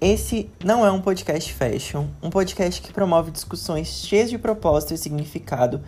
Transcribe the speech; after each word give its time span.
Esse 0.00 0.48
não 0.64 0.86
é 0.86 0.92
um 0.92 1.02
podcast 1.02 1.52
fashion, 1.52 2.06
um 2.22 2.30
podcast 2.30 2.80
que 2.80 2.92
promove 2.92 3.32
discussões 3.32 3.88
cheias 4.06 4.30
de 4.30 4.38
propósito 4.38 4.94
e 4.94 4.96
significado 4.96 5.84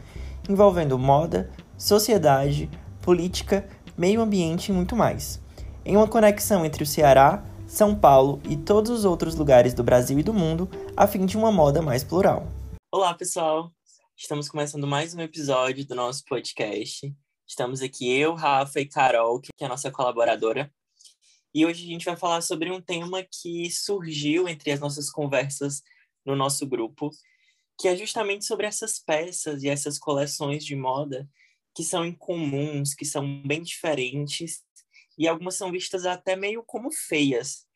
envolvendo 0.48 0.98
moda, 0.98 1.48
sociedade, 1.79 2.69
política, 3.01 3.69
meio 3.96 4.20
ambiente 4.20 4.70
e 4.70 4.73
muito 4.73 4.96
mais. 4.96 5.41
Em 5.84 5.96
uma 5.96 6.09
conexão 6.09 6.65
entre 6.65 6.83
o 6.83 6.87
Ceará, 6.87 7.45
São 7.69 7.95
Paulo 7.95 8.41
e 8.48 8.57
todos 8.57 8.91
os 8.91 9.05
outros 9.05 9.37
lugares 9.37 9.75
do 9.75 9.84
Brasil 9.84 10.19
e 10.19 10.24
do 10.24 10.34
mundo, 10.34 10.69
a 10.97 11.06
fim 11.06 11.24
de 11.24 11.37
uma 11.37 11.52
moda 11.52 11.80
mais 11.80 12.02
plural. 12.02 12.48
Olá, 12.91 13.15
pessoal! 13.15 13.70
Estamos 14.16 14.48
começando 14.48 14.88
mais 14.88 15.15
um 15.15 15.20
episódio 15.20 15.87
do 15.87 15.95
nosso 15.95 16.24
podcast. 16.24 17.15
Estamos 17.47 17.80
aqui 17.80 18.11
eu, 18.11 18.34
Rafa 18.34 18.80
e 18.80 18.87
Carol, 18.87 19.41
que 19.41 19.51
é 19.61 19.66
a 19.66 19.69
nossa 19.69 19.88
colaboradora. 19.88 20.69
E 21.52 21.66
hoje 21.66 21.84
a 21.84 21.88
gente 21.88 22.04
vai 22.04 22.16
falar 22.16 22.40
sobre 22.42 22.70
um 22.70 22.80
tema 22.80 23.24
que 23.24 23.70
surgiu 23.70 24.48
entre 24.48 24.70
as 24.70 24.78
nossas 24.78 25.10
conversas 25.10 25.82
no 26.24 26.36
nosso 26.36 26.66
grupo, 26.66 27.10
que 27.78 27.88
é 27.88 27.96
justamente 27.96 28.45
sobre 28.45 28.66
essas 28.66 28.98
peças 28.98 29.62
e 29.62 29.68
essas 29.68 29.98
coleções 29.98 30.64
de 30.64 30.76
moda 30.76 31.28
que 31.74 31.82
são 31.82 32.04
incomuns, 32.04 32.95
que 32.95 33.04
são 33.04 33.42
bem 33.42 33.62
diferentes 33.62 34.62
e 35.18 35.26
algumas 35.26 35.56
são 35.56 35.73
vistas 35.73 36.06
até 36.06 36.36
meio 36.36 36.62
como 36.64 36.92
feias. 36.92 37.66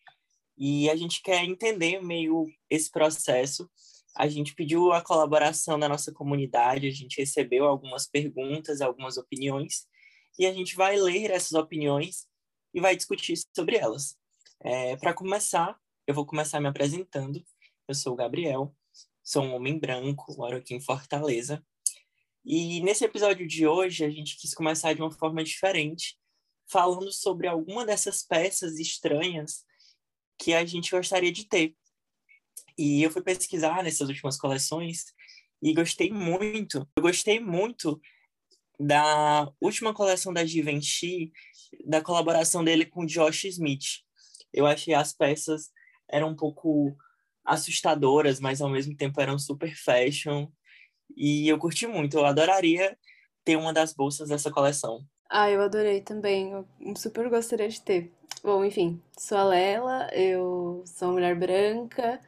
E 0.57 0.89
a 0.89 0.95
gente 0.95 1.21
quer 1.21 1.43
entender 1.45 2.01
meio 2.01 2.47
esse 2.71 2.91
processo. 2.91 3.69
A 4.17 4.29
gente 4.29 4.55
pediu 4.55 4.93
a 4.93 5.03
colaboração 5.03 5.79
da 5.79 5.89
nossa 5.89 6.13
comunidade, 6.13 6.87
a 6.87 6.93
gente 6.93 7.19
recebeu 7.19 7.65
algumas 7.65 8.07
perguntas, 8.07 8.81
algumas 8.81 9.17
opiniões, 9.17 9.87
e 10.39 10.47
a 10.47 10.53
gente 10.53 10.77
vai 10.77 10.97
ler 10.97 11.31
essas 11.31 11.53
opiniões 11.53 12.27
e 12.75 12.81
vai 12.81 12.97
discutir 12.97 13.37
sobre 13.55 13.77
elas. 13.77 14.17
É, 14.61 14.97
Para 14.97 15.15
começar, 15.15 15.79
eu 16.07 16.15
vou 16.15 16.27
começar 16.27 16.61
me 16.61 16.67
apresentando. 16.67 17.43
Eu 17.87 17.95
sou 17.95 18.15
o 18.15 18.17
Gabriel, 18.17 18.75
sou 19.23 19.45
um 19.45 19.55
homem 19.55 19.79
branco, 19.79 20.35
moro 20.37 20.57
aqui 20.57 20.75
em 20.75 20.81
Fortaleza. 20.81 21.65
E 22.45 22.81
nesse 22.81 23.05
episódio 23.05 23.47
de 23.47 23.67
hoje, 23.67 24.05
a 24.05 24.11
gente 24.11 24.37
quis 24.37 24.53
começar 24.53 24.93
de 24.93 25.01
uma 25.01 25.11
forma 25.11 25.43
diferente, 25.43 26.19
falando 26.67 27.11
sobre 27.13 27.47
alguma 27.47 27.87
dessas 27.87 28.23
peças 28.23 28.79
estranhas 28.79 29.65
que 30.39 30.53
a 30.53 30.65
gente 30.65 30.91
gostaria 30.91 31.33
de 31.33 31.47
ter. 31.47 31.75
E 32.77 33.03
eu 33.03 33.11
fui 33.11 33.23
pesquisar 33.23 33.83
nessas 33.83 34.09
últimas 34.09 34.37
coleções 34.37 35.05
e 35.63 35.73
gostei 35.73 36.11
muito. 36.11 36.87
Eu 36.97 37.03
gostei 37.03 37.41
muito 37.41 38.01
da 38.79 39.51
última 39.61 39.95
coleção 39.95 40.33
da 40.33 40.45
Givenchy, 40.45 41.33
da 41.87 42.01
colaboração 42.01 42.65
dele 42.65 42.85
com 42.85 43.07
Josh 43.07 43.45
Smith. 43.45 44.03
Eu 44.53 44.67
achei 44.67 44.95
as 44.95 45.13
peças 45.13 45.71
eram 46.09 46.31
um 46.31 46.37
pouco 46.37 46.97
assustadoras, 47.45 48.41
mas 48.41 48.61
ao 48.61 48.71
mesmo 48.71 48.97
tempo 48.97 49.21
eram 49.21 49.39
super 49.39 49.75
fashion. 49.75 50.49
E 51.17 51.49
eu 51.49 51.59
curti 51.59 51.87
muito. 51.87 52.17
Eu 52.17 52.25
adoraria 52.25 52.97
ter 53.45 53.57
uma 53.57 53.73
das 53.73 53.93
bolsas 53.93 54.29
dessa 54.29 54.51
coleção. 54.51 55.05
Ah, 55.29 55.51
eu 55.51 55.61
adorei 55.61 56.01
também. 56.01 56.53
Eu 56.53 56.67
super 56.97 57.29
gostaria 57.29 57.69
de 57.69 57.81
ter. 57.81 58.13
Bom, 58.43 58.65
enfim, 58.65 59.01
sou 59.19 59.39
a 59.39 59.45
Lela, 59.45 60.09
eu 60.13 60.83
sou 60.87 61.09
uma 61.09 61.15
mulher 61.15 61.35
branca, 61.35 62.21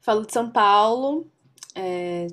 falo 0.00 0.24
de 0.24 0.32
São 0.32 0.50
Paulo, 0.50 1.30
é, 1.74 2.28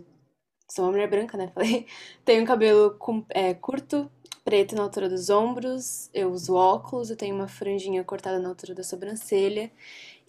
sou 0.68 0.86
uma 0.86 0.92
mulher 0.92 1.10
branca, 1.10 1.38
né? 1.38 1.50
Falei. 1.54 1.86
Tenho 2.26 2.46
cabelo 2.46 2.92
com, 2.98 3.26
é, 3.30 3.54
curto, 3.54 4.10
preto 4.48 4.76
na 4.76 4.84
altura 4.84 5.10
dos 5.10 5.30
ombros, 5.30 6.10
eu 6.14 6.32
uso 6.32 6.56
óculos, 6.56 7.10
eu 7.10 7.18
tenho 7.18 7.36
uma 7.36 7.50
franjinha 7.50 8.04
cortada 8.04 8.40
na 8.40 8.50
altura 8.50 8.74
da 8.74 8.84
sobrancelha. 8.84 9.72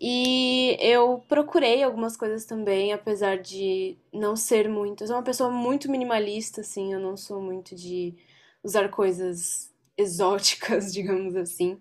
E 0.00 0.77
eu 0.81 1.22
procurei 1.28 1.82
algumas 1.82 2.16
coisas 2.16 2.44
também, 2.44 2.93
apesar 2.93 3.38
de 3.38 3.97
não 4.12 4.37
ser 4.37 4.69
muito. 4.69 5.03
Eu 5.03 5.09
sou 5.09 5.16
uma 5.16 5.22
pessoa 5.22 5.50
muito 5.50 5.91
minimalista, 5.91 6.60
assim, 6.62 6.93
eu 6.93 7.00
não 7.00 7.16
sou 7.16 7.41
muito 7.41 7.75
de 7.77 8.15
usar 8.62 8.88
coisas 8.91 9.72
exóticas, 9.97 10.93
digamos 10.94 11.37
assim. 11.37 11.81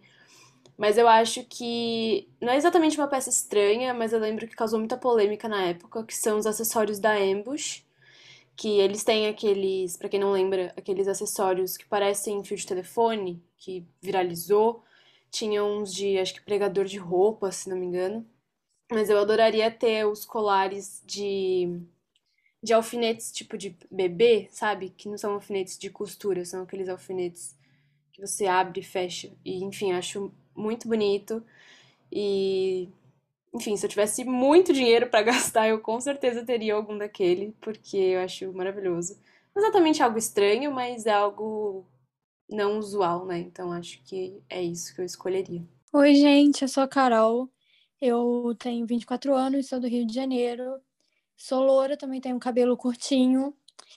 Mas 0.78 0.98
eu 0.98 1.08
acho 1.08 1.44
que 1.46 2.30
não 2.42 2.54
é 2.54 2.58
exatamente 2.58 2.98
uma 3.00 3.08
peça 3.08 3.30
estranha, 3.30 3.94
mas 3.94 4.14
eu 4.14 4.20
lembro 4.20 4.48
que 4.48 4.56
causou 4.56 4.80
muita 4.80 4.98
polêmica 4.98 5.48
na 5.50 5.64
época, 5.66 6.04
que 6.04 6.16
são 6.16 6.38
os 6.38 6.46
acessórios 6.46 7.00
da 7.00 7.16
Ambush 7.16 7.87
que 8.58 8.80
eles 8.80 9.04
têm 9.04 9.28
aqueles, 9.28 9.98
para 9.98 10.10
quem 10.10 10.20
não 10.20 10.32
lembra, 10.32 10.74
aqueles 10.76 11.08
acessórios 11.08 11.78
que 11.78 11.86
parecem 11.86 12.44
fio 12.44 12.58
de 12.58 12.66
telefone, 12.68 13.42
que 13.58 13.86
viralizou. 14.02 14.84
Tinha 15.32 15.64
uns 15.64 15.94
de, 15.94 16.18
acho 16.20 16.34
que 16.34 16.42
pregador 16.42 16.86
de 16.86 16.98
roupa, 16.98 17.52
se 17.52 17.70
não 17.70 17.78
me 17.78 17.86
engano. 17.86 18.26
Mas 18.92 19.10
eu 19.10 19.20
adoraria 19.20 19.70
ter 19.72 20.06
os 20.08 20.26
colares 20.26 21.04
de 21.06 21.82
de 22.64 22.74
alfinetes 22.74 23.32
tipo 23.32 23.58
de 23.58 23.78
bebê, 23.90 24.48
sabe? 24.52 24.90
Que 24.90 25.08
não 25.08 25.18
são 25.18 25.34
alfinetes 25.34 25.78
de 25.78 25.90
costura, 25.90 26.44
são 26.44 26.64
aqueles 26.64 26.90
alfinetes 26.90 27.56
que 28.12 28.22
você 28.22 28.48
abre 28.48 28.82
e 28.82 28.84
fecha. 28.84 29.32
E 29.46 29.64
enfim, 29.64 29.94
acho 29.94 30.34
muito 30.56 30.88
bonito. 30.88 31.44
E 32.12 32.90
enfim, 33.54 33.76
se 33.76 33.86
eu 33.86 33.90
tivesse 33.90 34.24
muito 34.24 34.74
dinheiro 34.74 35.10
para 35.10 35.22
gastar, 35.24 35.68
eu 35.68 35.80
com 35.80 36.00
certeza 36.00 36.46
teria 36.46 36.76
algum 36.76 36.98
daquele, 36.98 37.56
porque 37.62 37.98
eu 37.98 38.22
acho 38.22 38.52
maravilhoso. 38.54 39.20
Não 39.56 39.64
exatamente 39.64 40.04
algo 40.04 40.18
estranho, 40.18 40.72
mas 40.72 41.06
é 41.06 41.14
algo 41.14 41.86
não 42.50 42.78
usual, 42.78 43.26
né? 43.26 43.40
Então 43.40 43.72
acho 43.72 44.02
que 44.04 44.42
é 44.50 44.62
isso 44.62 44.94
que 44.94 45.02
eu 45.02 45.06
escolheria. 45.06 45.68
Oi, 45.94 46.16
gente, 46.16 46.62
eu 46.62 46.68
sou 46.68 46.84
a 46.84 46.88
Carol. 46.88 47.50
Eu 48.00 48.56
tenho 48.60 48.86
24 48.86 49.34
anos, 49.34 49.68
sou 49.68 49.80
do 49.80 49.88
Rio 49.88 50.06
de 50.06 50.14
Janeiro. 50.14 50.80
Sou 51.36 51.64
loura, 51.64 51.98
também 51.98 52.22
tenho 52.22 52.40
cabelo 52.40 52.78
curtinho 52.78 53.54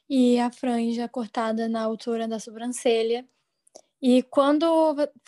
e 0.09 0.39
a 0.39 0.51
franja 0.51 1.09
cortada 1.09 1.69
na 1.69 1.83
altura 1.83 2.27
da 2.27 2.39
sobrancelha. 2.39 3.27
E 4.03 4.23
quando 4.23 4.67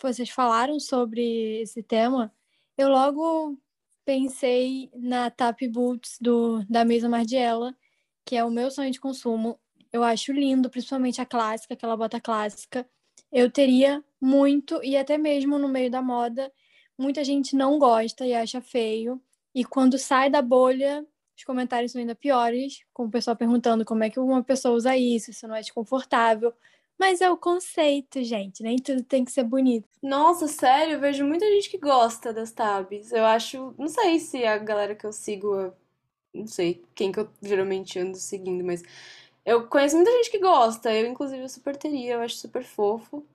vocês 0.00 0.30
falaram 0.30 0.80
sobre 0.80 1.60
esse 1.62 1.82
tema, 1.82 2.32
eu 2.76 2.88
logo 2.88 3.58
pensei 4.04 4.90
na 4.94 5.30
Tap 5.30 5.60
Boots 5.70 6.18
do, 6.20 6.64
da 6.68 6.84
Mesa 6.84 7.08
Margiela, 7.08 7.74
que 8.24 8.36
é 8.36 8.44
o 8.44 8.50
meu 8.50 8.70
sonho 8.70 8.90
de 8.90 9.00
consumo. 9.00 9.58
Eu 9.92 10.02
acho 10.02 10.32
lindo, 10.32 10.70
principalmente 10.70 11.20
a 11.20 11.26
clássica, 11.26 11.74
aquela 11.74 11.96
bota 11.96 12.20
clássica. 12.20 12.88
Eu 13.30 13.50
teria 13.50 14.02
muito, 14.20 14.82
e 14.82 14.96
até 14.96 15.18
mesmo 15.18 15.58
no 15.58 15.68
meio 15.68 15.90
da 15.90 16.02
moda, 16.02 16.52
muita 16.98 17.24
gente 17.24 17.56
não 17.56 17.78
gosta 17.78 18.26
e 18.26 18.34
acha 18.34 18.60
feio. 18.60 19.20
E 19.54 19.64
quando 19.64 19.98
sai 19.98 20.30
da 20.30 20.40
bolha, 20.40 21.06
os 21.36 21.44
comentários 21.44 21.92
são 21.92 22.00
ainda 22.00 22.14
piores, 22.14 22.84
com 22.92 23.04
o 23.04 23.10
pessoal 23.10 23.36
perguntando 23.36 23.84
como 23.84 24.04
é 24.04 24.10
que 24.10 24.20
uma 24.20 24.42
pessoa 24.42 24.74
usa 24.74 24.96
isso, 24.96 25.30
isso 25.30 25.46
não 25.48 25.56
é 25.56 25.60
desconfortável. 25.60 26.52
Mas 26.98 27.20
é 27.20 27.30
o 27.30 27.36
conceito, 27.36 28.22
gente. 28.22 28.62
Nem 28.62 28.76
tudo 28.78 29.02
tem 29.02 29.24
que 29.24 29.32
ser 29.32 29.44
bonito. 29.44 29.88
Nossa, 30.02 30.46
sério, 30.48 30.94
eu 30.94 31.00
vejo 31.00 31.24
muita 31.24 31.46
gente 31.46 31.70
que 31.70 31.78
gosta 31.78 32.32
das 32.32 32.52
tabs. 32.52 33.12
Eu 33.12 33.24
acho. 33.24 33.74
Não 33.78 33.88
sei 33.88 34.18
se 34.20 34.44
a 34.44 34.58
galera 34.58 34.94
que 34.94 35.06
eu 35.06 35.12
sigo. 35.12 35.72
Não 36.34 36.46
sei 36.46 36.84
quem 36.94 37.12
que 37.12 37.20
eu 37.20 37.28
geralmente 37.42 37.98
ando 37.98 38.16
seguindo, 38.18 38.64
mas. 38.64 38.82
Eu 39.44 39.68
conheço 39.68 39.96
muita 39.96 40.12
gente 40.12 40.30
que 40.30 40.38
gosta. 40.38 40.92
Eu, 40.94 41.06
inclusive, 41.08 41.42
eu 41.42 41.48
super 41.48 41.76
teria. 41.76 42.14
Eu 42.14 42.20
acho 42.22 42.36
super 42.36 42.64
fofo. 42.64 43.26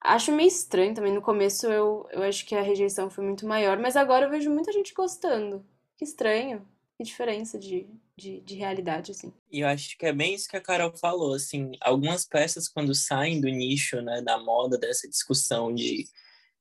Acho 0.00 0.32
meio 0.32 0.48
estranho 0.48 0.94
também. 0.94 1.12
No 1.14 1.22
começo 1.22 1.66
eu, 1.68 2.08
eu 2.12 2.22
acho 2.22 2.46
que 2.46 2.54
a 2.54 2.62
rejeição 2.62 3.10
foi 3.10 3.24
muito 3.24 3.46
maior, 3.46 3.78
mas 3.78 3.96
agora 3.96 4.26
eu 4.26 4.30
vejo 4.30 4.50
muita 4.50 4.72
gente 4.72 4.94
gostando. 4.94 5.64
Que 5.96 6.04
estranho. 6.04 6.66
Que 6.96 7.04
diferença 7.04 7.58
de, 7.58 7.86
de, 8.16 8.40
de 8.40 8.54
realidade, 8.54 9.10
assim. 9.10 9.32
E 9.52 9.60
eu 9.60 9.68
acho 9.68 9.98
que 9.98 10.06
é 10.06 10.12
bem 10.12 10.34
isso 10.34 10.48
que 10.48 10.56
a 10.56 10.60
Carol 10.60 10.96
falou, 10.96 11.34
assim, 11.34 11.72
algumas 11.80 12.24
peças 12.26 12.68
quando 12.68 12.94
saem 12.94 13.40
do 13.40 13.48
nicho, 13.48 14.00
né, 14.00 14.22
da 14.22 14.38
moda, 14.38 14.78
dessa 14.78 15.08
discussão 15.08 15.74
de 15.74 16.06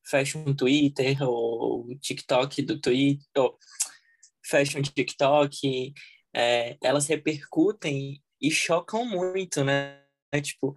fashion 0.04 0.54
Twitter 0.54 1.18
ou 1.24 1.88
TikTok 2.00 2.62
do 2.62 2.80
Twitter, 2.80 3.26
ou 3.38 3.58
fashion 4.44 4.82
TikTok, 4.82 5.94
é, 6.34 6.78
elas 6.84 7.08
repercutem 7.08 8.22
e 8.42 8.52
chocam 8.52 9.06
muito, 9.06 9.64
né? 9.64 10.02
Tipo, 10.44 10.74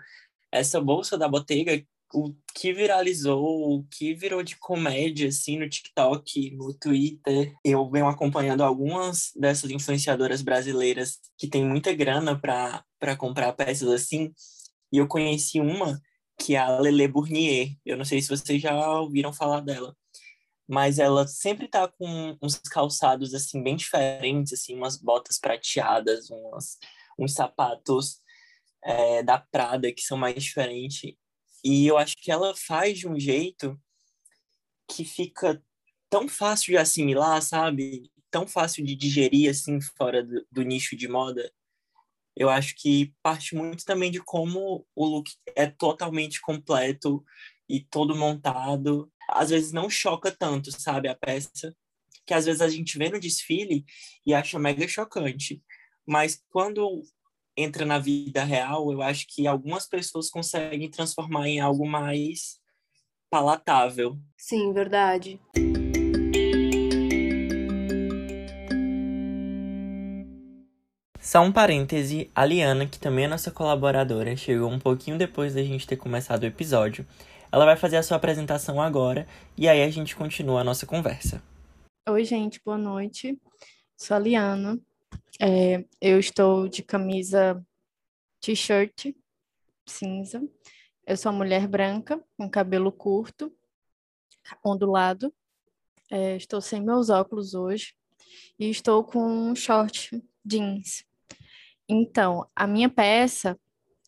essa 0.53 0.81
bolsa 0.81 1.19
da 1.19 1.29
Bottega 1.29 1.85
o 2.13 2.35
que 2.55 2.73
viralizou, 2.73 3.79
o 3.79 3.85
que 3.85 4.15
virou 4.15 4.43
de 4.43 4.57
comédia, 4.57 5.29
assim, 5.29 5.59
no 5.59 5.69
TikTok, 5.69 6.51
no 6.57 6.73
Twitter. 6.73 7.55
Eu 7.65 7.89
venho 7.91 8.09
acompanhando 8.09 8.63
algumas 8.63 9.31
dessas 9.37 9.71
influenciadoras 9.71 10.43
brasileiras 10.43 11.19
que 11.37 11.47
têm 11.47 11.65
muita 11.65 11.93
grana 11.93 12.39
para 12.39 13.17
comprar 13.17 13.53
peças 13.53 13.89
assim. 13.91 14.33
E 14.93 14.99
eu 14.99 15.07
conheci 15.07 15.61
uma 15.61 16.01
que 16.39 16.55
é 16.55 16.59
a 16.59 16.79
Lele 16.79 17.09
Bournier. 17.09 17.77
Eu 17.85 17.97
não 17.97 18.05
sei 18.05 18.23
se 18.23 18.29
vocês 18.29 18.63
já 18.63 19.01
ouviram 19.01 19.33
falar 19.33 19.61
dela. 19.61 19.95
Mas 20.67 20.99
ela 20.99 21.27
sempre 21.27 21.67
tá 21.67 21.89
com 21.89 22.37
uns 22.43 22.59
calçados, 22.59 23.35
assim, 23.35 23.63
bem 23.63 23.75
diferentes, 23.75 24.53
assim, 24.53 24.75
umas 24.77 24.97
botas 24.97 25.39
prateadas, 25.39 26.31
umas, 26.31 26.79
uns 27.19 27.33
sapatos 27.33 28.21
é, 28.85 29.23
da 29.23 29.39
Prada 29.39 29.93
que 29.93 30.03
são 30.03 30.17
mais 30.17 30.43
diferentes. 30.43 31.15
E 31.65 31.87
eu 31.87 31.99
acho 31.99 32.17
que 32.17 32.31
ela 32.31 32.55
faz 32.55 32.99
de 32.99 33.09
um 33.09 33.19
jeito 33.19 33.79
que 34.91 35.05
fica 35.05 35.63
tão 36.09 36.29
fácil 36.29 36.73
de 36.73 36.79
assimilar, 36.79 37.43
sabe? 37.43 38.11
tão 38.31 38.47
fácil 38.47 38.85
de 38.85 38.95
digerir 38.95 39.51
assim 39.51 39.81
fora 39.81 40.23
do, 40.23 40.47
do 40.51 40.63
nicho 40.63 40.97
de 40.97 41.09
moda, 41.09 41.51
eu 42.37 42.49
acho 42.49 42.75
que 42.77 43.13
parte 43.23 43.55
muito 43.55 43.85
também 43.85 44.11
de 44.11 44.21
como 44.21 44.87
o 44.95 45.07
look 45.07 45.31
é 45.57 45.67
totalmente 45.67 46.41
completo 46.41 47.25
e 47.69 47.81
todo 47.81 48.15
montado. 48.15 49.11
Às 49.29 49.51
vezes 49.51 49.73
não 49.73 49.91
choca 49.91 50.31
tanto, 50.31 50.71
sabe, 50.71 51.09
a 51.09 51.17
peça, 51.17 51.77
que 52.25 52.33
às 52.33 52.45
vezes 52.47 52.61
a 52.61 52.69
gente 52.69 52.97
vê 52.97 53.11
no 53.11 53.19
desfile 53.19 53.85
e 54.25 54.33
acha 54.33 54.59
mega 54.59 54.87
chocante. 54.87 55.63
Mas 56.07 56.41
quando 56.49 57.03
entra 57.59 57.85
na 57.85 57.99
vida 57.99 58.45
real, 58.45 58.93
eu 58.93 59.03
acho 59.03 59.27
que 59.27 59.49
algumas 59.49 59.85
pessoas 59.85 60.31
conseguem 60.31 60.89
transformar 60.89 61.49
em 61.49 61.59
algo 61.59 61.85
mais 61.85 62.61
palatável. 63.29 64.17
Sim, 64.37 64.73
verdade. 64.73 65.41
Só 71.21 71.43
um 71.43 71.51
parêntese, 71.53 72.31
a 72.33 72.47
Liana, 72.47 72.87
que 72.87 72.99
também 72.99 73.25
é 73.25 73.29
nossa 73.29 73.51
colaboradora, 73.51 74.37
chegou 74.37 74.71
um 74.71 74.79
pouquinho 74.79 75.19
depois 75.19 75.55
da 75.55 75.63
gente 75.63 75.87
ter 75.87 75.97
começado 75.97 76.45
o 76.45 76.47
episódio. 76.47 77.05
Ela 77.51 77.65
vai 77.65 77.77
fazer 77.77 77.97
a 77.97 78.03
sua 78.05 78.17
apresentação 78.17 78.81
agora 78.81 79.27
e 79.57 79.69
aí 79.69 79.83
a 79.83 79.91
gente 79.91 80.15
continua 80.15 80.61
a 80.61 80.65
nossa 80.65 80.87
conversa. 80.87 81.43
Oi, 82.09 82.25
gente, 82.25 82.61
boa 82.65 82.79
noite. 82.79 83.37
Sou 83.97 84.17
a 84.17 84.21
Liana. 84.21 84.79
É, 85.41 85.85
eu 86.01 86.19
estou 86.19 86.69
de 86.69 86.83
camisa 86.83 87.65
t-shirt 88.41 89.15
cinza. 89.87 90.43
Eu 91.07 91.17
sou 91.17 91.33
uma 91.33 91.39
mulher 91.39 91.67
branca, 91.67 92.23
com 92.37 92.51
cabelo 92.51 92.93
curto, 92.93 93.53
ondulado. 94.65 95.33
É, 96.11 96.37
estou 96.37 96.61
sem 96.61 96.83
meus 96.83 97.11
óculos 97.11 97.55
hoje 97.55 97.95
e 98.59 98.69
estou 98.69 99.05
com 99.05 99.21
um 99.21 99.55
short 99.55 100.23
jeans. 100.45 101.05
Então, 101.89 102.49
a 102.55 102.67
minha 102.67 102.89
peça 102.89 103.59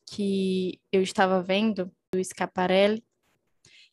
que 0.06 0.81
eu 0.93 1.02
estava 1.02 1.43
vendo 1.43 1.91
do 2.12 2.23
Scaparelli, 2.23 3.05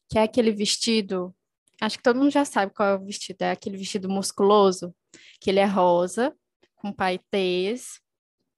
que 0.10 0.18
é 0.18 0.24
aquele 0.24 0.52
vestido, 0.52 1.36
acho 1.82 1.98
que 1.98 2.04
todo 2.04 2.18
mundo 2.18 2.32
já 2.32 2.44
sabe 2.44 2.74
qual 2.74 2.90
é 2.90 2.96
o 2.96 3.06
vestido, 3.06 3.42
é 3.42 3.52
aquele 3.52 3.78
vestido 3.78 4.10
musculoso, 4.10 4.96
que 5.40 5.50
ele 5.50 5.60
é 5.60 5.66
rosa, 5.66 6.36
com 6.78 6.94
paetês, 6.94 8.00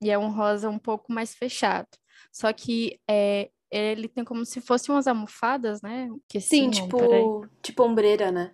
e 0.01 0.09
é 0.09 0.17
um 0.17 0.31
rosa 0.31 0.69
um 0.69 0.79
pouco 0.79 1.11
mais 1.11 1.33
fechado. 1.33 1.87
Só 2.31 2.53
que 2.53 2.99
é, 3.09 3.49
ele 3.71 4.07
tem 4.07 4.23
como 4.23 4.45
se 4.45 4.61
fossem 4.61 4.93
umas 4.93 5.07
almofadas, 5.07 5.81
né? 5.81 6.07
Que 6.27 6.39
Sim, 6.39 6.69
tipo, 6.69 7.47
tipo 7.61 7.83
ombreira, 7.83 8.31
né? 8.31 8.53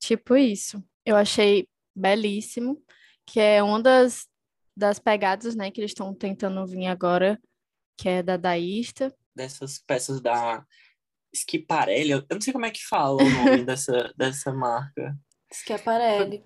Tipo 0.00 0.36
isso. 0.36 0.82
Eu 1.04 1.16
achei 1.16 1.68
belíssimo, 1.94 2.82
que 3.26 3.40
é 3.40 3.62
uma 3.62 3.80
das 3.82 4.26
das 4.76 4.98
pegadas, 4.98 5.56
né, 5.56 5.70
que 5.70 5.80
eles 5.80 5.92
estão 5.92 6.12
tentando 6.12 6.66
vir 6.66 6.86
agora, 6.86 7.40
que 7.96 8.08
é 8.08 8.22
da 8.22 8.36
Daísta. 8.36 9.10
Dessas 9.34 9.78
peças 9.78 10.20
da 10.20 10.62
Schiaparelli, 11.34 12.10
eu 12.10 12.24
não 12.30 12.40
sei 12.40 12.52
como 12.52 12.66
é 12.66 12.70
que 12.70 12.84
fala 12.84 13.22
o 13.22 13.30
nome 13.30 13.64
dessa, 13.64 14.12
dessa 14.16 14.52
marca. 14.52 15.16
Schiaparelli. 15.50 16.44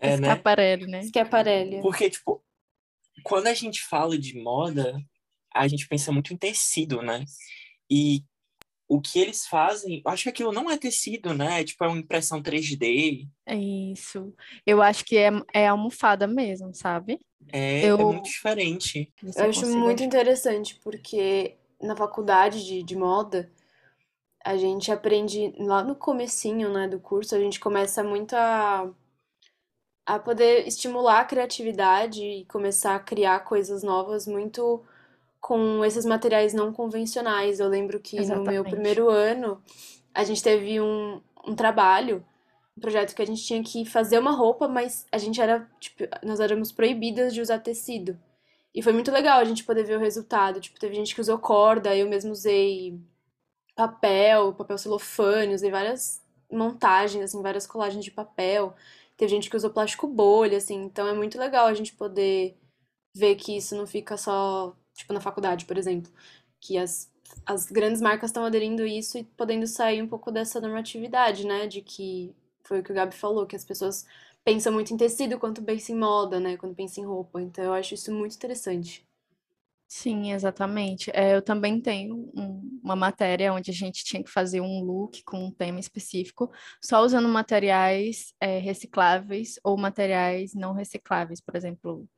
É, 0.00 0.16
né? 0.16 0.28
Schiaparelli, 0.28 0.86
né? 0.86 1.02
Schiaparelli. 1.02 1.80
Porque, 1.82 2.10
tipo, 2.10 2.42
quando 3.22 3.46
a 3.46 3.54
gente 3.54 3.82
fala 3.82 4.18
de 4.18 4.40
moda, 4.40 4.96
a 5.54 5.66
gente 5.68 5.86
pensa 5.88 6.12
muito 6.12 6.32
em 6.32 6.36
tecido, 6.36 7.00
né? 7.02 7.24
E 7.90 8.22
o 8.88 9.00
que 9.00 9.18
eles 9.18 9.46
fazem, 9.46 10.02
eu 10.04 10.12
acho 10.12 10.24
que 10.24 10.28
aquilo 10.28 10.52
não 10.52 10.70
é 10.70 10.76
tecido, 10.76 11.32
né? 11.34 11.64
Tipo, 11.64 11.84
é 11.84 11.88
uma 11.88 11.98
impressão 11.98 12.42
3D. 12.42 13.26
É 13.46 13.56
isso. 13.56 14.34
Eu 14.66 14.82
acho 14.82 15.04
que 15.04 15.16
é, 15.16 15.30
é 15.52 15.68
almofada 15.68 16.26
mesmo, 16.26 16.74
sabe? 16.74 17.18
É, 17.52 17.82
é 17.82 17.88
Eu- 17.88 17.98
muito 17.98 18.24
diferente. 18.24 19.12
Você 19.22 19.40
Eu 19.40 19.48
acho 19.50 19.60
consegue 19.60 19.78
muito 19.78 20.02
interessante, 20.02 20.78
porque 20.82 21.56
na 21.80 21.96
faculdade 21.96 22.64
de, 22.64 22.82
de 22.82 22.96
moda, 22.96 23.50
a 24.44 24.56
gente 24.56 24.92
aprende, 24.92 25.52
lá 25.58 25.82
no 25.82 25.94
comecinho, 25.96 26.72
né, 26.72 26.86
do 26.86 27.00
curso, 27.00 27.34
a 27.34 27.38
gente 27.40 27.58
começa 27.58 28.02
muito 28.04 28.34
a, 28.34 28.90
a 30.06 30.18
poder 30.18 30.66
estimular 30.66 31.20
a 31.20 31.24
criatividade 31.24 32.22
e 32.22 32.44
começar 32.44 32.94
a 32.94 33.00
criar 33.00 33.40
coisas 33.40 33.82
novas 33.82 34.26
muito 34.26 34.82
com 35.40 35.84
esses 35.84 36.04
materiais 36.04 36.52
não 36.54 36.72
convencionais. 36.72 37.60
Eu 37.60 37.68
lembro 37.68 38.00
que 38.00 38.16
no 38.16 38.22
meu 38.22 38.34
Exatamente. 38.42 38.70
primeiro 38.70 39.08
ano, 39.10 39.62
a 40.14 40.24
gente 40.24 40.42
teve 40.42 40.80
um, 40.80 41.20
um 41.46 41.54
trabalho, 41.54 42.24
um 42.76 42.80
projeto 42.80 43.14
que 43.14 43.22
a 43.22 43.26
gente 43.26 43.44
tinha 43.44 43.62
que 43.62 43.84
fazer 43.84 44.18
uma 44.18 44.32
roupa, 44.32 44.68
mas 44.68 45.06
a 45.12 45.18
gente 45.18 45.40
era, 45.40 45.68
tipo, 45.80 46.04
nós 46.22 46.40
éramos 46.40 46.72
proibidas 46.72 47.32
de 47.32 47.40
usar 47.40 47.58
tecido. 47.58 48.18
E 48.74 48.82
foi 48.82 48.92
muito 48.92 49.12
legal 49.12 49.38
a 49.38 49.44
gente 49.44 49.64
poder 49.64 49.84
ver 49.84 49.96
o 49.96 50.00
resultado. 50.00 50.60
Tipo, 50.60 50.80
teve 50.80 50.94
gente 50.94 51.14
que 51.14 51.20
usou 51.20 51.38
corda, 51.38 51.94
eu 51.94 52.08
mesmo 52.08 52.32
usei 52.32 52.98
papel, 53.76 54.52
papel 54.54 54.78
celofane, 54.78 55.54
usei 55.54 55.70
várias 55.70 56.22
montagens, 56.50 57.24
assim, 57.24 57.42
várias 57.42 57.66
colagens 57.66 58.04
de 58.04 58.10
papel. 58.10 58.74
Teve 59.16 59.30
gente 59.30 59.50
que 59.50 59.56
usou 59.56 59.70
plástico 59.70 60.06
bolha, 60.08 60.58
assim. 60.58 60.74
Então 60.84 61.06
é 61.08 61.14
muito 61.14 61.38
legal 61.38 61.66
a 61.66 61.74
gente 61.74 61.94
poder 61.94 62.56
ver 63.16 63.36
que 63.36 63.56
isso 63.56 63.76
não 63.76 63.86
fica 63.86 64.16
só, 64.16 64.76
tipo, 64.94 65.12
na 65.12 65.20
faculdade, 65.20 65.64
por 65.66 65.78
exemplo. 65.78 66.12
Que 66.60 66.78
as, 66.78 67.10
as 67.46 67.66
grandes 67.66 68.00
marcas 68.02 68.30
estão 68.30 68.44
aderindo 68.44 68.86
isso 68.86 69.18
e 69.18 69.24
podendo 69.24 69.66
sair 69.66 70.02
um 70.02 70.08
pouco 70.08 70.30
dessa 70.32 70.60
normatividade, 70.60 71.46
né? 71.46 71.66
De 71.66 71.82
que 71.82 72.34
foi 72.64 72.80
o 72.80 72.82
que 72.84 72.92
o 72.92 72.94
Gabi 72.94 73.14
falou, 73.14 73.46
que 73.46 73.56
as 73.56 73.64
pessoas 73.64 74.06
pensam 74.44 74.72
muito 74.72 74.92
em 74.94 74.96
tecido 74.96 75.38
quanto 75.38 75.62
pensam 75.62 75.96
em 75.96 75.98
moda, 75.98 76.40
né? 76.40 76.56
Quando 76.56 76.74
pensam 76.74 77.04
em 77.04 77.06
roupa. 77.06 77.40
Então 77.42 77.64
eu 77.64 77.72
acho 77.74 77.94
isso 77.94 78.12
muito 78.12 78.34
interessante. 78.36 79.06
Sim, 79.86 80.32
exatamente. 80.32 81.10
É, 81.14 81.36
eu 81.36 81.42
também 81.42 81.80
tenho 81.80 82.16
um- 82.34 82.80
uma 82.82 82.96
matéria 82.96 83.52
onde 83.52 83.70
a 83.70 83.74
gente 83.74 84.02
tinha 84.04 84.22
que 84.24 84.30
fazer 84.30 84.60
um 84.60 84.82
look 84.82 85.22
com 85.24 85.44
um 85.46 85.50
tema 85.52 85.78
específico, 85.78 86.50
só 86.82 87.00
usando 87.02 87.28
materiais 87.28 88.34
é, 88.40 88.58
recicláveis 88.58 89.54
ou 89.62 89.76
materiais 89.76 90.52
não 90.54 90.72
recicláveis, 90.72 91.40
por 91.40 91.54
exemplo, 91.54 92.08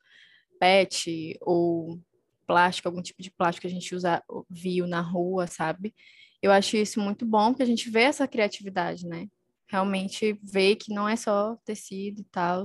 PET 0.61 1.37
ou 1.43 2.01
plástico, 2.47 2.89
algum 2.89 3.03
tipo 3.03 3.23
de 3.23 3.31
plástico 3.31 3.63
que 3.63 3.67
a 3.69 3.71
gente 3.71 3.95
usa, 3.95 4.23
viu 4.51 4.87
na 4.87 5.01
rua, 5.01 5.47
sabe? 5.47 5.95
Eu 6.43 6.53
acho 6.53 6.77
isso 6.77 7.01
muito 7.01 7.27
bom, 7.27 7.51
porque 7.51 7.63
a 7.63 7.67
gente 7.67 7.91
vê 7.91 8.03
essa 8.03 8.27
criatividade, 8.29 9.07
né? 9.07 9.27
Realmente 9.69 10.39
vê 10.43 10.77
que 10.77 10.93
não 10.95 11.09
é 11.09 11.17
só 11.17 11.57
tecido 11.65 12.21
e 12.23 12.25
tal. 12.25 12.65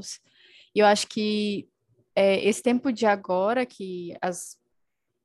E 0.75 0.79
eu 0.79 0.85
acho 0.85 1.07
que 1.07 1.67
é, 2.15 2.43
esse 2.47 2.61
tempo 2.61 2.91
de 2.91 3.05
agora 3.05 3.65
que 3.65 4.15
as 4.21 4.57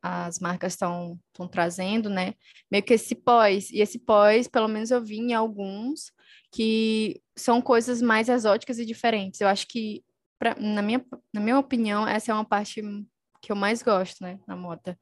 as 0.06 0.38
marcas 0.38 0.72
estão 0.72 1.18
trazendo, 1.50 2.08
né? 2.08 2.34
Meio 2.70 2.84
que 2.84 2.94
esse 2.94 3.14
pós. 3.14 3.70
E 3.70 3.80
esse 3.80 3.98
pós, 3.98 4.46
pelo 4.46 4.68
menos 4.68 4.90
eu 4.90 5.02
vi 5.02 5.18
em 5.18 5.34
alguns, 5.34 6.12
que 6.52 7.20
são 7.36 7.60
coisas 7.60 8.00
mais 8.00 8.28
exóticas 8.28 8.78
e 8.78 8.86
diferentes. 8.86 9.40
Eu 9.40 9.48
acho 9.48 9.66
que, 9.66 10.04
pra, 10.38 10.54
na, 10.58 10.82
minha, 10.82 11.04
na 11.32 11.40
minha 11.40 11.58
opinião, 11.58 12.06
essa 12.06 12.30
é 12.30 12.34
uma 12.34 12.44
parte 12.44 12.82
que 13.40 13.52
eu 13.52 13.56
mais 13.56 13.82
gosto, 13.82 14.22
né? 14.22 14.38
Na 14.46 14.56
moda, 14.56 14.98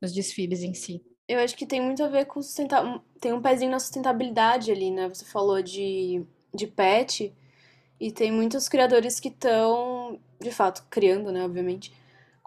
nos 0.00 0.12
desfiles 0.12 0.62
em 0.62 0.74
si. 0.74 1.04
Eu 1.28 1.40
acho 1.40 1.56
que 1.56 1.66
tem 1.66 1.80
muito 1.80 2.04
a 2.04 2.08
ver 2.08 2.26
com 2.26 2.40
sustentar, 2.40 3.02
tem 3.20 3.32
um 3.32 3.42
pezinho 3.42 3.70
na 3.70 3.80
sustentabilidade 3.80 4.70
ali, 4.70 4.90
né? 4.90 5.08
Você 5.08 5.24
falou 5.24 5.60
de, 5.60 6.24
de 6.54 6.66
pet 6.66 7.34
e 7.98 8.12
tem 8.12 8.30
muitos 8.30 8.68
criadores 8.68 9.18
que 9.18 9.28
estão, 9.28 10.20
de 10.40 10.50
fato, 10.50 10.86
criando, 10.90 11.32
né, 11.32 11.44
obviamente, 11.44 11.92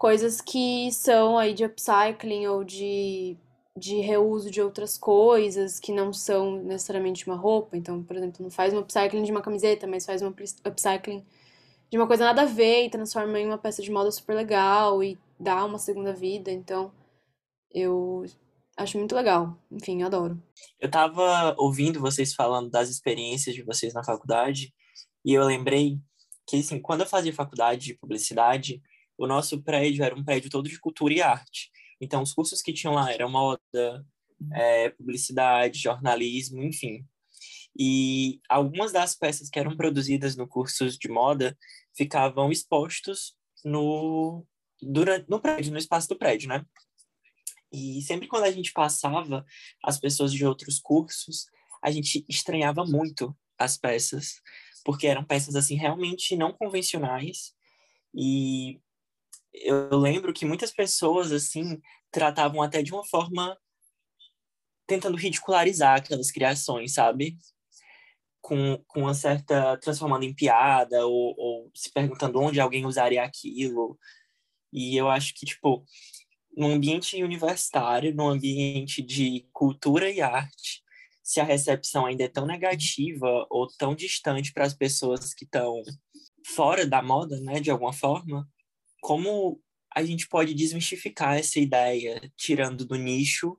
coisas 0.00 0.40
que 0.40 0.90
são 0.92 1.36
aí 1.36 1.52
de 1.52 1.62
upcycling 1.62 2.46
ou 2.46 2.64
de, 2.64 3.36
de 3.76 4.00
reuso 4.00 4.50
de 4.50 4.62
outras 4.62 4.96
coisas 4.96 5.78
que 5.78 5.92
não 5.92 6.10
são 6.10 6.56
necessariamente 6.62 7.26
uma 7.26 7.36
roupa. 7.36 7.76
Então, 7.76 8.02
por 8.02 8.16
exemplo, 8.16 8.42
não 8.42 8.50
faz 8.50 8.72
um 8.72 8.78
upcycling 8.78 9.24
de 9.24 9.30
uma 9.30 9.42
camiseta, 9.42 9.86
mas 9.86 10.06
faz 10.06 10.22
um 10.22 10.28
upcycling 10.64 11.22
de 11.90 11.98
uma 11.98 12.06
coisa 12.06 12.24
nada 12.24 12.42
a 12.42 12.46
ver 12.46 12.86
e 12.86 12.90
transforma 12.90 13.38
em 13.38 13.46
uma 13.46 13.58
peça 13.58 13.82
de 13.82 13.90
moda 13.90 14.10
super 14.10 14.34
legal 14.34 15.04
e 15.04 15.18
dá 15.38 15.62
uma 15.66 15.78
segunda 15.78 16.14
vida. 16.14 16.50
Então, 16.50 16.90
eu 17.70 18.24
Acho 18.80 18.96
muito 18.96 19.14
legal. 19.14 19.58
Enfim, 19.70 20.02
adoro. 20.02 20.42
Eu 20.78 20.90
tava 20.90 21.54
ouvindo 21.58 22.00
vocês 22.00 22.32
falando 22.32 22.70
das 22.70 22.88
experiências 22.88 23.54
de 23.54 23.62
vocês 23.62 23.92
na 23.92 24.02
faculdade 24.02 24.72
e 25.22 25.34
eu 25.34 25.44
lembrei 25.44 25.98
que, 26.46 26.56
assim, 26.56 26.80
quando 26.80 27.02
eu 27.02 27.06
fazia 27.06 27.30
faculdade 27.30 27.84
de 27.84 27.94
publicidade, 27.98 28.80
o 29.20 29.26
nosso 29.26 29.62
prédio 29.62 30.02
era 30.02 30.14
um 30.14 30.24
prédio 30.24 30.48
todo 30.48 30.66
de 30.66 30.80
cultura 30.80 31.12
e 31.12 31.20
arte. 31.20 31.70
Então, 32.00 32.22
os 32.22 32.32
cursos 32.32 32.62
que 32.62 32.72
tinham 32.72 32.94
lá 32.94 33.12
eram 33.12 33.28
moda, 33.28 33.60
é, 34.54 34.88
publicidade, 34.88 35.78
jornalismo, 35.78 36.62
enfim. 36.62 37.06
E 37.78 38.40
algumas 38.48 38.92
das 38.92 39.14
peças 39.14 39.50
que 39.50 39.58
eram 39.58 39.76
produzidas 39.76 40.36
no 40.36 40.48
curso 40.48 40.88
de 40.88 41.08
moda 41.10 41.56
ficavam 41.94 42.50
expostos 42.50 43.36
no, 43.62 44.42
durante, 44.80 45.28
no 45.28 45.38
prédio, 45.38 45.70
no 45.72 45.78
espaço 45.78 46.08
do 46.08 46.16
prédio, 46.16 46.48
né? 46.48 46.64
E 47.70 48.00
sempre 48.00 48.26
quando 48.26 48.44
a 48.44 48.50
gente 48.50 48.72
passava 48.72 49.44
as 49.84 50.00
pessoas 50.00 50.32
de 50.32 50.46
outros 50.46 50.80
cursos, 50.80 51.44
a 51.84 51.90
gente 51.90 52.24
estranhava 52.26 52.86
muito 52.86 53.36
as 53.58 53.76
peças, 53.76 54.40
porque 54.82 55.06
eram 55.06 55.22
peças 55.22 55.54
assim 55.54 55.76
realmente 55.76 56.34
não 56.36 56.54
convencionais 56.54 57.52
e 58.14 58.80
eu 59.52 59.96
lembro 59.96 60.32
que 60.32 60.44
muitas 60.44 60.72
pessoas 60.72 61.32
assim 61.32 61.80
tratavam 62.10 62.62
até 62.62 62.82
de 62.82 62.92
uma 62.92 63.04
forma 63.04 63.56
tentando 64.86 65.16
ridicularizar 65.16 65.98
aquelas 65.98 66.30
criações, 66.30 66.94
sabe? 66.94 67.36
Com, 68.40 68.82
com 68.88 69.02
uma 69.02 69.14
certa 69.14 69.76
transformando 69.78 70.24
em 70.24 70.34
piada 70.34 71.06
ou, 71.06 71.34
ou 71.38 71.70
se 71.74 71.92
perguntando 71.92 72.40
onde 72.40 72.60
alguém 72.60 72.86
usaria 72.86 73.22
aquilo. 73.22 73.98
E 74.72 74.96
eu 74.96 75.08
acho 75.08 75.34
que 75.34 75.46
tipo 75.46 75.84
num 76.56 76.72
ambiente 76.72 77.22
universitário, 77.22 78.14
num 78.14 78.28
ambiente 78.28 79.02
de 79.02 79.46
cultura 79.52 80.10
e 80.10 80.20
arte, 80.20 80.82
se 81.22 81.40
a 81.40 81.44
recepção 81.44 82.06
ainda 82.06 82.24
é 82.24 82.28
tão 82.28 82.44
negativa 82.44 83.46
ou 83.48 83.68
tão 83.78 83.94
distante 83.94 84.52
para 84.52 84.64
as 84.66 84.74
pessoas 84.74 85.32
que 85.32 85.44
estão 85.44 85.80
fora 86.44 86.84
da 86.86 87.00
moda, 87.00 87.40
né, 87.40 87.60
de 87.60 87.70
alguma 87.70 87.92
forma, 87.92 88.48
como 89.00 89.60
a 89.94 90.04
gente 90.04 90.28
pode 90.28 90.54
desmistificar 90.54 91.36
essa 91.36 91.58
ideia, 91.58 92.20
tirando 92.36 92.84
do 92.84 92.96
nicho 92.96 93.58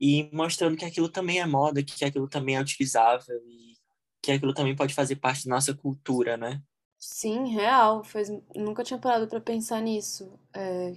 e 0.00 0.30
mostrando 0.32 0.76
que 0.76 0.84
aquilo 0.84 1.08
também 1.08 1.40
é 1.40 1.46
moda, 1.46 1.82
que 1.82 2.04
aquilo 2.04 2.28
também 2.28 2.56
é 2.56 2.60
utilizável 2.60 3.40
e 3.46 3.74
que 4.22 4.32
aquilo 4.32 4.52
também 4.52 4.76
pode 4.76 4.94
fazer 4.94 5.16
parte 5.16 5.46
da 5.46 5.54
nossa 5.54 5.74
cultura, 5.74 6.36
né? 6.36 6.62
Sim, 6.98 7.48
real. 7.48 8.04
Faz... 8.04 8.30
Nunca 8.54 8.84
tinha 8.84 8.98
parado 8.98 9.26
para 9.26 9.40
pensar 9.40 9.80
nisso. 9.80 10.38
É... 10.54 10.94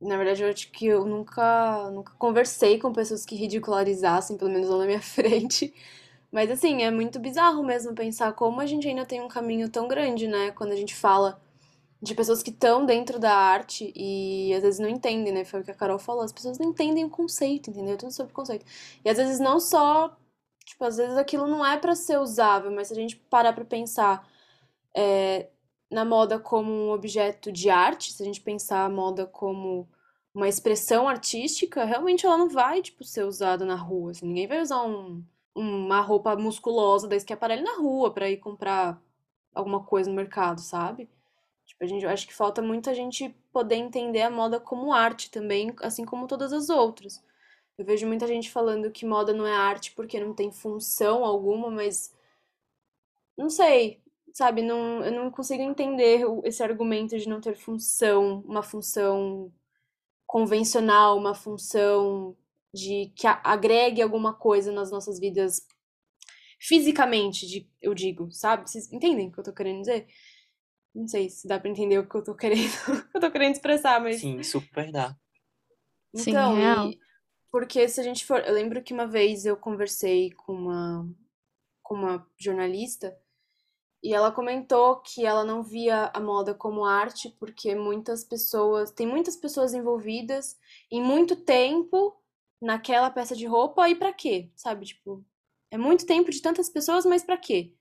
Na 0.00 0.16
verdade, 0.18 0.42
eu 0.42 0.50
acho 0.50 0.70
que 0.70 0.86
eu 0.86 1.06
nunca, 1.06 1.90
nunca 1.90 2.12
conversei 2.18 2.78
com 2.78 2.92
pessoas 2.92 3.24
que 3.24 3.34
ridicularizassem, 3.34 4.36
pelo 4.36 4.50
menos 4.50 4.68
não 4.68 4.78
na 4.78 4.84
minha 4.84 5.00
frente. 5.02 5.72
Mas, 6.30 6.50
assim, 6.50 6.82
é 6.82 6.90
muito 6.90 7.18
bizarro 7.18 7.62
mesmo 7.64 7.94
pensar 7.94 8.32
como 8.34 8.60
a 8.60 8.66
gente 8.66 8.86
ainda 8.86 9.06
tem 9.06 9.22
um 9.22 9.28
caminho 9.28 9.70
tão 9.70 9.88
grande, 9.88 10.26
né? 10.28 10.50
Quando 10.50 10.72
a 10.72 10.76
gente 10.76 10.94
fala 10.94 11.40
de 12.04 12.14
pessoas 12.14 12.42
que 12.42 12.50
estão 12.50 12.84
dentro 12.86 13.18
da 13.18 13.34
arte 13.34 13.92
e 13.96 14.52
às 14.54 14.62
vezes 14.62 14.78
não 14.80 14.88
entendem, 14.88 15.32
né? 15.32 15.44
Foi 15.44 15.60
o 15.60 15.64
que 15.64 15.70
a 15.70 15.74
Carol 15.74 15.98
falou, 15.98 16.22
as 16.22 16.32
pessoas 16.32 16.58
não 16.58 16.68
entendem 16.70 17.04
o 17.04 17.10
conceito, 17.10 17.70
entendeu? 17.70 17.96
Tudo 17.96 18.12
sobre 18.12 18.32
conceito. 18.32 18.66
E 19.04 19.08
às 19.08 19.16
vezes 19.16 19.40
não 19.40 19.58
só, 19.58 20.16
tipo, 20.64 20.84
às 20.84 20.96
vezes 20.98 21.16
aquilo 21.16 21.46
não 21.48 21.64
é 21.64 21.78
para 21.78 21.94
ser 21.94 22.18
usável, 22.18 22.70
mas 22.70 22.88
se 22.88 22.94
a 22.94 22.96
gente 22.96 23.16
parar 23.16 23.52
para 23.54 23.64
pensar 23.64 24.28
é, 24.94 25.50
na 25.90 26.04
moda 26.04 26.38
como 26.38 26.70
um 26.72 26.90
objeto 26.92 27.52
de 27.52 27.70
arte, 27.70 28.12
se 28.12 28.22
a 28.22 28.26
gente 28.26 28.40
pensar 28.42 28.84
a 28.84 28.90
moda 28.90 29.26
como 29.26 29.88
uma 30.34 30.48
expressão 30.48 31.08
artística, 31.08 31.84
realmente 31.84 32.26
ela 32.26 32.36
não 32.38 32.48
vai, 32.50 32.82
tipo, 32.82 33.04
ser 33.04 33.24
usada 33.24 33.64
na 33.64 33.76
rua, 33.76 34.10
assim, 34.12 34.26
ninguém 34.26 34.46
vai 34.48 34.60
usar 34.60 34.82
um, 34.84 35.24
uma 35.54 36.00
roupa 36.00 36.36
musculosa 36.36 37.08
da 37.08 37.18
Schiaparelli 37.18 37.62
na 37.62 37.76
rua 37.78 38.12
para 38.12 38.28
ir 38.30 38.38
comprar 38.38 39.00
alguma 39.54 39.84
coisa 39.84 40.10
no 40.10 40.16
mercado, 40.16 40.60
sabe? 40.60 41.08
Tipo, 41.74 41.84
a 41.84 41.86
gente, 41.86 42.04
eu 42.04 42.10
acho 42.10 42.26
que 42.26 42.34
falta 42.34 42.62
muita 42.62 42.94
gente 42.94 43.30
poder 43.52 43.76
entender 43.76 44.22
a 44.22 44.30
moda 44.30 44.60
como 44.60 44.92
arte 44.92 45.30
também, 45.30 45.74
assim 45.82 46.04
como 46.04 46.26
todas 46.26 46.52
as 46.52 46.70
outras. 46.70 47.22
Eu 47.76 47.84
vejo 47.84 48.06
muita 48.06 48.26
gente 48.26 48.50
falando 48.50 48.90
que 48.90 49.04
moda 49.06 49.32
não 49.32 49.46
é 49.46 49.54
arte 49.54 49.92
porque 49.92 50.20
não 50.20 50.34
tem 50.34 50.50
função 50.52 51.24
alguma, 51.24 51.70
mas 51.70 52.12
não 53.36 53.50
sei, 53.50 54.00
sabe? 54.32 54.62
Não, 54.62 55.04
eu 55.04 55.12
não 55.12 55.30
consigo 55.30 55.62
entender 55.62 56.22
esse 56.44 56.62
argumento 56.62 57.18
de 57.18 57.28
não 57.28 57.40
ter 57.40 57.56
função, 57.56 58.42
uma 58.46 58.62
função 58.62 59.52
convencional, 60.26 61.18
uma 61.18 61.34
função 61.34 62.36
de 62.72 63.12
que 63.16 63.26
agregue 63.26 64.02
alguma 64.02 64.34
coisa 64.34 64.72
nas 64.72 64.90
nossas 64.90 65.18
vidas 65.18 65.66
fisicamente, 66.58 67.46
de, 67.46 67.68
eu 67.80 67.94
digo, 67.94 68.30
sabe? 68.32 68.68
Vocês 68.68 68.92
entendem 68.92 69.28
o 69.28 69.32
que 69.32 69.38
eu 69.40 69.44
tô 69.44 69.52
querendo 69.52 69.80
dizer? 69.80 70.06
Não 70.94 71.06
sei 71.08 71.28
se 71.30 71.46
dá 71.48 71.58
para 71.60 71.68
entender 71.70 71.98
o 71.98 72.08
que 72.08 72.14
eu 72.16 72.24
tô 72.24 72.34
querendo, 72.34 72.60
eu 73.14 73.20
tô 73.20 73.30
querendo 73.30 73.52
expressar, 73.54 74.00
mas 74.00 74.26
Sim, 74.26 74.42
super 74.42 74.90
dá. 74.90 75.14
Então, 76.12 76.52
Sim, 76.52 76.54
real. 76.56 76.94
e- 76.94 77.00
porque 77.50 77.88
se 77.88 78.00
a 78.00 78.04
gente 78.04 78.24
for, 78.26 78.40
eu 78.46 78.52
lembro 78.54 78.82
que 78.82 78.92
uma 78.92 79.06
vez 79.06 79.46
eu 79.46 79.56
conversei 79.56 80.32
com 80.32 80.52
uma 80.54 81.08
com 81.82 81.94
uma 81.96 82.26
jornalista 82.38 83.16
e 84.02 84.14
ela 84.14 84.32
comentou 84.32 85.00
que 85.02 85.26
ela 85.26 85.44
não 85.44 85.62
via 85.62 86.10
a 86.14 86.20
moda 86.20 86.54
como 86.54 86.84
arte 86.84 87.30
porque 87.40 87.74
muitas 87.74 88.24
pessoas, 88.24 88.90
tem 88.92 89.06
muitas 89.06 89.36
pessoas 89.36 89.74
envolvidas 89.74 90.58
em 90.90 91.02
muito 91.02 91.36
tempo 91.36 92.16
naquela 92.62 93.10
peça 93.10 93.36
de 93.36 93.46
roupa 93.46 93.88
e 93.90 93.96
pra 93.96 94.12
quê? 94.12 94.50
Sabe, 94.56 94.86
tipo, 94.86 95.24
é 95.70 95.78
muito 95.78 96.06
tempo 96.06 96.30
de 96.30 96.42
tantas 96.42 96.70
pessoas, 96.70 97.06
mas 97.06 97.24
pra 97.24 97.36
quê? 97.38 97.74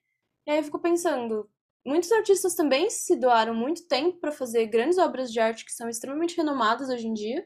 E 0.47 0.51
aí 0.51 0.57
eu 0.59 0.63
fico 0.63 0.79
pensando, 0.79 1.49
muitos 1.85 2.11
artistas 2.11 2.55
também 2.55 2.89
se 2.89 3.15
doaram 3.15 3.53
muito 3.53 3.87
tempo 3.87 4.19
pra 4.19 4.31
fazer 4.31 4.67
grandes 4.67 4.97
obras 4.97 5.31
de 5.31 5.39
arte 5.39 5.65
que 5.65 5.73
são 5.73 5.89
extremamente 5.89 6.37
renomadas 6.37 6.89
hoje 6.89 7.07
em 7.07 7.13
dia. 7.13 7.45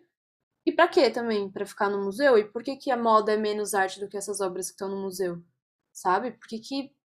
E 0.66 0.72
pra 0.72 0.88
quê 0.88 1.10
também? 1.10 1.50
Pra 1.50 1.66
ficar 1.66 1.90
no 1.90 2.04
museu? 2.04 2.38
E 2.38 2.44
por 2.46 2.62
que 2.64 2.76
que 2.76 2.92
a 2.92 2.98
moda 2.98 3.34
é 3.34 3.38
menos 3.38 3.74
arte 3.74 4.00
do 4.00 4.08
que 4.08 4.18
essas 4.18 4.42
obras 4.42 4.68
que 4.68 4.74
estão 4.74 4.90
no 4.90 5.02
museu? 5.02 5.42
Sabe? 5.94 6.32
Por 6.32 6.48
que 6.48 6.60
que 6.60 6.98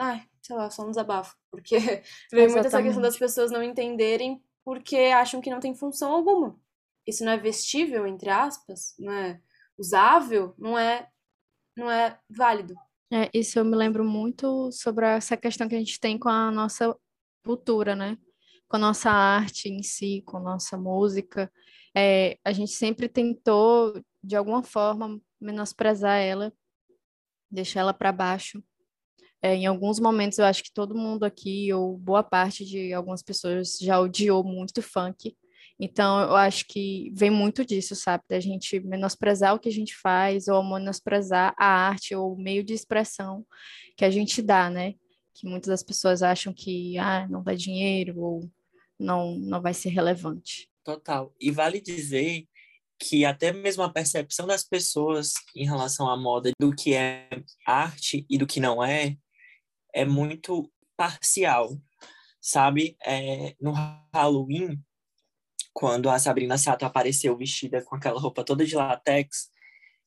Ai, 0.00 0.28
sei 0.42 0.56
lá, 0.56 0.70
só 0.70 0.84
um 0.84 0.90
desabafo. 0.90 1.36
Porque 1.50 1.76
vem 2.32 2.48
muito 2.48 2.66
essa 2.66 2.82
questão 2.82 3.02
das 3.02 3.16
pessoas 3.16 3.50
não 3.50 3.62
entenderem 3.62 4.42
porque 4.64 4.96
acham 4.96 5.40
que 5.40 5.50
não 5.50 5.60
tem 5.60 5.74
função 5.74 6.12
alguma. 6.12 6.58
Isso 7.06 7.24
não 7.24 7.32
é 7.32 7.38
vestível, 7.38 8.06
entre 8.06 8.28
aspas, 8.28 8.94
não 8.98 9.12
é 9.12 9.40
usável, 9.78 10.54
não 10.58 10.78
é, 10.78 11.08
não 11.76 11.90
é 11.90 12.18
válido. 12.28 12.74
É, 13.12 13.28
isso 13.34 13.58
eu 13.58 13.64
me 13.64 13.76
lembro 13.76 14.04
muito 14.04 14.70
sobre 14.70 15.04
essa 15.04 15.36
questão 15.36 15.68
que 15.68 15.74
a 15.74 15.78
gente 15.78 15.98
tem 15.98 16.16
com 16.16 16.28
a 16.28 16.50
nossa 16.50 16.96
cultura, 17.44 17.96
né? 17.96 18.16
Com 18.68 18.76
a 18.76 18.78
nossa 18.78 19.10
arte 19.10 19.68
em 19.68 19.82
si, 19.82 20.22
com 20.24 20.36
a 20.36 20.40
nossa 20.40 20.78
música. 20.78 21.50
É, 21.96 22.38
a 22.44 22.52
gente 22.52 22.70
sempre 22.70 23.08
tentou, 23.08 24.00
de 24.22 24.36
alguma 24.36 24.62
forma, 24.62 25.20
menosprezar 25.40 26.18
ela, 26.18 26.52
deixar 27.50 27.80
ela 27.80 27.92
para 27.92 28.12
baixo. 28.12 28.62
É, 29.42 29.54
em 29.54 29.66
alguns 29.66 29.98
momentos, 29.98 30.38
eu 30.38 30.44
acho 30.44 30.62
que 30.62 30.72
todo 30.72 30.94
mundo 30.96 31.24
aqui, 31.24 31.72
ou 31.72 31.96
boa 31.98 32.22
parte 32.22 32.64
de 32.64 32.92
algumas 32.92 33.22
pessoas, 33.22 33.78
já 33.80 33.98
odiou 33.98 34.44
muito 34.44 34.82
funk. 34.82 35.36
Então, 35.82 36.20
eu 36.20 36.36
acho 36.36 36.66
que 36.66 37.10
vem 37.14 37.30
muito 37.30 37.64
disso, 37.64 37.96
sabe? 37.96 38.22
Da 38.28 38.38
gente 38.38 38.78
menosprezar 38.80 39.54
o 39.54 39.58
que 39.58 39.70
a 39.70 39.72
gente 39.72 39.96
faz, 39.96 40.46
ou 40.46 40.62
menosprezar 40.62 41.54
a 41.58 41.64
arte, 41.64 42.14
ou 42.14 42.34
o 42.34 42.38
meio 42.38 42.62
de 42.62 42.74
expressão 42.74 43.46
que 43.96 44.04
a 44.04 44.10
gente 44.10 44.42
dá, 44.42 44.68
né? 44.68 44.94
Que 45.32 45.48
muitas 45.48 45.68
das 45.68 45.82
pessoas 45.82 46.22
acham 46.22 46.52
que 46.52 46.98
ah, 46.98 47.26
não 47.30 47.42
dá 47.42 47.54
dinheiro, 47.54 48.20
ou 48.20 48.50
não, 48.98 49.34
não 49.36 49.62
vai 49.62 49.72
ser 49.72 49.88
relevante. 49.88 50.68
Total. 50.84 51.34
E 51.40 51.50
vale 51.50 51.80
dizer 51.80 52.44
que 52.98 53.24
até 53.24 53.50
mesmo 53.50 53.82
a 53.82 53.90
percepção 53.90 54.46
das 54.46 54.62
pessoas 54.62 55.32
em 55.56 55.64
relação 55.64 56.10
à 56.10 56.14
moda 56.14 56.50
do 56.60 56.74
que 56.74 56.92
é 56.92 57.26
arte 57.66 58.26
e 58.28 58.36
do 58.36 58.46
que 58.46 58.60
não 58.60 58.84
é 58.84 59.16
é 59.94 60.04
muito 60.04 60.70
parcial, 60.94 61.80
sabe? 62.40 62.96
É, 63.04 63.56
no 63.58 63.72
Halloween, 64.12 64.78
quando 65.72 66.10
a 66.10 66.18
Sabrina 66.18 66.58
Sato 66.58 66.84
apareceu 66.84 67.36
vestida 67.36 67.82
com 67.82 67.96
aquela 67.96 68.20
roupa 68.20 68.44
toda 68.44 68.64
de 68.64 68.74
látex, 68.74 69.50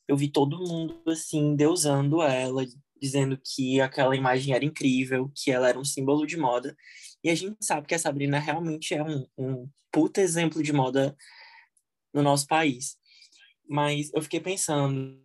eu 0.08 0.18
vi 0.18 0.30
todo 0.30 0.60
mundo 0.60 1.02
assim 1.08 1.56
deusando 1.56 2.22
ela, 2.22 2.66
dizendo 3.02 3.40
que 3.44 3.80
aquela 3.82 4.16
imagem 4.16 4.54
era 4.54 4.66
incrível, 4.66 5.32
que 5.36 5.52
ela 5.52 5.70
era 5.70 5.80
um 5.80 5.86
símbolo 5.86 6.26
de 6.26 6.38
moda. 6.38 6.76
E 7.24 7.30
a 7.30 7.36
gente 7.36 7.58
sabe 7.62 7.88
que 7.88 7.96
a 7.96 8.00
Sabrina 8.00 8.40
realmente 8.40 8.94
é 8.94 9.04
um, 9.04 9.26
um 9.38 9.70
puta 9.92 10.22
exemplo 10.22 10.62
de 10.62 10.74
moda 10.74 11.16
no 12.14 12.22
nosso 12.22 12.48
país. 12.48 12.98
Mas 13.68 14.12
eu 14.14 14.22
fiquei 14.22 14.40
pensando, 14.40 15.22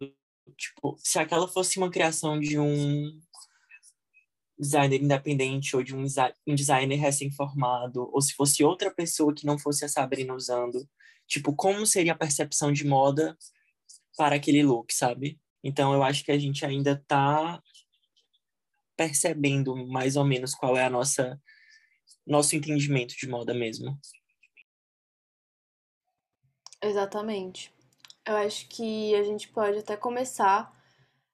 tipo, 0.56 0.96
se 0.98 1.18
aquela 1.18 1.48
fosse 1.48 1.78
uma 1.78 1.90
criação 1.90 2.38
de 2.38 2.58
um 2.58 3.20
designer 4.58 5.00
independente 5.00 5.76
ou 5.76 5.82
de 5.82 5.94
um, 5.94 6.04
um 6.46 6.54
designer 6.54 6.96
recém-formado, 6.96 8.10
ou 8.12 8.20
se 8.20 8.34
fosse 8.34 8.64
outra 8.64 8.92
pessoa 8.92 9.34
que 9.34 9.46
não 9.46 9.58
fosse 9.58 9.84
a 9.84 9.88
Sabrina 9.88 10.34
usando, 10.34 10.88
tipo, 11.26 11.54
como 11.54 11.86
seria 11.86 12.12
a 12.12 12.18
percepção 12.18 12.72
de 12.72 12.86
moda 12.86 13.36
para 14.16 14.36
aquele 14.36 14.62
look, 14.62 14.92
sabe? 14.92 15.38
Então 15.62 15.92
eu 15.92 16.02
acho 16.02 16.24
que 16.24 16.32
a 16.32 16.38
gente 16.38 16.64
ainda 16.64 17.02
tá 17.06 17.62
percebendo 18.96 19.76
mais 19.86 20.16
ou 20.16 20.24
menos 20.24 20.54
qual 20.54 20.76
é 20.76 20.84
a 20.84 20.90
nossa 20.90 21.40
nosso 22.26 22.54
entendimento 22.56 23.14
de 23.16 23.28
moda 23.28 23.54
mesmo. 23.54 23.98
Exatamente. 26.82 27.72
Eu 28.26 28.36
acho 28.36 28.68
que 28.68 29.14
a 29.14 29.22
gente 29.22 29.48
pode 29.48 29.78
até 29.78 29.96
começar 29.96 30.70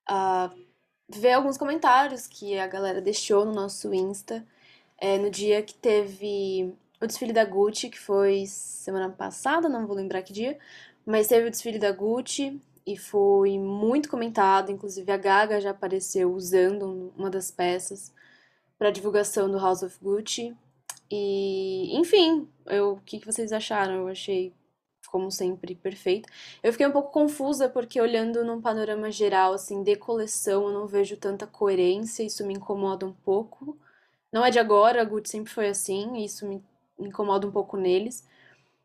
a 0.09 0.55
ver 1.09 1.33
alguns 1.33 1.59
comentários 1.59 2.27
que 2.27 2.59
a 2.59 2.67
galera 2.67 3.01
deixou 3.01 3.45
no 3.45 3.53
nosso 3.53 3.93
Insta 3.95 4.47
é, 4.99 5.19
no 5.19 5.31
dia 5.31 5.63
que 5.63 5.75
teve 5.75 6.75
o 7.01 7.07
desfile 7.07 7.33
da 7.33 7.45
Gucci, 7.45 7.91
que 7.91 7.99
foi 7.99 8.47
semana 8.47 9.11
passada, 9.11 9.69
não 9.69 9.87
vou 9.87 9.97
lembrar 9.97 10.23
que 10.23 10.33
dia, 10.33 10.59
mas 11.05 11.29
teve 11.29 11.49
o 11.49 11.51
desfile 11.51 11.79
da 11.79 11.93
Gucci 11.93 12.61
e 12.87 12.97
foi 12.97 13.59
muito 13.59 14.09
comentado. 14.09 14.71
Inclusive, 14.71 15.11
a 15.11 15.17
Gaga 15.17 15.61
já 15.61 15.71
apareceu 15.71 16.33
usando 16.33 17.13
uma 17.17 17.31
das 17.31 17.51
peças 17.51 18.13
para 18.79 18.91
divulgação 18.91 19.51
do 19.51 19.59
House 19.59 19.83
of 19.83 19.97
Gucci. 20.03 20.57
E, 21.11 21.97
enfim, 21.97 22.49
eu, 22.67 22.93
o 22.95 23.01
que, 23.01 23.19
que 23.19 23.27
vocês 23.27 23.53
acharam? 23.53 23.95
Eu 23.95 24.09
achei, 24.09 24.53
como 25.15 25.31
sempre, 25.31 25.77
perfeito. 25.77 26.29
Eu 26.61 26.73
fiquei 26.73 26.85
um 26.89 26.91
pouco 26.91 27.13
confusa 27.13 27.69
porque, 27.69 28.01
olhando 28.01 28.45
num 28.45 28.61
panorama 28.61 29.13
geral, 29.13 29.53
assim, 29.53 29.81
de 29.85 29.95
coleção, 29.95 30.65
eu 30.65 30.73
não 30.73 30.89
vejo 30.89 31.17
tanta 31.17 31.47
coerência, 31.47 32.25
isso 32.25 32.45
me 32.45 32.55
incomoda 32.55 33.07
um 33.07 33.13
pouco. 33.13 33.79
Não 34.33 34.45
é 34.45 34.51
de 34.51 34.59
agora, 34.59 35.01
a 35.01 35.05
Gucci 35.05 35.31
sempre 35.31 35.53
foi 35.53 35.69
assim, 35.69 36.17
e 36.17 36.25
isso 36.25 36.45
me 36.49 36.61
incomoda 36.99 37.47
um 37.47 37.53
pouco 37.53 37.77
neles. 37.77 38.27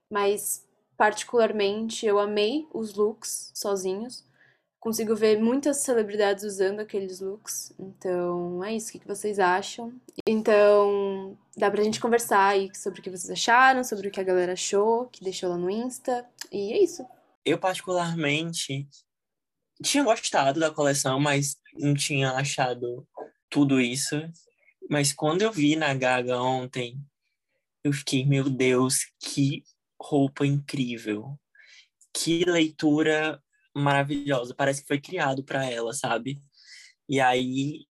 Mas, 0.07 0.63
particularmente, 0.95 2.05
eu 2.05 2.19
amei 2.19 2.67
os 2.71 2.93
looks 2.93 3.51
sozinhos. 3.55 4.23
Consigo 4.79 5.13
ver 5.13 5.41
muitas 5.41 5.77
celebridades 5.77 6.43
usando 6.43 6.79
aqueles 6.79 7.19
looks. 7.19 7.73
Então, 7.77 8.63
é 8.63 8.73
isso. 8.73 8.95
O 8.95 8.99
que 8.99 9.05
vocês 9.05 9.37
acham? 9.37 9.93
Então, 10.25 11.37
dá 11.57 11.69
pra 11.69 11.83
gente 11.83 11.99
conversar 11.99 12.47
aí 12.47 12.69
sobre 12.73 13.01
o 13.01 13.03
que 13.03 13.09
vocês 13.09 13.29
acharam, 13.29 13.83
sobre 13.83 14.07
o 14.07 14.11
que 14.11 14.21
a 14.21 14.23
galera 14.23 14.53
achou, 14.53 15.07
que 15.07 15.23
deixou 15.23 15.49
lá 15.49 15.57
no 15.57 15.69
Insta. 15.69 16.25
E 16.49 16.71
é 16.71 16.81
isso. 16.81 17.05
Eu, 17.43 17.57
particularmente, 17.57 18.87
tinha 19.83 20.03
gostado 20.03 20.59
da 20.59 20.71
coleção, 20.71 21.19
mas 21.19 21.57
não 21.73 21.93
tinha 21.93 22.31
achado 22.31 23.05
tudo 23.49 23.81
isso. 23.81 24.15
Mas 24.89 25.11
quando 25.11 25.41
eu 25.41 25.51
vi 25.51 25.75
na 25.75 25.93
Gaga 25.93 26.41
ontem, 26.41 26.97
eu 27.83 27.91
fiquei, 27.91 28.25
meu 28.25 28.49
Deus, 28.49 29.11
que 29.19 29.63
roupa 30.01 30.45
incrível. 30.45 31.37
Que 32.13 32.45
leitura 32.45 33.41
maravilhosa. 33.75 34.55
Parece 34.55 34.81
que 34.81 34.87
foi 34.87 34.99
criado 34.99 35.43
para 35.43 35.65
ela, 35.65 35.93
sabe? 35.93 36.41
E 37.07 37.19
aí 37.19 37.85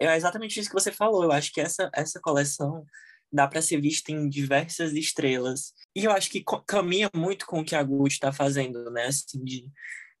é 0.00 0.16
exatamente 0.16 0.58
isso 0.58 0.68
que 0.68 0.74
você 0.74 0.92
falou. 0.92 1.24
Eu 1.24 1.32
acho 1.32 1.52
que 1.52 1.60
essa 1.60 1.90
essa 1.94 2.20
coleção 2.20 2.84
dá 3.32 3.46
para 3.46 3.62
ser 3.62 3.80
vista 3.80 4.10
em 4.10 4.28
diversas 4.28 4.92
estrelas. 4.92 5.72
E 5.94 6.04
eu 6.04 6.10
acho 6.10 6.30
que 6.30 6.44
caminha 6.66 7.08
muito 7.14 7.46
com 7.46 7.60
o 7.60 7.64
que 7.64 7.76
a 7.76 7.82
Gucci 7.82 8.14
está 8.14 8.32
fazendo, 8.32 8.90
né? 8.90 9.06
Assim, 9.06 9.42
de, 9.44 9.66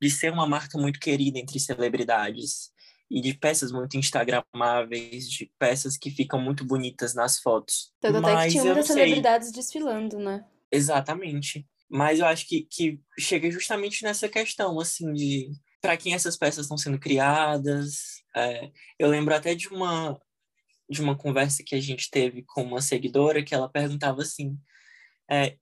de 0.00 0.10
ser 0.10 0.32
uma 0.32 0.46
marca 0.46 0.78
muito 0.78 1.00
querida 1.00 1.38
entre 1.38 1.58
celebridades 1.58 2.70
e 3.10 3.20
de 3.20 3.34
peças 3.34 3.72
muito 3.72 3.96
instagramáveis, 3.96 5.28
de 5.28 5.50
peças 5.58 5.96
que 5.96 6.10
ficam 6.10 6.40
muito 6.40 6.64
bonitas 6.64 7.12
nas 7.12 7.40
fotos. 7.40 7.92
Tanto 8.00 8.18
até 8.18 8.44
que 8.44 8.52
tinha 8.52 8.64
muitas 8.64 8.86
celebridades 8.86 9.50
desfilando, 9.50 10.18
né? 10.18 10.44
Exatamente. 10.70 11.66
Mas 11.90 12.20
eu 12.20 12.26
acho 12.26 12.46
que, 12.46 12.62
que 12.70 13.00
chega 13.18 13.50
justamente 13.50 14.04
nessa 14.04 14.28
questão, 14.28 14.78
assim, 14.78 15.12
de 15.12 15.50
para 15.80 15.96
quem 15.96 16.14
essas 16.14 16.36
peças 16.36 16.66
estão 16.66 16.76
sendo 16.76 16.98
criadas. 16.98 18.22
É, 18.36 18.70
eu 18.98 19.08
lembro 19.08 19.34
até 19.34 19.54
de 19.54 19.68
uma, 19.68 20.20
de 20.88 21.00
uma 21.00 21.16
conversa 21.16 21.64
que 21.64 21.74
a 21.74 21.80
gente 21.80 22.10
teve 22.10 22.44
com 22.46 22.62
uma 22.62 22.80
seguidora 22.80 23.42
que 23.42 23.54
ela 23.54 23.68
perguntava 23.68 24.22
assim, 24.22 24.56
é, 25.28 25.56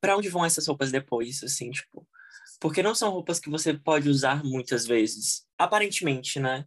para 0.00 0.16
onde 0.16 0.28
vão 0.28 0.44
essas 0.44 0.66
roupas 0.66 0.90
depois, 0.90 1.42
assim, 1.42 1.70
tipo, 1.70 2.06
porque 2.60 2.82
não 2.82 2.94
são 2.94 3.10
roupas 3.10 3.38
que 3.38 3.50
você 3.50 3.74
pode 3.74 4.08
usar 4.08 4.44
muitas 4.44 4.86
vezes, 4.86 5.46
aparentemente, 5.56 6.40
né? 6.40 6.64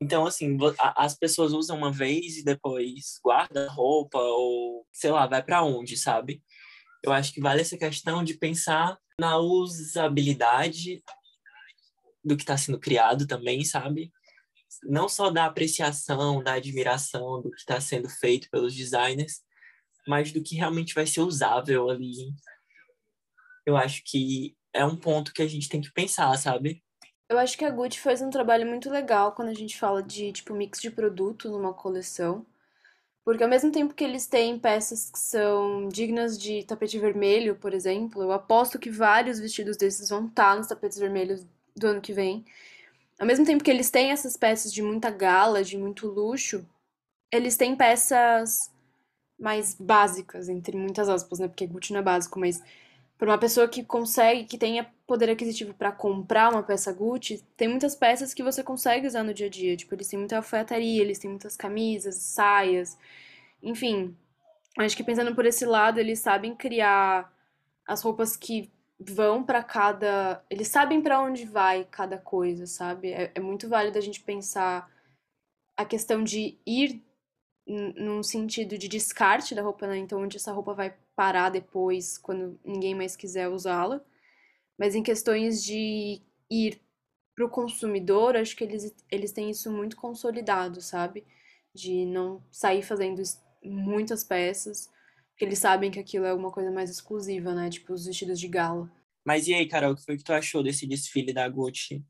Então, 0.00 0.26
assim, 0.26 0.58
as 0.96 1.16
pessoas 1.16 1.52
usam 1.52 1.78
uma 1.78 1.90
vez 1.90 2.36
e 2.36 2.44
depois 2.44 3.18
guarda 3.22 3.70
roupa 3.70 4.18
ou, 4.18 4.86
sei 4.92 5.10
lá, 5.10 5.26
vai 5.26 5.42
para 5.42 5.62
onde, 5.62 5.96
sabe? 5.96 6.42
Eu 7.04 7.12
acho 7.12 7.34
que 7.34 7.40
vale 7.40 7.60
essa 7.60 7.76
questão 7.76 8.24
de 8.24 8.32
pensar 8.32 8.98
na 9.20 9.36
usabilidade 9.36 11.04
do 12.24 12.34
que 12.34 12.42
está 12.42 12.56
sendo 12.56 12.80
criado 12.80 13.26
também, 13.26 13.62
sabe? 13.62 14.10
Não 14.84 15.06
só 15.06 15.30
da 15.30 15.44
apreciação, 15.44 16.42
da 16.42 16.54
admiração 16.54 17.42
do 17.42 17.50
que 17.50 17.58
está 17.58 17.78
sendo 17.78 18.08
feito 18.08 18.48
pelos 18.50 18.74
designers, 18.74 19.42
mas 20.08 20.32
do 20.32 20.42
que 20.42 20.56
realmente 20.56 20.94
vai 20.94 21.06
ser 21.06 21.20
usável 21.20 21.90
ali. 21.90 22.32
Eu 23.66 23.76
acho 23.76 24.02
que 24.04 24.56
é 24.72 24.84
um 24.84 24.96
ponto 24.96 25.32
que 25.34 25.42
a 25.42 25.46
gente 25.46 25.68
tem 25.68 25.82
que 25.82 25.92
pensar, 25.92 26.34
sabe? 26.38 26.82
Eu 27.28 27.38
acho 27.38 27.56
que 27.58 27.66
a 27.66 27.70
Gucci 27.70 28.00
faz 28.00 28.22
um 28.22 28.30
trabalho 28.30 28.66
muito 28.66 28.88
legal 28.88 29.32
quando 29.32 29.48
a 29.48 29.54
gente 29.54 29.78
fala 29.78 30.02
de 30.02 30.32
tipo 30.32 30.54
mix 30.54 30.80
de 30.80 30.90
produto 30.90 31.50
numa 31.50 31.74
coleção. 31.74 32.46
Porque 33.24 33.42
ao 33.42 33.48
mesmo 33.48 33.72
tempo 33.72 33.94
que 33.94 34.04
eles 34.04 34.26
têm 34.26 34.58
peças 34.58 35.10
que 35.10 35.18
são 35.18 35.88
dignas 35.88 36.38
de 36.38 36.62
tapete 36.64 36.98
vermelho, 36.98 37.56
por 37.56 37.72
exemplo, 37.72 38.22
eu 38.22 38.30
aposto 38.30 38.78
que 38.78 38.90
vários 38.90 39.40
vestidos 39.40 39.78
desses 39.78 40.10
vão 40.10 40.26
estar 40.26 40.56
nos 40.56 40.66
tapetes 40.66 40.98
vermelhos 40.98 41.46
do 41.74 41.86
ano 41.86 42.00
que 42.02 42.12
vem. 42.12 42.44
Ao 43.18 43.26
mesmo 43.26 43.46
tempo 43.46 43.64
que 43.64 43.70
eles 43.70 43.90
têm 43.90 44.10
essas 44.10 44.36
peças 44.36 44.72
de 44.72 44.82
muita 44.82 45.10
gala, 45.10 45.64
de 45.64 45.78
muito 45.78 46.06
luxo, 46.06 46.66
eles 47.32 47.56
têm 47.56 47.74
peças 47.74 48.70
mais 49.38 49.74
básicas, 49.74 50.48
entre 50.48 50.76
muitas 50.76 51.08
aspas, 51.08 51.38
né? 51.38 51.48
Porque 51.48 51.66
Gucci 51.66 51.92
não 51.92 52.00
é 52.00 52.02
básico, 52.02 52.38
mas 52.38 52.62
para 53.16 53.30
uma 53.30 53.38
pessoa 53.38 53.68
que 53.68 53.84
consegue, 53.84 54.44
que 54.44 54.58
tenha 54.58 54.92
poder 55.06 55.30
aquisitivo 55.30 55.74
para 55.74 55.92
comprar 55.92 56.50
uma 56.50 56.62
peça 56.62 56.92
Gucci, 56.92 57.44
tem 57.56 57.68
muitas 57.68 57.94
peças 57.94 58.34
que 58.34 58.42
você 58.42 58.62
consegue 58.62 59.06
usar 59.06 59.22
no 59.22 59.34
dia 59.34 59.46
a 59.46 59.50
dia. 59.50 59.76
Tipo, 59.76 59.94
eles 59.94 60.08
têm 60.08 60.18
muita 60.18 60.36
alfaiataria, 60.36 61.02
eles 61.02 61.18
têm 61.18 61.30
muitas 61.30 61.56
camisas, 61.56 62.16
saias, 62.16 62.98
enfim. 63.62 64.16
Acho 64.78 64.96
que 64.96 65.04
pensando 65.04 65.34
por 65.34 65.46
esse 65.46 65.64
lado, 65.64 66.00
eles 66.00 66.18
sabem 66.18 66.54
criar 66.56 67.32
as 67.86 68.02
roupas 68.02 68.36
que 68.36 68.70
vão 68.98 69.44
para 69.44 69.62
cada. 69.62 70.44
Eles 70.50 70.68
sabem 70.68 71.00
para 71.00 71.20
onde 71.20 71.44
vai 71.44 71.84
cada 71.90 72.18
coisa, 72.18 72.66
sabe? 72.66 73.12
É, 73.12 73.32
é 73.34 73.40
muito 73.40 73.68
válido 73.68 73.98
a 73.98 74.00
gente 74.00 74.20
pensar 74.20 74.90
a 75.76 75.84
questão 75.84 76.22
de 76.24 76.58
ir 76.66 77.02
num 77.66 78.22
sentido 78.22 78.76
de 78.76 78.88
descarte 78.88 79.54
da 79.54 79.62
roupa, 79.62 79.86
né? 79.86 79.96
Então, 79.98 80.20
onde 80.22 80.36
essa 80.36 80.52
roupa 80.52 80.74
vai 80.74 80.94
parar 81.14 81.50
depois, 81.50 82.18
quando 82.18 82.58
ninguém 82.64 82.94
mais 82.94 83.16
quiser 83.16 83.48
usá-la. 83.48 84.04
Mas 84.78 84.94
em 84.94 85.02
questões 85.02 85.62
de 85.62 86.20
ir 86.50 86.80
para 87.34 87.44
o 87.44 87.50
consumidor, 87.50 88.36
acho 88.36 88.56
que 88.56 88.64
eles, 88.64 88.94
eles 89.10 89.32
têm 89.32 89.50
isso 89.50 89.70
muito 89.70 89.96
consolidado, 89.96 90.80
sabe? 90.80 91.24
De 91.74 92.06
não 92.06 92.42
sair 92.50 92.82
fazendo 92.82 93.22
muitas 93.62 94.22
peças, 94.22 94.90
porque 95.30 95.44
eles 95.44 95.58
sabem 95.58 95.90
que 95.90 95.98
aquilo 95.98 96.24
é 96.24 96.32
uma 96.32 96.50
coisa 96.50 96.70
mais 96.70 96.90
exclusiva, 96.90 97.54
né? 97.54 97.70
Tipo 97.70 97.92
os 97.92 98.06
vestidos 98.06 98.38
de 98.38 98.48
gala. 98.48 98.90
Mas 99.24 99.48
e 99.48 99.54
aí, 99.54 99.66
Carol, 99.66 99.92
o 99.92 99.96
que 99.96 100.04
foi 100.04 100.16
que 100.16 100.24
tu 100.24 100.32
achou 100.32 100.62
desse 100.62 100.86
desfile 100.86 101.32
da 101.32 101.48
Gucci? 101.48 102.04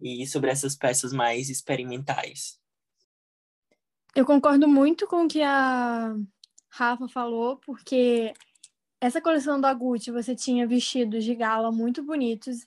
E 0.00 0.26
sobre 0.26 0.50
essas 0.50 0.76
peças 0.76 1.12
mais 1.12 1.48
experimentais? 1.48 2.60
Eu 4.14 4.24
concordo 4.24 4.68
muito 4.68 5.06
com 5.06 5.24
o 5.24 5.28
que 5.28 5.42
a 5.42 6.14
Rafa 6.70 7.08
falou, 7.08 7.56
porque 7.58 8.32
essa 9.00 9.20
coleção 9.20 9.60
da 9.60 9.72
Gucci 9.72 10.10
você 10.10 10.34
tinha 10.34 10.66
vestidos 10.66 11.24
de 11.24 11.34
gala 11.34 11.70
muito 11.72 12.02
bonitos, 12.02 12.66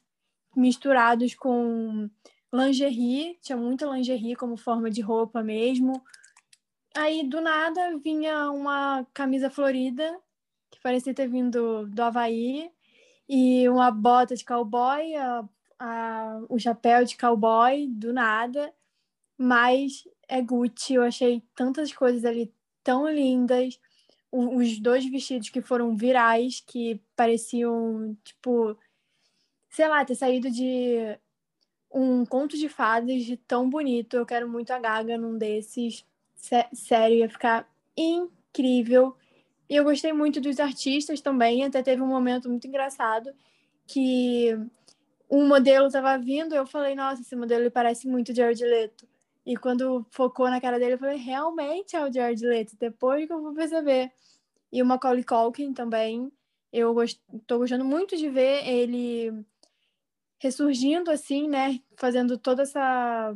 misturados 0.56 1.34
com 1.36 2.10
lingerie, 2.54 3.38
tinha 3.42 3.58
muita 3.58 3.86
lingerie 3.86 4.36
como 4.36 4.58
forma 4.58 4.90
de 4.90 5.02
roupa 5.02 5.42
mesmo. 5.42 6.04
Aí 6.96 7.24
do 7.28 7.40
nada 7.40 7.98
vinha 7.98 8.52
uma 8.52 9.06
camisa 9.14 9.50
florida, 9.50 10.20
que 10.70 10.80
parecia 10.82 11.14
ter 11.14 11.28
vindo 11.28 11.88
do 11.88 12.04
Havaí, 12.04 12.70
e 13.34 13.70
uma 13.70 13.90
bota 13.90 14.36
de 14.36 14.44
cowboy, 14.44 15.16
a, 15.16 15.48
a, 15.80 16.42
o 16.50 16.60
chapéu 16.60 17.06
de 17.06 17.18
cowboy, 17.18 17.88
do 17.88 18.12
nada. 18.12 18.74
Mas 19.38 20.04
é 20.28 20.42
Gucci. 20.42 20.96
Eu 20.96 21.04
achei 21.04 21.42
tantas 21.56 21.94
coisas 21.94 22.26
ali 22.26 22.54
tão 22.84 23.08
lindas. 23.10 23.80
Os 24.32 24.80
dois 24.80 25.06
vestidos 25.06 25.50
que 25.50 25.62
foram 25.62 25.96
virais, 25.96 26.64
que 26.66 27.02
pareciam, 27.16 28.18
tipo, 28.24 28.78
sei 29.70 29.88
lá, 29.88 30.06
ter 30.06 30.16
saído 30.16 30.50
de 30.50 31.18
um 31.94 32.26
conto 32.26 32.58
de 32.58 32.70
fadas 32.70 33.24
de 33.26 33.36
tão 33.36 33.70
bonito. 33.70 34.16
Eu 34.16 34.26
quero 34.26 34.48
muito 34.48 34.72
a 34.72 34.80
Gaga 34.80 35.18
num 35.18 35.38
desses. 35.38 36.06
Sério, 36.74 37.18
ia 37.18 37.30
ficar 37.30 37.70
incrível. 37.98 39.16
E 39.70 39.76
eu 39.76 39.84
gostei 39.84 40.14
muito 40.14 40.40
dos 40.40 40.60
artistas 40.60 41.22
também. 41.22 41.64
Até 41.64 41.84
teve 41.84 42.02
um 42.02 42.08
momento 42.08 42.50
muito 42.50 42.68
engraçado 42.68 43.34
que 43.86 44.58
um 45.30 45.48
modelo 45.48 45.88
estava 45.88 46.18
vindo. 46.18 46.56
Eu 46.56 46.66
falei, 46.66 46.96
nossa, 46.96 47.22
esse 47.22 47.36
modelo 47.36 47.70
parece 47.70 48.08
muito 48.08 48.34
Jared 48.34 48.64
Leto. 48.64 49.08
E 49.46 49.58
quando 49.58 50.06
focou 50.12 50.50
na 50.50 50.62
cara 50.62 50.78
dele, 50.78 50.94
eu 50.94 51.00
falei, 51.00 51.18
realmente 51.18 51.96
é 51.96 52.04
o 52.04 52.12
Jared 52.12 52.46
Leto. 52.46 52.78
Depois 52.80 53.26
que 53.26 53.34
eu 53.34 53.42
vou 53.42 53.54
perceber. 53.54 54.12
E 54.72 54.82
o 54.82 54.86
Macaulay 54.86 55.24
Culkin 55.24 55.74
também. 55.74 56.32
Eu 56.72 56.94
gost... 56.94 57.20
gostando 57.50 57.84
muito 57.84 58.16
de 58.16 58.30
ver 58.30 58.68
ele 58.68 59.46
ressurgindo 60.40 61.12
assim, 61.12 61.48
né? 61.48 61.80
Fazendo 61.98 62.38
toda 62.38 62.64
essa... 62.64 63.36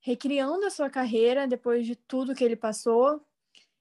Recriando 0.00 0.66
a 0.66 0.70
sua 0.70 0.90
carreira 0.90 1.46
depois 1.46 1.86
de 1.86 1.96
tudo 1.96 2.34
que 2.34 2.44
ele 2.44 2.56
passou. 2.56 3.24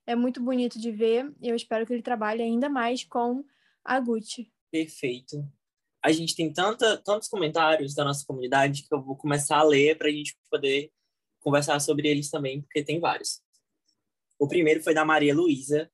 É 0.05 0.15
muito 0.15 0.41
bonito 0.41 0.79
de 0.79 0.91
ver. 0.91 1.33
E 1.41 1.49
eu 1.49 1.55
espero 1.55 1.85
que 1.85 1.93
ele 1.93 2.01
trabalhe 2.01 2.41
ainda 2.41 2.69
mais 2.69 3.03
com 3.03 3.43
a 3.83 3.99
Gucci. 3.99 4.51
Perfeito. 4.71 5.43
a 6.03 6.11
gente 6.11 6.35
tem 6.35 6.51
tanta, 6.51 6.97
tantos 6.97 7.29
comentários 7.29 7.95
da 7.95 8.03
nossa 8.03 8.25
comunidade 8.25 8.83
que 8.83 8.93
eu 8.93 9.01
vou 9.01 9.15
começar 9.15 9.57
a 9.57 9.63
ler 9.63 9.97
para 9.97 10.07
a 10.07 10.11
gente 10.11 10.37
poder 10.49 10.91
conversar 11.43 11.79
sobre 11.79 12.07
eles 12.07 12.29
também, 12.29 12.61
porque 12.61 12.83
tem 12.83 12.99
vários. 12.99 13.41
O 14.39 14.47
primeiro 14.47 14.81
foi 14.81 14.93
da 14.93 15.05
Maria 15.05 15.35
Luísa, 15.35 15.91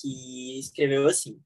que 0.00 0.58
escreveu 0.58 1.06
assim: 1.06 1.40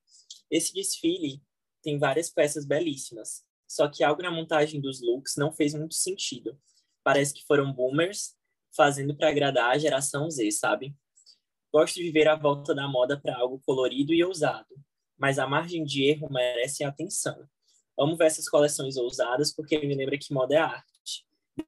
Esse 0.51 0.73
desfile 0.73 1.43
tem 1.83 1.99
várias 1.99 2.31
peças 2.31 2.65
belíssimas, 2.65 3.45
só 3.67 3.89
que 3.89 4.05
algo 4.05 4.23
na 4.23 4.31
montagem 4.31 4.81
dos 4.81 5.01
looks 5.01 5.37
não 5.37 5.53
fez 5.53 5.75
muito 5.75 5.95
sentido. 5.95 6.59
Parece 7.03 7.35
que 7.35 7.45
foram 7.45 7.73
boomers 7.73 8.35
fazendo 8.75 9.17
para 9.17 9.31
agradar 9.31 9.71
a 9.71 9.79
geração 9.79 10.31
Z, 10.31 10.51
sabe? 10.53 10.95
Gosto 11.73 11.97
de 11.97 12.11
ver 12.11 12.29
a 12.29 12.37
volta 12.37 12.75
da 12.75 12.87
moda 12.87 13.21
para 13.21 13.37
algo 13.37 13.61
colorido 13.65 14.13
e 14.13 14.23
ousado, 14.25 14.75
mas 15.19 15.39
a 15.39 15.47
margem 15.47 15.85
de 15.85 16.05
erro 16.05 16.29
merece 16.31 16.85
atenção. 16.85 17.49
Amo 17.99 18.17
ver 18.17 18.27
essas 18.27 18.49
coleções 18.49 18.97
ousadas 18.97 19.55
porque 19.55 19.79
me 19.79 19.95
lembra 19.95 20.19
que 20.19 20.33
moda 20.33 20.55
é 20.55 20.59
arte. 20.59 20.96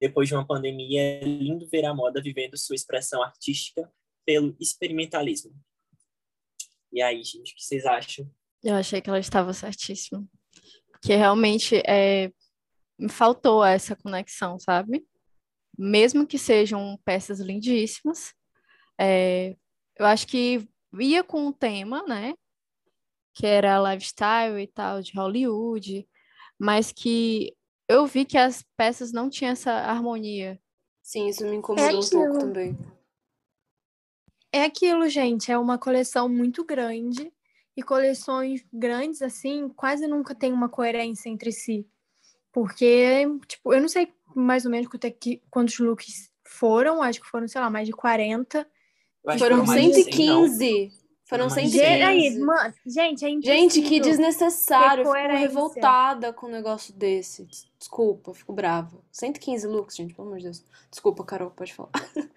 Depois 0.01 0.29
de 0.29 0.35
uma 0.35 0.47
pandemia, 0.47 1.01
é 1.01 1.21
lindo 1.25 1.67
ver 1.69 1.85
a 1.85 1.95
moda 1.95 2.21
vivendo 2.21 2.59
sua 2.59 2.77
expressão 2.77 3.23
artística 3.23 3.91
pelo 4.25 4.55
experimentalismo. 4.61 5.55
E 6.93 7.01
aí, 7.01 7.23
gente, 7.23 7.53
o 7.53 7.57
que 7.57 7.65
vocês 7.65 7.87
acham? 7.87 8.31
Eu 8.63 8.75
achei 8.75 9.01
que 9.01 9.09
ela 9.09 9.19
estava 9.19 9.53
certíssima. 9.53 10.27
Que 11.03 11.15
realmente 11.15 11.81
é, 11.87 12.31
faltou 13.09 13.65
essa 13.65 13.95
conexão, 13.95 14.59
sabe? 14.59 15.07
Mesmo 15.79 16.27
que 16.27 16.39
sejam 16.39 16.99
peças 17.05 17.41
lindíssimas, 17.41 18.35
é, 19.01 19.57
eu 19.97 20.07
acho 20.07 20.27
que 20.27 20.69
ia 20.99 21.23
com 21.23 21.47
o 21.47 21.53
tema, 21.53 22.03
né? 22.03 22.35
Que 23.35 23.47
era 23.47 23.93
lifestyle 23.93 24.61
e 24.61 24.67
tal, 24.67 25.01
de 25.01 25.13
Hollywood, 25.13 26.09
mas 26.59 26.91
que 26.91 27.57
eu 27.89 28.07
vi 28.07 28.25
que 28.25 28.37
as 28.37 28.63
peças 28.77 29.13
não 29.13 29.31
tinham 29.31 29.53
essa 29.53 29.73
harmonia. 29.73 30.61
Sim, 31.03 31.29
isso 31.29 31.45
me 31.47 31.57
incomodou 31.57 31.89
é 31.89 31.95
um 31.95 32.11
pouco 32.11 32.39
também. 32.39 32.79
É 34.53 34.65
aquilo, 34.65 35.09
gente, 35.09 35.51
é 35.51 35.59
uma 35.59 35.79
coleção 35.79 36.29
muito 36.29 36.65
grande 36.65 37.33
e 37.77 37.83
coleções 37.83 38.65
grandes 38.73 39.23
assim 39.23 39.69
quase 39.69 40.07
nunca 40.07 40.35
tem 40.35 40.53
uma 40.53 40.69
coerência 40.69 41.29
entre 41.29 41.53
si. 41.53 41.87
Porque, 42.53 43.25
tipo, 43.47 43.73
eu 43.73 43.81
não 43.81 43.89
sei 43.89 44.13
mais 44.35 44.65
ou 44.65 44.71
menos 44.71 44.89
quantos 45.51 45.79
looks 45.79 46.31
foram, 46.47 47.03
acho 47.03 47.21
que 47.21 47.29
foram, 47.29 47.47
sei 47.47 47.61
lá, 47.61 47.71
mais 47.71 47.87
de 47.87 47.93
40. 47.93 48.67
Foram 49.39 49.67
115. 49.67 50.93
Foram 51.29 51.51
115. 51.51 51.79
Aí, 51.83 52.39
mano, 52.39 52.75
gente, 52.87 53.23
é 53.23 53.29
Gente, 53.29 53.83
que 53.83 54.01
desnecessário. 54.01 55.05
Eu 55.05 55.13
fico 55.13 55.37
revoltada 55.37 56.33
com 56.33 56.47
um 56.47 56.51
negócio 56.51 56.95
desse. 56.95 57.47
Desculpa, 57.79 58.33
fico 58.33 58.51
brava. 58.51 59.05
115 59.13 59.67
looks, 59.67 59.95
gente, 59.95 60.15
pelo 60.15 60.29
amor 60.29 60.39
de 60.39 60.45
Deus. 60.45 60.65
Desculpa, 60.91 61.23
Carol, 61.25 61.51
pode 61.51 61.75
falar. 61.75 61.91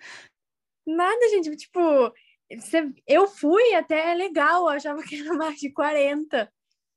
Nada, 0.86 1.30
gente, 1.30 1.56
tipo, 1.56 1.80
eu 3.08 3.27
fui 3.27 3.73
até 3.75 4.13
legal, 4.13 4.63
eu 4.63 4.69
achava 4.69 5.01
que 5.04 5.21
era 5.21 5.34
mais 5.36 5.58
de 5.58 5.71
40. 5.71 6.51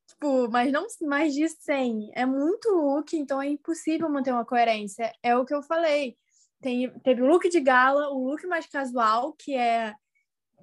Tipo, 0.09 0.51
mas 0.51 0.73
não 0.73 0.87
mais 1.03 1.33
de 1.33 1.49
100. 1.49 2.11
É 2.13 2.27
muito 2.27 2.71
look, 2.71 3.17
então 3.17 3.41
é 3.41 3.47
impossível 3.47 4.11
manter 4.11 4.33
uma 4.33 4.45
coerência. 4.45 5.13
É 5.23 5.37
o 5.37 5.45
que 5.45 5.55
eu 5.55 5.63
falei. 5.63 6.17
Tem, 6.61 6.91
teve 7.01 7.23
o 7.23 7.27
look 7.27 7.49
de 7.49 7.61
gala, 7.61 8.11
o 8.11 8.31
look 8.31 8.45
mais 8.49 8.67
casual, 8.67 9.33
que 9.35 9.55
é 9.55 9.95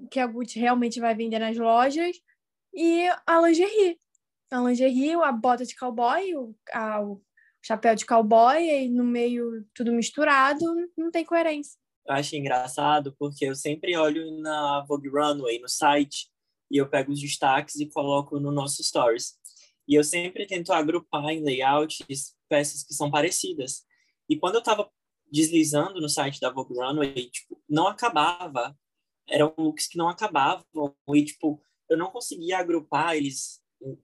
que 0.09 0.19
a 0.19 0.27
Gucci 0.27 0.59
realmente 0.59 0.99
vai 0.99 1.15
vender 1.15 1.39
nas 1.39 1.57
lojas, 1.57 2.15
e 2.73 3.07
a 3.25 3.41
lingerie. 3.41 3.97
A 4.49 4.59
lingerie, 4.59 5.13
a 5.13 5.31
bota 5.31 5.65
de 5.65 5.75
cowboy, 5.75 6.35
o, 6.35 6.55
a, 6.73 7.01
o 7.01 7.21
chapéu 7.61 7.95
de 7.95 8.05
cowboy, 8.05 8.57
e 8.57 8.89
no 8.89 9.03
meio 9.03 9.65
tudo 9.73 9.91
misturado, 9.91 10.65
não 10.97 11.11
tem 11.11 11.25
coerência. 11.25 11.79
Eu 12.05 12.15
acho 12.15 12.35
engraçado 12.35 13.15
porque 13.17 13.45
eu 13.45 13.55
sempre 13.55 13.95
olho 13.95 14.39
na 14.41 14.83
Vogue 14.87 15.09
Runway, 15.09 15.59
no 15.59 15.69
site, 15.69 16.29
e 16.69 16.77
eu 16.77 16.89
pego 16.89 17.11
os 17.11 17.19
destaques 17.19 17.75
e 17.75 17.85
coloco 17.85 18.39
no 18.39 18.51
nosso 18.51 18.83
stories. 18.83 19.35
E 19.87 19.95
eu 19.95 20.03
sempre 20.03 20.45
tento 20.45 20.71
agrupar 20.71 21.29
em 21.29 21.43
layouts 21.43 21.99
peças 22.49 22.83
que 22.83 22.93
são 22.93 23.11
parecidas. 23.11 23.83
E 24.29 24.37
quando 24.37 24.55
eu 24.55 24.59
estava 24.59 24.89
deslizando 25.31 26.01
no 26.01 26.09
site 26.09 26.39
da 26.39 26.49
Vogue 26.49 26.75
Runway, 26.75 27.29
tipo, 27.29 27.61
não 27.69 27.87
acabava 27.87 28.77
eram 29.27 29.53
looks 29.57 29.87
que 29.87 29.97
não 29.97 30.09
acabavam. 30.09 30.65
E 31.13 31.25
tipo 31.25 31.61
eu 31.89 31.97
não 31.97 32.09
conseguia 32.09 32.57
agrupar 32.57 33.17
eles 33.17 33.61
em, 33.81 33.97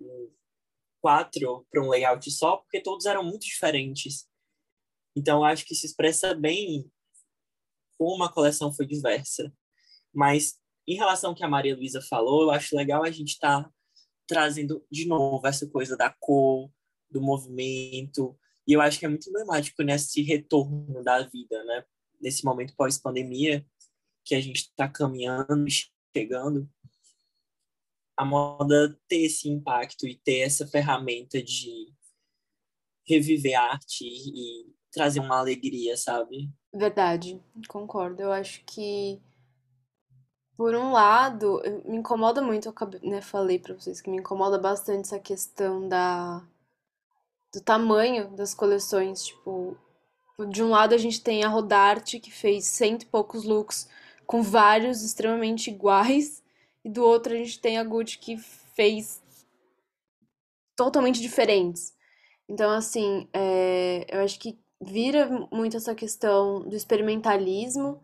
quatro 1.01 1.65
para 1.71 1.81
um 1.81 1.89
layout 1.89 2.29
só 2.31 2.57
porque 2.57 2.81
todos 2.81 3.05
eram 3.05 3.23
muito 3.23 3.45
diferentes. 3.45 4.27
Então 5.15 5.43
acho 5.43 5.65
que 5.65 5.73
se 5.73 5.85
expressa 5.85 6.33
bem 6.35 6.91
como 7.97 8.23
a 8.23 8.31
coleção 8.31 8.73
foi 8.73 8.85
diversa. 8.85 9.53
Mas 10.13 10.59
em 10.85 10.95
relação 10.95 11.29
ao 11.29 11.35
que 11.35 11.43
a 11.43 11.49
Maria 11.49 11.75
Luísa 11.75 12.01
falou 12.01 12.43
eu 12.43 12.51
acho 12.51 12.75
legal 12.75 13.03
a 13.03 13.11
gente 13.11 13.33
estar 13.33 13.63
tá 13.63 13.71
trazendo 14.27 14.85
de 14.91 15.07
novo 15.07 15.45
essa 15.47 15.67
coisa 15.69 15.95
da 15.95 16.13
cor 16.19 16.69
do 17.09 17.21
movimento. 17.21 18.37
E 18.67 18.73
eu 18.73 18.81
acho 18.81 18.99
que 18.99 19.05
é 19.05 19.09
muito 19.09 19.29
emblemático 19.29 19.81
nesse 19.81 20.21
retorno 20.21 21.01
da 21.03 21.21
vida 21.23 21.63
né? 21.63 21.85
Nesse 22.19 22.43
momento 22.43 22.75
pós 22.75 22.97
pandemia 22.97 23.65
que 24.27 24.35
a 24.35 24.41
gente 24.41 24.57
está 24.57 24.89
caminhando, 24.89 25.65
chegando, 26.15 26.69
a 28.17 28.25
moda 28.25 28.99
ter 29.07 29.25
esse 29.25 29.47
impacto 29.47 30.05
e 30.05 30.15
ter 30.15 30.39
essa 30.39 30.67
ferramenta 30.67 31.41
de 31.41 31.93
reviver 33.07 33.55
a 33.55 33.71
arte 33.71 34.03
e 34.03 34.75
trazer 34.91 35.21
uma 35.21 35.37
alegria, 35.37 35.95
sabe? 35.95 36.51
Verdade, 36.73 37.41
concordo. 37.69 38.21
Eu 38.21 38.31
acho 38.33 38.65
que, 38.65 39.21
por 40.57 40.75
um 40.75 40.91
lado, 40.91 41.61
me 41.85 41.97
incomoda 41.97 42.41
muito, 42.41 42.67
eu 42.67 43.09
né, 43.09 43.21
falei 43.21 43.59
para 43.59 43.75
vocês 43.75 44.01
que 44.01 44.09
me 44.09 44.17
incomoda 44.17 44.57
bastante 44.57 45.05
essa 45.05 45.19
questão 45.19 45.87
da 45.87 46.45
do 47.53 47.61
tamanho 47.61 48.35
das 48.35 48.53
coleções. 48.53 49.23
Tipo, 49.23 49.77
de 50.49 50.61
um 50.61 50.69
lado 50.69 50.93
a 50.93 50.97
gente 50.97 51.23
tem 51.23 51.43
a 51.43 51.47
Rodarte, 51.47 52.19
que 52.19 52.29
fez 52.29 52.65
cento 52.65 53.03
e 53.03 53.05
poucos 53.05 53.45
looks 53.45 53.87
com 54.27 54.43
vários 54.43 55.01
extremamente 55.01 55.71
iguais, 55.71 56.43
e 56.83 56.89
do 56.89 57.03
outro 57.03 57.33
a 57.33 57.37
gente 57.37 57.59
tem 57.59 57.77
a 57.77 57.83
Gucci 57.83 58.19
que 58.19 58.37
fez 58.37 59.23
totalmente 60.75 61.21
diferentes. 61.21 61.95
Então, 62.47 62.69
assim, 62.69 63.27
é, 63.33 64.05
eu 64.09 64.21
acho 64.23 64.39
que 64.39 64.59
vira 64.79 65.47
muito 65.51 65.75
essa 65.75 65.95
questão 65.95 66.61
do 66.61 66.75
experimentalismo. 66.75 67.99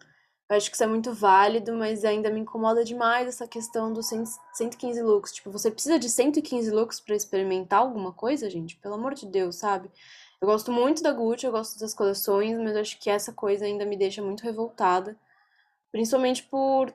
Eu 0.49 0.57
acho 0.57 0.69
que 0.69 0.75
isso 0.75 0.83
é 0.83 0.87
muito 0.87 1.13
válido, 1.13 1.73
mas 1.73 2.03
ainda 2.03 2.29
me 2.29 2.39
incomoda 2.39 2.83
demais 2.83 3.27
essa 3.27 3.47
questão 3.47 3.93
dos 3.93 4.07
115 4.07 5.01
looks. 5.01 5.33
Tipo, 5.33 5.51
você 5.51 5.69
precisa 5.69 5.99
de 5.99 6.09
115 6.09 6.71
looks 6.71 6.99
para 6.99 7.15
experimentar 7.15 7.79
alguma 7.79 8.11
coisa, 8.11 8.49
gente? 8.49 8.75
Pelo 8.77 8.95
amor 8.95 9.13
de 9.13 9.25
Deus, 9.25 9.57
sabe? 9.57 9.89
Eu 10.41 10.47
gosto 10.47 10.71
muito 10.71 11.01
da 11.01 11.11
Gucci, 11.11 11.45
eu 11.45 11.51
gosto 11.51 11.79
das 11.79 11.93
coleções, 11.93 12.57
mas 12.57 12.75
acho 12.75 12.99
que 12.99 13.09
essa 13.09 13.31
coisa 13.31 13.65
ainda 13.65 13.85
me 13.85 13.95
deixa 13.95 14.21
muito 14.21 14.43
revoltada. 14.43 15.17
Principalmente 15.93 16.41
por, 16.41 16.91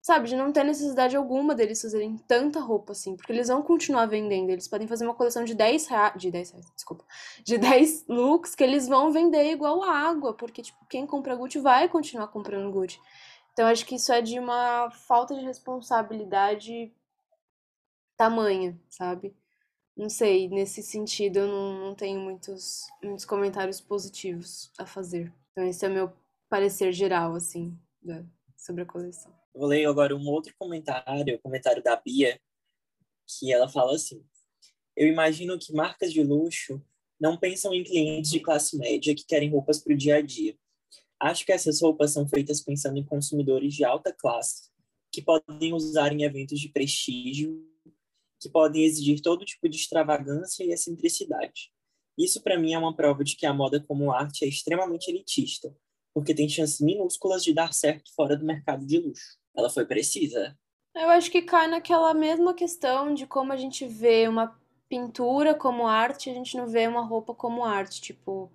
sabe, 0.00 0.26
de 0.26 0.34
não 0.34 0.50
ter 0.50 0.64
necessidade 0.64 1.14
alguma 1.14 1.54
deles 1.54 1.82
fazerem 1.82 2.16
tanta 2.16 2.58
roupa 2.58 2.92
assim, 2.92 3.14
porque 3.14 3.30
eles 3.30 3.48
vão 3.48 3.62
continuar 3.62 4.06
vendendo. 4.06 4.48
Eles 4.48 4.66
podem 4.66 4.88
fazer 4.88 5.04
uma 5.04 5.14
coleção 5.14 5.44
de 5.44 5.54
10 5.54 5.86
reais, 5.86 6.14
de 6.16 6.30
10 6.30 6.50
reais, 6.52 6.72
desculpa, 6.74 7.04
de 7.44 7.58
10 7.60 8.06
looks 8.08 8.54
que 8.54 8.64
eles 8.64 8.88
vão 8.88 9.12
vender 9.12 9.52
igual 9.52 9.82
água, 9.82 10.32
porque, 10.32 10.62
tipo, 10.62 10.82
quem 10.86 11.06
compra 11.06 11.36
Gucci 11.36 11.58
vai 11.58 11.90
continuar 11.90 12.28
comprando 12.28 12.72
Gucci. 12.72 12.98
Então, 13.52 13.66
acho 13.66 13.84
que 13.84 13.96
isso 13.96 14.10
é 14.14 14.22
de 14.22 14.38
uma 14.38 14.90
falta 14.90 15.34
de 15.34 15.44
responsabilidade 15.44 16.90
tamanha, 18.16 18.80
sabe? 18.88 19.36
Não 19.94 20.08
sei, 20.08 20.48
nesse 20.48 20.82
sentido 20.82 21.40
eu 21.40 21.48
não, 21.48 21.72
não 21.88 21.94
tenho 21.94 22.18
muitos, 22.18 22.86
muitos 23.02 23.26
comentários 23.26 23.78
positivos 23.78 24.72
a 24.78 24.86
fazer. 24.86 25.30
Então, 25.52 25.64
esse 25.66 25.84
é 25.84 25.88
o 25.90 25.92
meu 25.92 26.12
parecer 26.48 26.92
geral, 26.92 27.34
assim 27.34 27.78
da, 28.02 28.24
sobre 28.56 28.82
a 28.82 28.86
coleção. 28.86 29.32
Vou 29.54 29.66
ler 29.66 29.86
agora 29.86 30.16
um 30.16 30.26
outro 30.26 30.54
comentário, 30.58 31.36
o 31.36 31.40
comentário 31.40 31.82
da 31.82 31.96
Bia, 31.96 32.40
que 33.26 33.52
ela 33.52 33.68
fala 33.68 33.94
assim: 33.94 34.24
Eu 34.96 35.08
imagino 35.08 35.58
que 35.58 35.72
marcas 35.72 36.12
de 36.12 36.22
luxo 36.22 36.82
não 37.20 37.36
pensam 37.36 37.74
em 37.74 37.84
clientes 37.84 38.30
de 38.30 38.40
classe 38.40 38.76
média 38.78 39.14
que 39.14 39.26
querem 39.26 39.50
roupas 39.50 39.78
para 39.78 39.92
o 39.92 39.96
dia 39.96 40.16
a 40.16 40.22
dia. 40.22 40.56
Acho 41.20 41.44
que 41.44 41.52
essas 41.52 41.82
roupas 41.82 42.12
são 42.12 42.26
feitas 42.26 42.62
pensando 42.62 42.98
em 42.98 43.04
consumidores 43.04 43.74
de 43.74 43.84
alta 43.84 44.10
classe, 44.10 44.70
que 45.12 45.20
podem 45.20 45.74
usar 45.74 46.12
em 46.12 46.22
eventos 46.22 46.58
de 46.58 46.70
prestígio, 46.70 47.62
que 48.40 48.48
podem 48.48 48.84
exigir 48.84 49.20
todo 49.20 49.44
tipo 49.44 49.68
de 49.68 49.76
extravagância 49.76 50.64
e 50.64 50.72
excentricidade. 50.72 51.70
Isso, 52.16 52.42
para 52.42 52.58
mim, 52.58 52.72
é 52.72 52.78
uma 52.78 52.96
prova 52.96 53.22
de 53.22 53.36
que 53.36 53.44
a 53.44 53.52
moda 53.52 53.80
como 53.80 54.12
arte 54.12 54.44
é 54.44 54.48
extremamente 54.48 55.10
elitista, 55.10 55.74
porque 56.20 56.34
tem 56.34 56.48
chances 56.48 56.80
minúsculas 56.80 57.42
de 57.42 57.52
dar 57.52 57.72
certo 57.72 58.14
fora 58.14 58.36
do 58.36 58.44
mercado 58.44 58.84
de 58.86 58.98
luxo. 58.98 59.38
Ela 59.56 59.70
foi 59.70 59.84
precisa. 59.84 60.56
Eu 60.94 61.08
acho 61.08 61.30
que 61.30 61.42
cai 61.42 61.66
naquela 61.66 62.12
mesma 62.14 62.54
questão 62.54 63.14
de 63.14 63.26
como 63.26 63.52
a 63.52 63.56
gente 63.56 63.86
vê 63.86 64.28
uma 64.28 64.58
pintura 64.88 65.54
como 65.54 65.86
arte, 65.86 66.30
a 66.30 66.34
gente 66.34 66.56
não 66.56 66.66
vê 66.66 66.86
uma 66.86 67.04
roupa 67.04 67.34
como 67.34 67.64
arte. 67.64 68.00
Tipo, 68.00 68.50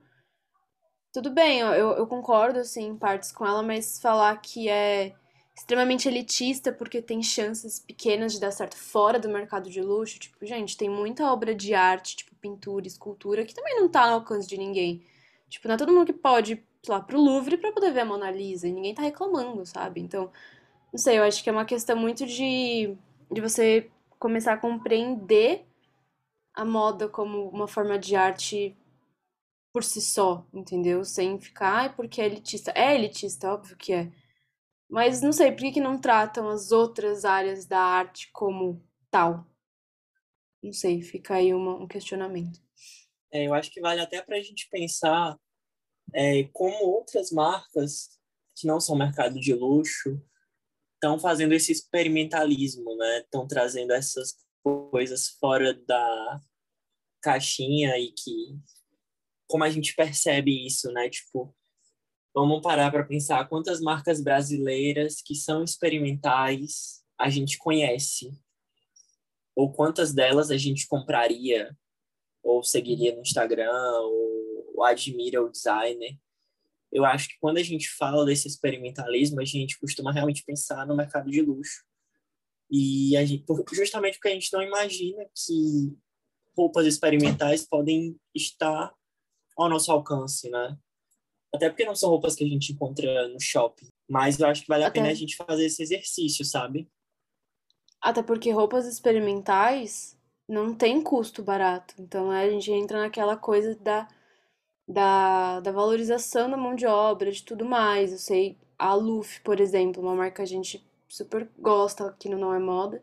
tudo 1.13 1.31
bem, 1.31 1.59
eu, 1.59 1.91
eu 1.93 2.05
concordo, 2.07 2.59
assim, 2.59 2.87
em 2.87 2.97
partes 2.97 3.31
com 3.31 3.45
ela, 3.45 3.63
mas 3.63 3.99
falar 3.99 4.35
que 4.41 4.69
é 4.69 5.13
extremamente 5.57 6.09
elitista 6.09 6.73
porque 6.73 7.01
tem 7.01 7.23
chances 7.23 7.79
pequenas 7.79 8.33
de 8.33 8.41
dar 8.41 8.51
certo 8.51 8.75
fora 8.75 9.17
do 9.17 9.29
mercado 9.29 9.69
de 9.69 9.81
luxo. 9.81 10.19
Tipo, 10.19 10.45
gente, 10.45 10.75
tem 10.75 10.89
muita 10.89 11.31
obra 11.31 11.55
de 11.55 11.73
arte, 11.73 12.17
tipo 12.17 12.35
pintura, 12.35 12.85
escultura, 12.85 13.45
que 13.45 13.55
também 13.55 13.75
não 13.75 13.89
tá 13.89 14.03
ao 14.03 14.15
alcance 14.15 14.47
de 14.47 14.57
ninguém. 14.57 15.03
Tipo, 15.49 15.67
não 15.67 15.75
é 15.75 15.77
todo 15.77 15.93
mundo 15.93 16.05
que 16.05 16.13
pode 16.13 16.57
lá 16.89 17.01
pro 17.01 17.19
Louvre 17.19 17.57
para 17.57 17.71
poder 17.71 17.91
ver 17.91 18.01
a 18.01 18.05
Mona 18.05 18.31
Lisa 18.31 18.67
e 18.67 18.71
ninguém 18.71 18.93
tá 18.93 19.01
reclamando, 19.01 19.65
sabe? 19.65 20.01
Então, 20.01 20.31
não 20.91 20.99
sei, 20.99 21.17
eu 21.17 21.23
acho 21.23 21.43
que 21.43 21.49
é 21.49 21.53
uma 21.53 21.65
questão 21.65 21.95
muito 21.97 22.25
de, 22.25 22.95
de 23.31 23.41
você 23.41 23.89
começar 24.19 24.53
a 24.53 24.57
compreender 24.57 25.65
a 26.53 26.63
moda 26.63 27.09
como 27.09 27.49
uma 27.49 27.67
forma 27.67 27.99
de 27.99 28.15
arte 28.15 28.77
por 29.73 29.83
si 29.83 30.01
só, 30.01 30.47
entendeu? 30.53 31.03
Sem 31.03 31.39
ficar, 31.39 31.95
porque 31.97 32.21
é 32.21 32.25
elitista. 32.25 32.71
É 32.73 32.95
elitista, 32.95 33.53
óbvio 33.53 33.75
que 33.75 33.91
é. 33.91 34.11
Mas 34.89 35.21
não 35.21 35.33
sei, 35.33 35.51
por 35.51 35.59
que, 35.59 35.73
que 35.73 35.81
não 35.81 35.99
tratam 35.99 36.47
as 36.47 36.71
outras 36.71 37.25
áreas 37.25 37.65
da 37.65 37.79
arte 37.79 38.29
como 38.31 38.81
tal? 39.11 39.45
Não 40.63 40.71
sei, 40.71 41.01
fica 41.01 41.35
aí 41.35 41.53
uma, 41.53 41.75
um 41.75 41.87
questionamento. 41.87 42.59
É, 43.31 43.47
eu 43.47 43.53
acho 43.53 43.69
que 43.69 43.81
vale 43.81 43.99
até 43.99 44.21
para 44.21 44.37
a 44.37 44.41
gente 44.41 44.69
pensar 44.69 45.37
é, 46.13 46.43
como 46.53 46.85
outras 46.85 47.31
marcas 47.31 48.19
que 48.55 48.67
não 48.67 48.79
são 48.79 48.95
mercado 48.95 49.39
de 49.39 49.53
luxo 49.53 50.21
estão 50.93 51.19
fazendo 51.19 51.53
esse 51.53 51.71
experimentalismo, 51.71 52.95
né? 52.95 53.19
Estão 53.19 53.47
trazendo 53.47 53.91
essas 53.91 54.35
coisas 54.63 55.29
fora 55.39 55.73
da 55.73 56.41
caixinha 57.21 57.97
e 57.97 58.11
que 58.11 58.57
como 59.47 59.63
a 59.63 59.69
gente 59.69 59.93
percebe 59.95 60.65
isso, 60.65 60.91
né? 60.91 61.09
Tipo, 61.09 61.55
vamos 62.33 62.61
parar 62.61 62.91
para 62.91 63.05
pensar 63.05 63.47
quantas 63.47 63.79
marcas 63.79 64.21
brasileiras 64.21 65.21
que 65.21 65.35
são 65.35 65.63
experimentais 65.63 67.03
a 67.17 67.29
gente 67.29 67.57
conhece 67.57 68.33
ou 69.55 69.71
quantas 69.71 70.13
delas 70.13 70.51
a 70.51 70.57
gente 70.57 70.87
compraria 70.87 71.75
ou 72.43 72.63
seguiria 72.63 73.15
no 73.15 73.21
Instagram 73.21 73.71
ou, 74.01 74.44
ou 74.75 74.83
admira 74.83 75.43
o 75.43 75.49
designer. 75.49 76.17
Eu 76.91 77.03
acho 77.05 77.29
que 77.29 77.35
quando 77.39 77.57
a 77.57 77.63
gente 77.63 77.89
fala 77.89 78.25
desse 78.25 78.47
experimentalismo, 78.47 79.41
a 79.41 79.45
gente 79.45 79.79
costuma 79.79 80.11
realmente 80.11 80.43
pensar 80.45 80.85
no 80.85 80.95
mercado 80.95 81.29
de 81.29 81.41
luxo. 81.41 81.83
E 82.69 83.15
a 83.17 83.25
gente, 83.25 83.45
justamente 83.73 84.17
porque 84.17 84.29
a 84.29 84.33
gente 84.33 84.51
não 84.51 84.61
imagina 84.61 85.25
que 85.35 85.95
roupas 86.57 86.85
experimentais 86.85 87.67
podem 87.67 88.15
estar 88.33 88.93
ao 89.57 89.69
nosso 89.69 89.91
alcance, 89.91 90.49
né? 90.49 90.77
Até 91.53 91.69
porque 91.69 91.85
não 91.85 91.95
são 91.95 92.09
roupas 92.09 92.35
que 92.35 92.43
a 92.43 92.47
gente 92.47 92.73
encontra 92.73 93.27
no 93.27 93.39
shopping. 93.39 93.87
Mas 94.09 94.39
eu 94.39 94.47
acho 94.47 94.61
que 94.61 94.67
vale 94.67 94.83
a 94.83 94.87
Até... 94.87 94.99
pena 94.99 95.11
a 95.11 95.13
gente 95.13 95.35
fazer 95.35 95.65
esse 95.65 95.81
exercício, 95.81 96.43
sabe? 96.43 96.89
Até 98.01 98.21
porque 98.21 98.51
roupas 98.51 98.85
experimentais 98.85 100.17
não 100.47 100.75
tem 100.75 101.01
custo 101.01 101.41
barato. 101.41 101.95
Então 101.99 102.29
a 102.29 102.49
gente 102.49 102.71
entra 102.71 102.99
naquela 102.99 103.35
coisa 103.37 103.75
da, 103.75 104.07
da, 104.87 105.59
da 105.61 105.71
valorização 105.71 106.49
da 106.49 106.57
mão 106.57 106.75
de 106.75 106.85
obra, 106.85 107.31
de 107.31 107.43
tudo 107.43 107.65
mais. 107.65 108.11
Eu 108.11 108.17
sei, 108.17 108.57
a 108.77 108.93
Luffy, 108.93 109.41
por 109.41 109.59
exemplo, 109.59 110.01
uma 110.01 110.15
marca 110.15 110.37
que 110.37 110.41
a 110.41 110.45
gente 110.45 110.85
super 111.07 111.49
gosta 111.57 112.07
aqui 112.07 112.29
no 112.29 112.37
Não 112.37 112.53
É 112.53 112.59
Moda. 112.59 113.01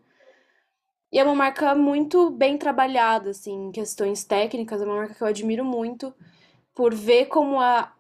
E 1.12 1.18
é 1.18 1.25
uma 1.25 1.35
marca 1.35 1.75
muito 1.75 2.31
bem 2.31 2.57
trabalhada, 2.57 3.31
assim, 3.31 3.68
em 3.68 3.73
questões 3.73 4.25
técnicas. 4.25 4.81
É 4.81 4.85
uma 4.85 4.97
marca 4.97 5.14
que 5.14 5.23
eu 5.23 5.27
admiro 5.27 5.64
muito 5.64 6.14
por 6.75 6.95
ver 6.95 7.27
como 7.27 7.61
a. 7.61 7.92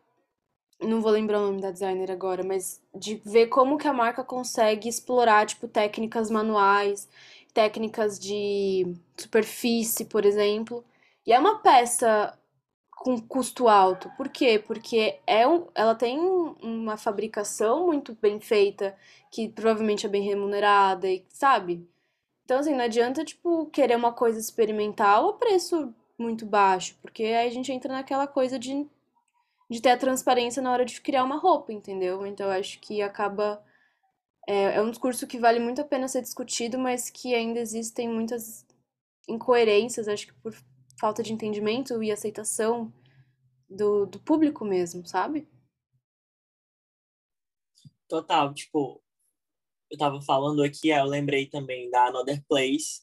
Não 0.80 1.00
vou 1.00 1.12
lembrar 1.12 1.38
o 1.40 1.46
nome 1.46 1.60
da 1.60 1.70
designer 1.70 2.10
agora, 2.10 2.42
mas 2.42 2.80
de 2.94 3.16
ver 3.24 3.46
como 3.48 3.78
que 3.78 3.86
a 3.86 3.92
marca 3.92 4.24
consegue 4.24 4.88
explorar, 4.88 5.46
tipo, 5.46 5.68
técnicas 5.68 6.30
manuais, 6.30 7.08
técnicas 7.54 8.18
de 8.18 8.96
superfície, 9.16 10.06
por 10.06 10.24
exemplo. 10.24 10.84
E 11.26 11.32
é 11.32 11.38
uma 11.38 11.58
peça 11.60 12.36
com 12.96 13.20
custo 13.20 13.68
alto. 13.68 14.10
Por 14.16 14.28
quê? 14.28 14.62
Porque 14.64 15.18
é 15.26 15.46
um, 15.46 15.66
ela 15.74 15.94
tem 15.94 16.18
uma 16.18 16.96
fabricação 16.96 17.86
muito 17.86 18.16
bem 18.20 18.40
feita, 18.40 18.96
que 19.30 19.48
provavelmente 19.48 20.06
é 20.06 20.08
bem 20.08 20.22
remunerada, 20.22 21.08
e 21.08 21.24
sabe? 21.28 21.88
Então, 22.44 22.60
assim, 22.60 22.74
não 22.74 22.84
adianta, 22.84 23.24
tipo, 23.24 23.66
querer 23.66 23.96
uma 23.96 24.12
coisa 24.12 24.38
experimental 24.38 25.30
a 25.30 25.32
preço 25.34 25.94
muito 26.18 26.46
baixo, 26.46 26.96
porque 27.02 27.24
aí 27.24 27.48
a 27.48 27.50
gente 27.50 27.72
entra 27.72 27.92
naquela 27.92 28.26
coisa 28.26 28.58
de, 28.58 28.86
de 29.70 29.82
ter 29.82 29.90
a 29.90 29.96
transparência 29.98 30.62
na 30.62 30.72
hora 30.72 30.84
de 30.84 31.00
criar 31.00 31.24
uma 31.24 31.38
roupa, 31.38 31.72
entendeu? 31.72 32.26
Então, 32.26 32.50
acho 32.50 32.78
que 32.80 33.02
acaba. 33.02 33.62
É, 34.46 34.76
é 34.76 34.82
um 34.82 34.90
discurso 34.90 35.26
que 35.26 35.38
vale 35.38 35.60
muito 35.60 35.80
a 35.80 35.84
pena 35.84 36.08
ser 36.08 36.22
discutido, 36.22 36.78
mas 36.78 37.10
que 37.10 37.34
ainda 37.34 37.60
existem 37.60 38.08
muitas 38.08 38.66
incoerências, 39.28 40.08
acho 40.08 40.26
que 40.26 40.34
por 40.34 40.52
falta 41.02 41.20
de 41.20 41.32
entendimento 41.32 42.00
e 42.00 42.12
aceitação 42.12 42.92
do, 43.68 44.06
do 44.06 44.20
público 44.20 44.64
mesmo, 44.64 45.04
sabe? 45.04 45.48
Total, 48.06 48.54
tipo, 48.54 49.02
eu 49.90 49.98
tava 49.98 50.22
falando 50.22 50.62
aqui, 50.62 50.90
eu 50.90 51.04
lembrei 51.04 51.46
também 51.46 51.90
da 51.90 52.06
Another 52.06 52.40
Place, 52.46 53.02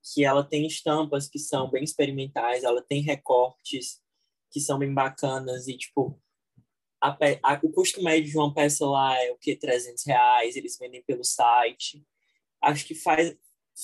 que 0.00 0.24
ela 0.24 0.44
tem 0.44 0.64
estampas 0.64 1.28
que 1.28 1.40
são 1.40 1.68
bem 1.68 1.82
experimentais, 1.82 2.62
ela 2.62 2.80
tem 2.82 3.02
recortes 3.02 4.00
que 4.48 4.60
são 4.60 4.78
bem 4.78 4.94
bacanas 4.94 5.66
e, 5.66 5.76
tipo, 5.76 6.22
a, 7.02 7.18
a, 7.42 7.60
o 7.64 7.72
custo 7.72 8.00
médio 8.00 8.30
de 8.30 8.38
uma 8.38 8.54
peça 8.54 8.86
lá 8.86 9.20
é 9.24 9.32
o 9.32 9.36
que? 9.36 9.56
300 9.56 10.06
reais, 10.06 10.54
eles 10.54 10.78
vendem 10.78 11.02
pelo 11.02 11.24
site. 11.24 12.06
Acho 12.62 12.86
que 12.86 12.94
faz 12.94 13.36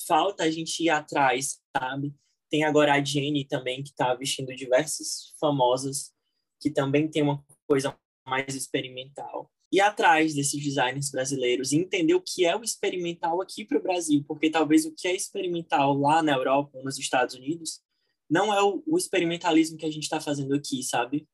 falta 0.07 0.43
a 0.43 0.49
gente 0.49 0.83
ir 0.83 0.89
atrás, 0.89 1.61
sabe? 1.75 2.15
Tem 2.49 2.63
agora 2.63 2.93
a 2.93 3.03
Jenny 3.03 3.45
também, 3.45 3.83
que 3.83 3.89
está 3.89 4.13
vestindo 4.15 4.55
diversas 4.55 5.33
famosas, 5.39 6.13
que 6.59 6.69
também 6.69 7.09
tem 7.09 7.21
uma 7.21 7.43
coisa 7.67 7.97
mais 8.25 8.55
experimental 8.55 9.51
ir 9.71 9.81
atrás 9.81 10.33
desses 10.33 10.63
designers 10.63 11.11
brasileiros 11.11 11.71
e 11.71 11.77
entender 11.77 12.13
o 12.13 12.21
que 12.21 12.45
é 12.45 12.55
o 12.55 12.63
experimental 12.63 13.41
aqui 13.41 13.65
para 13.65 13.77
o 13.77 13.83
Brasil, 13.83 14.23
porque 14.25 14.49
talvez 14.49 14.85
o 14.85 14.93
que 14.95 15.07
é 15.07 15.15
experimental 15.15 15.93
lá 15.97 16.23
na 16.23 16.33
Europa 16.33 16.81
nos 16.83 16.97
Estados 16.97 17.35
Unidos 17.35 17.81
não 18.29 18.53
é 18.53 18.61
o, 18.61 18.83
o 18.85 18.97
experimentalismo 18.97 19.77
que 19.77 19.85
a 19.85 19.91
gente 19.91 20.03
está 20.03 20.19
fazendo 20.19 20.53
aqui, 20.53 20.83
sabe? 20.83 21.27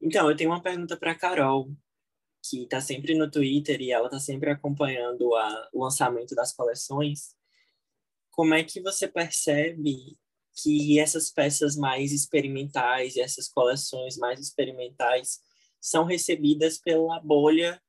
Então, 0.00 0.28
eu 0.28 0.36
tenho 0.36 0.50
uma 0.50 0.62
pergunta 0.62 0.96
para 0.96 1.14
Carol, 1.14 1.70
que 2.44 2.64
está 2.64 2.80
sempre 2.80 3.14
no 3.14 3.30
Twitter 3.30 3.80
e 3.80 3.92
ela 3.92 4.06
está 4.06 4.18
sempre 4.18 4.50
acompanhando 4.50 5.34
a, 5.34 5.68
o 5.72 5.84
lançamento 5.84 6.34
das 6.34 6.52
coleções. 6.54 7.34
Como 8.30 8.54
é 8.54 8.64
que 8.64 8.80
você 8.80 9.06
percebe 9.06 10.18
que 10.54 10.98
essas 10.98 11.30
peças 11.30 11.76
mais 11.76 12.12
experimentais 12.12 13.16
essas 13.16 13.48
coleções 13.48 14.16
mais 14.16 14.38
experimentais 14.40 15.40
são 15.80 16.04
recebidas 16.04 16.78
pela 16.78 17.18
bolha, 17.20 17.80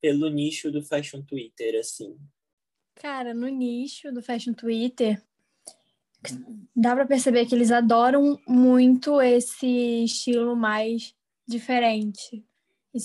pelo 0.00 0.28
nicho 0.28 0.70
do 0.70 0.82
fashion 0.82 1.22
Twitter, 1.22 1.78
assim? 1.80 2.16
Cara, 2.94 3.34
no 3.34 3.48
nicho 3.48 4.12
do 4.12 4.22
fashion 4.22 4.54
Twitter, 4.54 5.20
dá 6.76 6.94
para 6.94 7.06
perceber 7.06 7.46
que 7.46 7.54
eles 7.54 7.72
adoram 7.72 8.38
muito 8.46 9.20
esse 9.20 10.04
estilo 10.04 10.54
mais 10.54 11.14
diferente. 11.46 12.44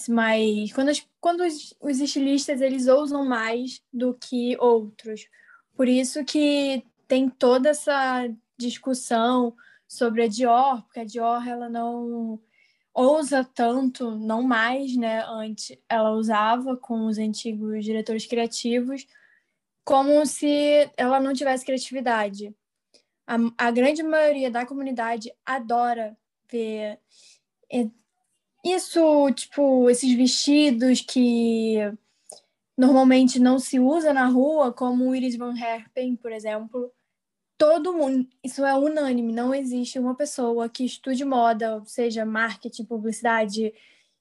Mais 0.09 0.71
quando, 0.73 0.89
as, 0.89 1.07
quando 1.19 1.41
os, 1.41 1.75
os 1.79 1.99
estilistas 1.99 2.61
eles 2.61 2.87
ousam 2.87 3.25
mais 3.25 3.81
do 3.93 4.13
que 4.13 4.57
outros. 4.57 5.27
Por 5.75 5.87
isso 5.87 6.23
que 6.23 6.83
tem 7.07 7.29
toda 7.29 7.69
essa 7.69 8.27
discussão 8.57 9.55
sobre 9.87 10.23
a 10.23 10.27
Dior, 10.27 10.83
porque 10.83 10.99
a 10.99 11.05
Dior 11.05 11.47
ela 11.47 11.69
não 11.69 12.39
ousa 12.93 13.43
tanto, 13.43 14.11
não 14.11 14.41
mais, 14.41 14.95
né? 14.95 15.23
Antes 15.27 15.77
ela 15.89 16.11
usava 16.11 16.77
com 16.77 17.07
os 17.07 17.17
antigos 17.17 17.83
diretores 17.83 18.25
criativos, 18.25 19.05
como 19.83 20.25
se 20.25 20.89
ela 20.97 21.19
não 21.19 21.33
tivesse 21.33 21.65
criatividade. 21.65 22.55
A, 23.27 23.35
a 23.57 23.71
grande 23.71 24.01
maioria 24.01 24.49
da 24.49 24.65
comunidade 24.65 25.33
adora 25.45 26.17
ver 26.49 26.99
isso, 28.63 29.31
tipo, 29.33 29.89
esses 29.89 30.11
vestidos 30.15 31.01
que 31.01 31.77
normalmente 32.75 33.39
não 33.39 33.59
se 33.59 33.79
usa 33.79 34.11
na 34.11 34.27
rua, 34.27 34.73
como 34.73 35.07
o 35.07 35.15
Iris 35.15 35.35
Van 35.35 35.55
Herpen, 35.55 36.15
por 36.15 36.31
exemplo, 36.31 36.91
todo 37.57 37.93
mundo, 37.93 38.27
isso 38.43 38.65
é 38.65 38.73
unânime, 38.75 39.33
não 39.33 39.53
existe 39.53 39.97
uma 39.97 40.15
pessoa 40.15 40.67
que 40.67 40.85
estude 40.85 41.23
moda, 41.23 41.81
seja 41.85 42.25
marketing, 42.25 42.85
publicidade, 42.85 43.73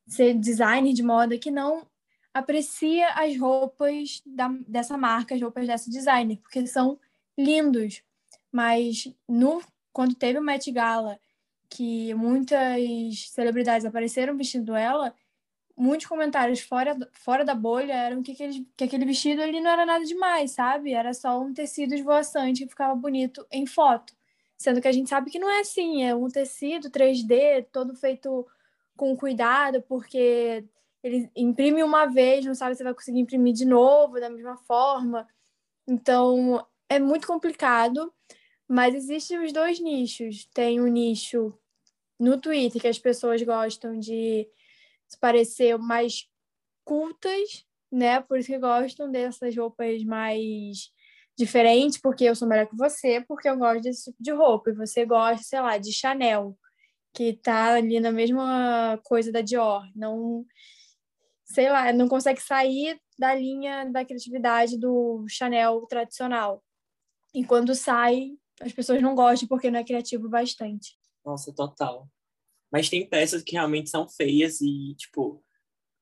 seja 0.06 0.38
designer 0.38 0.92
de 0.92 1.02
moda, 1.02 1.38
que 1.38 1.50
não 1.50 1.86
aprecia 2.32 3.08
as 3.10 3.38
roupas 3.38 4.22
da, 4.26 4.48
dessa 4.66 4.96
marca, 4.96 5.34
as 5.34 5.40
roupas 5.40 5.66
dessa 5.66 5.90
designer, 5.90 6.38
porque 6.38 6.66
são 6.66 6.98
lindos. 7.38 8.02
Mas 8.50 9.12
no 9.28 9.62
quando 9.92 10.14
teve 10.14 10.38
o 10.38 10.42
Met 10.42 10.70
Gala, 10.72 11.18
que 11.68 12.14
muitas 12.14 13.28
celebridades 13.30 13.86
apareceram 13.86 14.36
vestindo 14.36 14.74
ela, 14.74 15.14
muitos 15.76 16.06
comentários 16.06 16.60
fora, 16.60 16.96
fora 17.12 17.44
da 17.44 17.54
bolha 17.54 17.92
eram 17.92 18.22
que 18.22 18.32
aquele, 18.32 18.66
que 18.76 18.84
aquele 18.84 19.04
vestido 19.04 19.42
ali 19.42 19.60
não 19.60 19.70
era 19.70 19.84
nada 19.84 20.04
demais, 20.04 20.52
sabe? 20.52 20.92
Era 20.92 21.12
só 21.12 21.40
um 21.40 21.52
tecido 21.52 21.94
esvoaçante 21.94 22.64
que 22.64 22.70
ficava 22.70 22.94
bonito 22.94 23.46
em 23.50 23.66
foto. 23.66 24.14
Sendo 24.56 24.80
que 24.80 24.88
a 24.88 24.92
gente 24.92 25.10
sabe 25.10 25.30
que 25.30 25.38
não 25.38 25.50
é 25.50 25.60
assim, 25.60 26.04
é 26.04 26.14
um 26.14 26.28
tecido 26.28 26.90
3D, 26.90 27.66
todo 27.72 27.94
feito 27.96 28.46
com 28.96 29.16
cuidado, 29.16 29.82
porque 29.82 30.64
ele 31.02 31.30
imprime 31.36 31.82
uma 31.82 32.06
vez, 32.06 32.44
não 32.46 32.54
sabe 32.54 32.76
se 32.76 32.84
vai 32.84 32.94
conseguir 32.94 33.20
imprimir 33.20 33.52
de 33.52 33.64
novo, 33.64 34.20
da 34.20 34.30
mesma 34.30 34.56
forma. 34.56 35.26
Então, 35.86 36.64
é 36.88 36.98
muito 36.98 37.26
complicado, 37.26 38.12
mas 38.68 38.94
existem 38.94 39.44
os 39.44 39.52
dois 39.52 39.80
nichos. 39.80 40.46
Tem 40.54 40.80
o 40.80 40.84
um 40.84 40.88
nicho 40.88 41.52
no 42.18 42.40
Twitter, 42.40 42.80
que 42.80 42.88
as 42.88 42.98
pessoas 42.98 43.42
gostam 43.42 43.98
de 43.98 44.48
parecer 45.20 45.78
mais 45.78 46.28
cultas, 46.84 47.64
né? 47.90 48.20
Por 48.20 48.38
isso 48.38 48.48
que 48.48 48.58
gostam 48.58 49.10
dessas 49.10 49.56
roupas 49.56 50.02
mais 50.04 50.90
diferentes, 51.36 52.00
porque 52.00 52.24
eu 52.24 52.34
sou 52.34 52.46
melhor 52.46 52.66
que 52.66 52.76
você, 52.76 53.20
porque 53.26 53.48
eu 53.48 53.56
gosto 53.56 53.82
desse 53.82 54.04
tipo 54.04 54.22
de 54.22 54.32
roupa. 54.32 54.70
E 54.70 54.74
você 54.74 55.04
gosta, 55.04 55.42
sei 55.42 55.60
lá, 55.60 55.78
de 55.78 55.92
Chanel, 55.92 56.56
que 57.12 57.32
tá 57.34 57.74
ali 57.74 58.00
na 58.00 58.12
mesma 58.12 59.00
coisa 59.04 59.32
da 59.32 59.40
Dior. 59.40 59.84
Não, 59.94 60.44
sei 61.44 61.70
lá, 61.70 61.92
não 61.92 62.08
consegue 62.08 62.40
sair 62.40 63.00
da 63.18 63.34
linha 63.34 63.84
da 63.90 64.04
criatividade 64.04 64.78
do 64.78 65.24
Chanel 65.28 65.86
tradicional. 65.86 66.62
E 67.34 67.44
quando 67.44 67.74
sai, 67.74 68.32
as 68.60 68.72
pessoas 68.72 69.02
não 69.02 69.14
gostam 69.14 69.48
porque 69.48 69.70
não 69.70 69.80
é 69.80 69.84
criativo 69.84 70.28
bastante. 70.28 70.96
Nossa, 71.24 71.52
total. 71.52 72.08
Mas 72.74 72.88
tem 72.88 73.08
peças 73.08 73.40
que 73.40 73.52
realmente 73.52 73.88
são 73.88 74.08
feias 74.08 74.60
e, 74.60 74.96
tipo, 74.96 75.40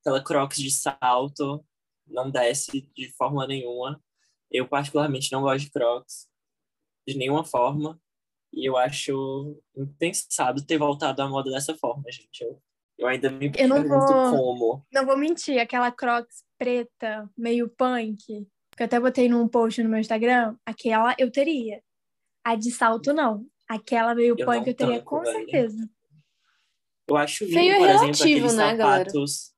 aquela 0.01 0.25
crocs 0.25 0.57
de 0.57 0.71
salto 0.71 1.63
não 2.07 2.31
desce 2.31 2.89
de 2.97 3.13
forma 3.15 3.47
nenhuma. 3.47 4.03
Eu, 4.51 4.67
particularmente, 4.67 5.31
não 5.31 5.43
gosto 5.43 5.67
de 5.67 5.71
crocs 5.71 6.27
de 7.07 7.19
nenhuma 7.19 7.45
forma. 7.45 8.01
E 8.51 8.67
eu 8.67 8.79
acho 8.79 9.63
impensado 9.77 10.65
ter 10.65 10.79
voltado 10.79 11.21
à 11.21 11.29
moda 11.29 11.51
dessa 11.51 11.77
forma, 11.77 12.11
gente. 12.11 12.43
Eu, 12.43 12.59
eu 12.97 13.07
ainda 13.07 13.29
me 13.29 13.53
eu 13.55 13.69
não 13.69 13.77
pergunto 13.77 14.07
vou, 14.07 14.31
como. 14.31 14.87
Não 14.91 15.05
vou 15.05 15.19
mentir, 15.19 15.61
aquela 15.61 15.93
crocs 15.93 16.43
preta, 16.57 17.31
meio 17.37 17.69
punk, 17.69 18.19
que 18.25 18.83
eu 18.83 18.87
até 18.87 18.99
botei 18.99 19.29
num 19.29 19.47
post 19.47 19.83
no 19.83 19.91
meu 19.91 20.01
Instagram, 20.01 20.57
aquela 20.65 21.15
eu 21.19 21.31
teria. 21.31 21.83
A 22.43 22.55
de 22.55 22.71
salto, 22.71 23.13
não. 23.13 23.47
Aquela 23.69 24.15
meio 24.15 24.35
Eu 24.39 24.47
punk 24.47 24.67
eu 24.67 24.75
teria 24.75 25.01
tanco, 25.01 25.11
com 25.19 25.21
velho. 25.21 25.37
certeza. 25.37 25.91
Eu 27.13 27.17
acho 27.19 27.45
lindo, 27.45 27.57
Feio 27.57 27.73
é 27.73 27.79
por 27.79 27.89
exemplo, 27.89 28.05
relativo, 28.05 28.23
aqueles 28.23 28.55
né, 28.55 28.77
galera? 28.77 29.11
sapatos 29.11 29.53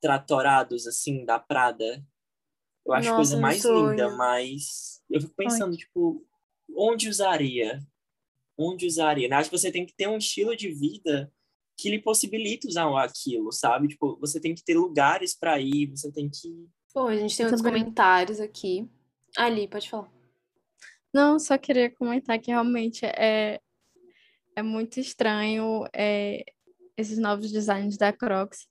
tratorados, 0.00 0.86
assim, 0.86 1.24
da 1.24 1.38
Prada. 1.38 2.04
Eu 2.86 2.92
acho 2.92 3.08
a 3.08 3.12
Nossa, 3.12 3.16
coisa 3.16 3.40
mais 3.40 3.62
sonho. 3.62 3.90
linda, 3.90 4.14
mas 4.14 5.02
eu 5.10 5.18
fico 5.22 5.34
pensando, 5.34 5.74
tipo, 5.74 6.22
onde 6.76 7.08
usaria? 7.08 7.80
Onde 8.58 8.86
usaria? 8.86 9.26
Eu 9.26 9.34
acho 9.34 9.48
que 9.48 9.56
você 9.56 9.72
tem 9.72 9.86
que 9.86 9.96
ter 9.96 10.06
um 10.06 10.18
estilo 10.18 10.54
de 10.54 10.70
vida 10.70 11.32
que 11.78 11.88
lhe 11.88 11.98
possibilite 11.98 12.68
usar 12.68 12.86
aquilo, 13.02 13.50
sabe? 13.50 13.88
Tipo, 13.88 14.18
você 14.20 14.38
tem 14.38 14.54
que 14.54 14.62
ter 14.62 14.74
lugares 14.74 15.34
para 15.34 15.58
ir, 15.58 15.86
você 15.86 16.12
tem 16.12 16.28
que 16.28 16.68
Bom, 16.94 17.08
a 17.08 17.16
gente 17.16 17.36
tem 17.36 17.46
outros 17.46 17.62
comentários 17.62 18.38
aqui. 18.38 18.88
Ali, 19.36 19.66
pode 19.66 19.88
falar. 19.88 20.12
Não, 21.12 21.38
só 21.40 21.56
queria 21.56 21.90
comentar 21.90 22.38
que 22.38 22.50
realmente 22.50 23.04
é, 23.06 23.60
é 24.56 24.62
muito 24.62 25.00
estranho 25.00 25.84
é, 25.92 26.44
esses 26.96 27.18
novos 27.18 27.50
designs 27.50 27.96
da 27.96 28.12
Crocs, 28.12 28.66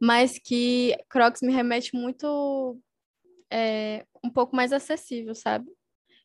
mas 0.00 0.38
que 0.38 0.96
Crocs 1.08 1.42
me 1.42 1.52
remete 1.52 1.94
muito 1.94 2.78
é, 3.50 4.04
um 4.22 4.30
pouco 4.30 4.54
mais 4.54 4.72
acessível, 4.72 5.34
sabe? 5.34 5.66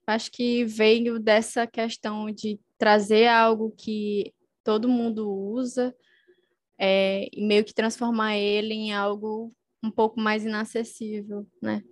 Acho 0.06 0.32
que 0.32 0.66
veio 0.66 1.20
dessa 1.20 1.66
questão 1.66 2.30
de 2.30 2.60
trazer 2.78 3.28
algo 3.28 3.72
que 3.72 4.34
todo 4.64 4.90
mundo 4.90 5.30
usa 5.32 5.96
é, 6.78 7.28
e 7.32 7.46
meio 7.46 7.64
que 7.64 7.74
transformar 7.74 8.38
ele 8.38 8.74
em 8.74 8.94
algo 8.94 9.54
um 9.82 9.92
pouco 9.92 10.20
mais 10.20 10.46
inacessível, 10.46 11.48
né? 11.62 11.84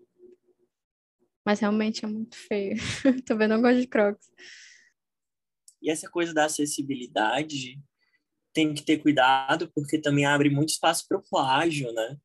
Mas 1.45 1.59
realmente 1.59 2.05
é 2.05 2.07
muito 2.07 2.35
feio. 2.35 2.75
Também 3.25 3.47
não 3.47 3.61
gosto 3.61 3.79
de 3.79 3.87
Crocs. 3.87 4.29
E 5.81 5.89
essa 5.89 6.09
coisa 6.09 6.33
da 6.33 6.45
acessibilidade 6.45 7.79
tem 8.53 8.73
que 8.73 8.83
ter 8.83 8.97
cuidado, 8.97 9.71
porque 9.73 9.97
também 9.97 10.25
abre 10.25 10.49
muito 10.49 10.69
espaço 10.69 11.05
para 11.07 11.17
o 11.17 11.23
plágio, 11.23 11.91
né? 11.93 12.17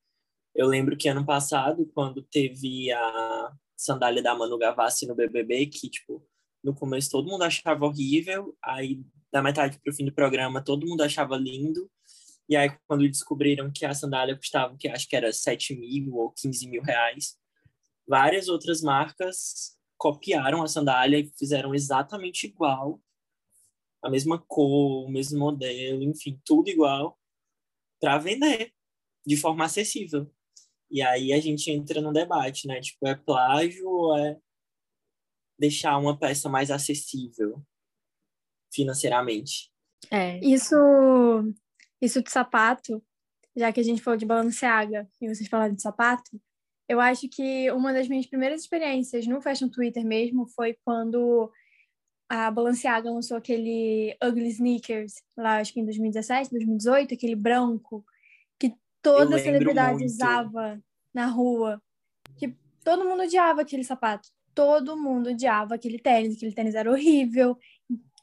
Eu 0.54 0.66
lembro 0.66 0.96
que 0.96 1.08
ano 1.08 1.24
passado, 1.24 1.90
quando 1.94 2.22
teve 2.22 2.90
a 2.92 3.52
sandália 3.76 4.22
da 4.22 4.34
Manu 4.34 4.58
Gavassi 4.58 5.06
no 5.06 5.14
BBB, 5.14 5.66
que, 5.66 5.88
tipo, 5.88 6.26
no 6.64 6.74
começo 6.74 7.10
todo 7.10 7.28
mundo 7.28 7.42
achava 7.42 7.86
horrível, 7.86 8.56
aí 8.62 9.00
da 9.32 9.42
metade 9.42 9.78
para 9.78 9.92
o 9.92 9.94
fim 9.94 10.04
do 10.04 10.12
programa 10.12 10.64
todo 10.64 10.86
mundo 10.86 11.02
achava 11.02 11.36
lindo, 11.36 11.90
e 12.48 12.56
aí 12.56 12.70
quando 12.86 13.06
descobriram 13.06 13.70
que 13.70 13.84
a 13.84 13.94
sandália 13.94 14.36
custava, 14.36 14.76
que 14.78 14.88
acho 14.88 15.08
que 15.08 15.16
era 15.16 15.32
7 15.32 15.76
mil 15.76 16.14
ou 16.14 16.32
15 16.32 16.68
mil 16.68 16.82
reais, 16.82 17.36
várias 18.06 18.48
outras 18.48 18.80
marcas 18.80 19.76
copiaram 19.98 20.62
a 20.62 20.68
sandália 20.68 21.18
e 21.18 21.30
fizeram 21.38 21.74
exatamente 21.74 22.46
igual, 22.46 23.00
a 24.06 24.10
mesma 24.10 24.38
cor, 24.38 25.06
o 25.06 25.10
mesmo 25.10 25.38
modelo, 25.38 26.02
enfim, 26.02 26.40
tudo 26.44 26.68
igual, 26.68 27.18
para 28.00 28.18
vender 28.18 28.72
de 29.26 29.36
forma 29.36 29.64
acessível. 29.64 30.30
E 30.90 31.02
aí 31.02 31.32
a 31.32 31.40
gente 31.40 31.70
entra 31.70 32.00
num 32.00 32.12
debate, 32.12 32.66
né? 32.68 32.80
Tipo, 32.80 33.08
é 33.08 33.14
plágio 33.14 33.88
ou 33.88 34.16
é 34.16 34.38
deixar 35.58 35.98
uma 35.98 36.16
peça 36.16 36.48
mais 36.48 36.70
acessível 36.70 37.62
financeiramente? 38.72 39.72
É. 40.10 40.38
Isso, 40.38 40.76
isso 42.00 42.22
de 42.22 42.30
sapato, 42.30 43.02
já 43.56 43.72
que 43.72 43.80
a 43.80 43.82
gente 43.82 44.02
falou 44.02 44.18
de 44.18 44.26
Balenciaga 44.26 45.08
e 45.20 45.28
vocês 45.28 45.48
falaram 45.48 45.74
de 45.74 45.82
sapato, 45.82 46.40
eu 46.88 47.00
acho 47.00 47.28
que 47.28 47.70
uma 47.72 47.92
das 47.92 48.06
minhas 48.06 48.26
primeiras 48.26 48.60
experiências 48.60 49.26
no 49.26 49.40
Fashion 49.40 49.68
Twitter 49.68 50.04
mesmo 50.04 50.46
foi 50.46 50.78
quando 50.84 51.50
a 52.28 52.50
Balenciaga 52.50 53.10
lançou 53.10 53.36
aquele 53.36 54.16
Ugly 54.22 54.48
Sneakers, 54.48 55.14
lá 55.36 55.58
acho 55.58 55.72
que 55.72 55.80
em 55.80 55.84
2017, 55.84 56.50
2018, 56.50 57.14
aquele 57.14 57.36
branco, 57.36 58.04
que 58.58 58.74
toda 59.00 59.38
celebridade 59.38 59.98
muito. 59.98 60.10
usava 60.10 60.80
na 61.14 61.26
rua. 61.26 61.80
Que 62.36 62.54
todo 62.84 63.04
mundo 63.04 63.22
odiava 63.22 63.62
aquele 63.62 63.84
sapato. 63.84 64.28
Todo 64.54 64.96
mundo 64.96 65.30
odiava 65.30 65.74
aquele 65.74 65.98
tênis, 65.98 66.36
aquele 66.36 66.52
tênis 66.52 66.74
era 66.74 66.90
horrível. 66.90 67.56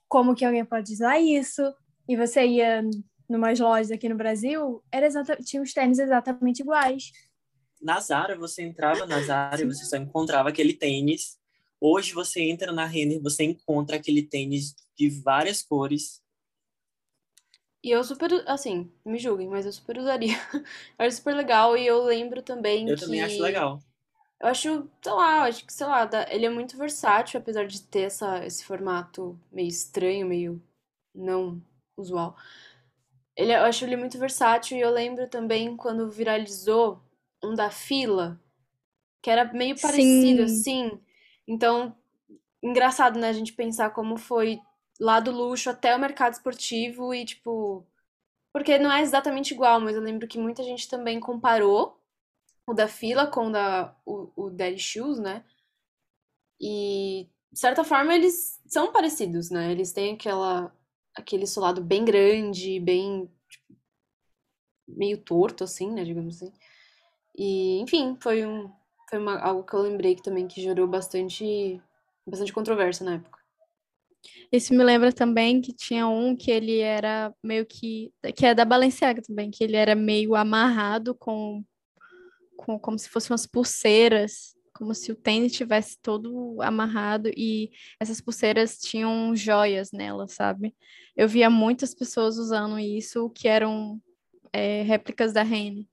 Como 0.08 0.36
que 0.36 0.44
alguém 0.44 0.66
pode 0.66 0.92
usar 0.94 1.20
isso? 1.20 1.62
E 2.08 2.18
você 2.18 2.46
ia 2.46 2.84
numas 3.30 3.60
lojas 3.60 3.92
aqui 3.92 4.10
no 4.10 4.16
Brasil, 4.16 4.84
era 4.92 5.08
exata... 5.08 5.38
tinha 5.38 5.62
os 5.62 5.74
tênis 5.74 5.98
exatamente 5.98 6.62
iguais. 6.62 7.12
Na 7.82 8.00
Zara, 8.00 8.38
você 8.38 8.62
entrava 8.62 9.06
na 9.06 9.22
Zara 9.22 9.62
e 9.62 9.66
você 9.66 9.86
só 9.86 9.98
encontrava 9.98 10.50
aquele 10.50 10.74
tênis. 10.74 11.38
Hoje 11.86 12.14
você 12.14 12.42
entra 12.42 12.72
na 12.72 12.86
Renner, 12.86 13.22
você 13.22 13.44
encontra 13.44 13.98
aquele 13.98 14.24
tênis 14.24 14.74
de 14.98 15.10
várias 15.10 15.62
cores. 15.62 16.24
E 17.84 17.90
eu 17.90 18.02
super, 18.06 18.32
assim, 18.48 18.90
me 19.06 19.20
julguem, 19.20 19.50
mas 19.50 19.66
eu 19.66 19.72
super 19.74 19.98
usaria. 19.98 20.38
Eu 20.98 21.06
acho 21.06 21.18
super 21.18 21.36
legal 21.36 21.76
e 21.76 21.86
eu 21.86 22.02
lembro 22.06 22.42
também 22.42 22.88
Eu 22.88 22.96
que... 22.96 23.02
também 23.02 23.22
acho 23.22 23.42
legal. 23.42 23.80
Eu 24.42 24.48
acho, 24.48 24.90
sei 25.02 25.12
lá, 25.12 25.38
eu 25.40 25.44
acho 25.44 25.66
que, 25.66 25.74
sei 25.74 25.86
lá, 25.86 26.10
ele 26.30 26.46
é 26.46 26.50
muito 26.50 26.78
versátil, 26.78 27.38
apesar 27.38 27.68
de 27.68 27.82
ter 27.82 28.04
essa, 28.04 28.46
esse 28.46 28.64
formato 28.64 29.38
meio 29.52 29.68
estranho, 29.68 30.26
meio 30.26 30.64
não 31.14 31.62
usual. 31.98 32.38
Ele, 33.36 33.52
eu 33.52 33.64
acho 33.64 33.84
ele 33.84 33.98
muito 33.98 34.18
versátil 34.18 34.78
e 34.78 34.82
eu 34.82 34.90
lembro 34.90 35.28
também 35.28 35.76
quando 35.76 36.10
viralizou 36.10 37.04
um 37.44 37.54
da 37.54 37.70
fila, 37.70 38.40
que 39.22 39.30
era 39.30 39.52
meio 39.52 39.78
parecido, 39.82 40.48
Sim. 40.48 40.60
assim. 40.90 41.02
Então, 41.48 41.96
engraçado, 42.62 43.20
né, 43.20 43.30
a 43.30 43.34
gente 43.34 43.54
pensar 43.54 43.92
como 43.92 44.18
foi 44.18 44.60
lá 45.00 45.20
do 45.20 45.32
luxo 45.32 45.70
até 45.70 45.96
o 45.96 46.00
mercado 46.00 46.34
esportivo 46.34 47.14
e, 47.14 47.26
tipo... 47.26 47.86
Porque 48.54 48.78
não 48.80 48.92
é 48.92 49.02
exatamente 49.02 49.54
igual, 49.54 49.82
mas 49.82 49.96
eu 49.96 50.02
lembro 50.02 50.28
que 50.28 50.40
muita 50.40 50.64
gente 50.64 50.90
também 50.90 51.20
comparou 51.20 52.00
o 52.68 52.74
da 52.74 52.88
fila 52.88 53.28
com 53.28 53.48
o 53.48 53.52
da, 53.52 53.96
o, 54.06 54.32
o 54.36 54.50
Daddy 54.50 54.80
Shoes, 54.80 55.20
né? 55.20 55.46
E, 56.60 57.30
de 57.52 57.60
certa 57.60 57.84
forma, 57.84 58.14
eles 58.16 58.60
são 58.68 58.92
parecidos, 58.92 59.50
né? 59.50 59.72
Eles 59.72 59.92
têm 59.92 60.14
aquela, 60.16 60.74
aquele 61.16 61.46
solado 61.48 61.84
bem 61.84 62.06
grande, 62.06 62.80
bem, 62.80 63.30
tipo, 63.50 63.76
meio 64.88 65.18
torto, 65.24 65.64
assim, 65.64 65.92
né? 65.92 66.04
Digamos 66.04 66.36
assim. 66.42 66.52
E, 67.38 67.80
enfim, 67.82 68.18
foi 68.22 68.46
um, 68.46 68.72
foi 69.14 69.20
uma, 69.20 69.38
algo 69.38 69.64
que 69.64 69.76
eu 69.76 69.82
lembrei 69.82 70.16
que 70.16 70.24
também 70.24 70.48
que 70.48 70.60
gerou 70.60 70.88
bastante, 70.88 71.80
bastante 72.26 72.52
controvérsia 72.52 73.06
na 73.06 73.14
época. 73.16 73.38
Isso 74.52 74.74
me 74.74 74.84
lembra 74.84 75.14
também 75.14 75.62
que 75.62 75.72
tinha 75.72 76.08
um 76.08 76.36
que 76.36 76.50
ele 76.50 76.80
era 76.80 77.32
meio 77.44 77.64
que. 77.64 78.12
que 78.36 78.44
é 78.44 78.56
da 78.56 78.66
Balenciaga 78.66 79.22
também, 79.22 79.52
que 79.52 79.64
ele 79.64 79.76
era 79.76 79.94
meio 79.94 80.34
amarrado 80.34 81.14
com, 81.14 81.64
com 82.58 82.80
como 82.80 82.98
se 82.98 83.08
fossem 83.08 83.32
umas 83.32 83.46
pulseiras, 83.46 84.56
como 84.74 84.96
se 84.96 85.12
o 85.12 85.16
tênis 85.16 85.52
tivesse 85.52 85.96
todo 86.02 86.60
amarrado 86.60 87.30
e 87.38 87.70
essas 88.00 88.20
pulseiras 88.20 88.80
tinham 88.80 89.36
joias 89.36 89.92
nela, 89.92 90.28
sabe? 90.28 90.76
Eu 91.16 91.30
via 91.30 91.52
muitas 91.52 91.94
pessoas 91.94 92.38
usando 92.38 92.80
isso 92.80 93.30
que 93.30 93.48
eram 93.48 94.02
é, 94.52 94.82
réplicas 94.82 95.34
da 95.34 95.44
Rene. 95.44 95.88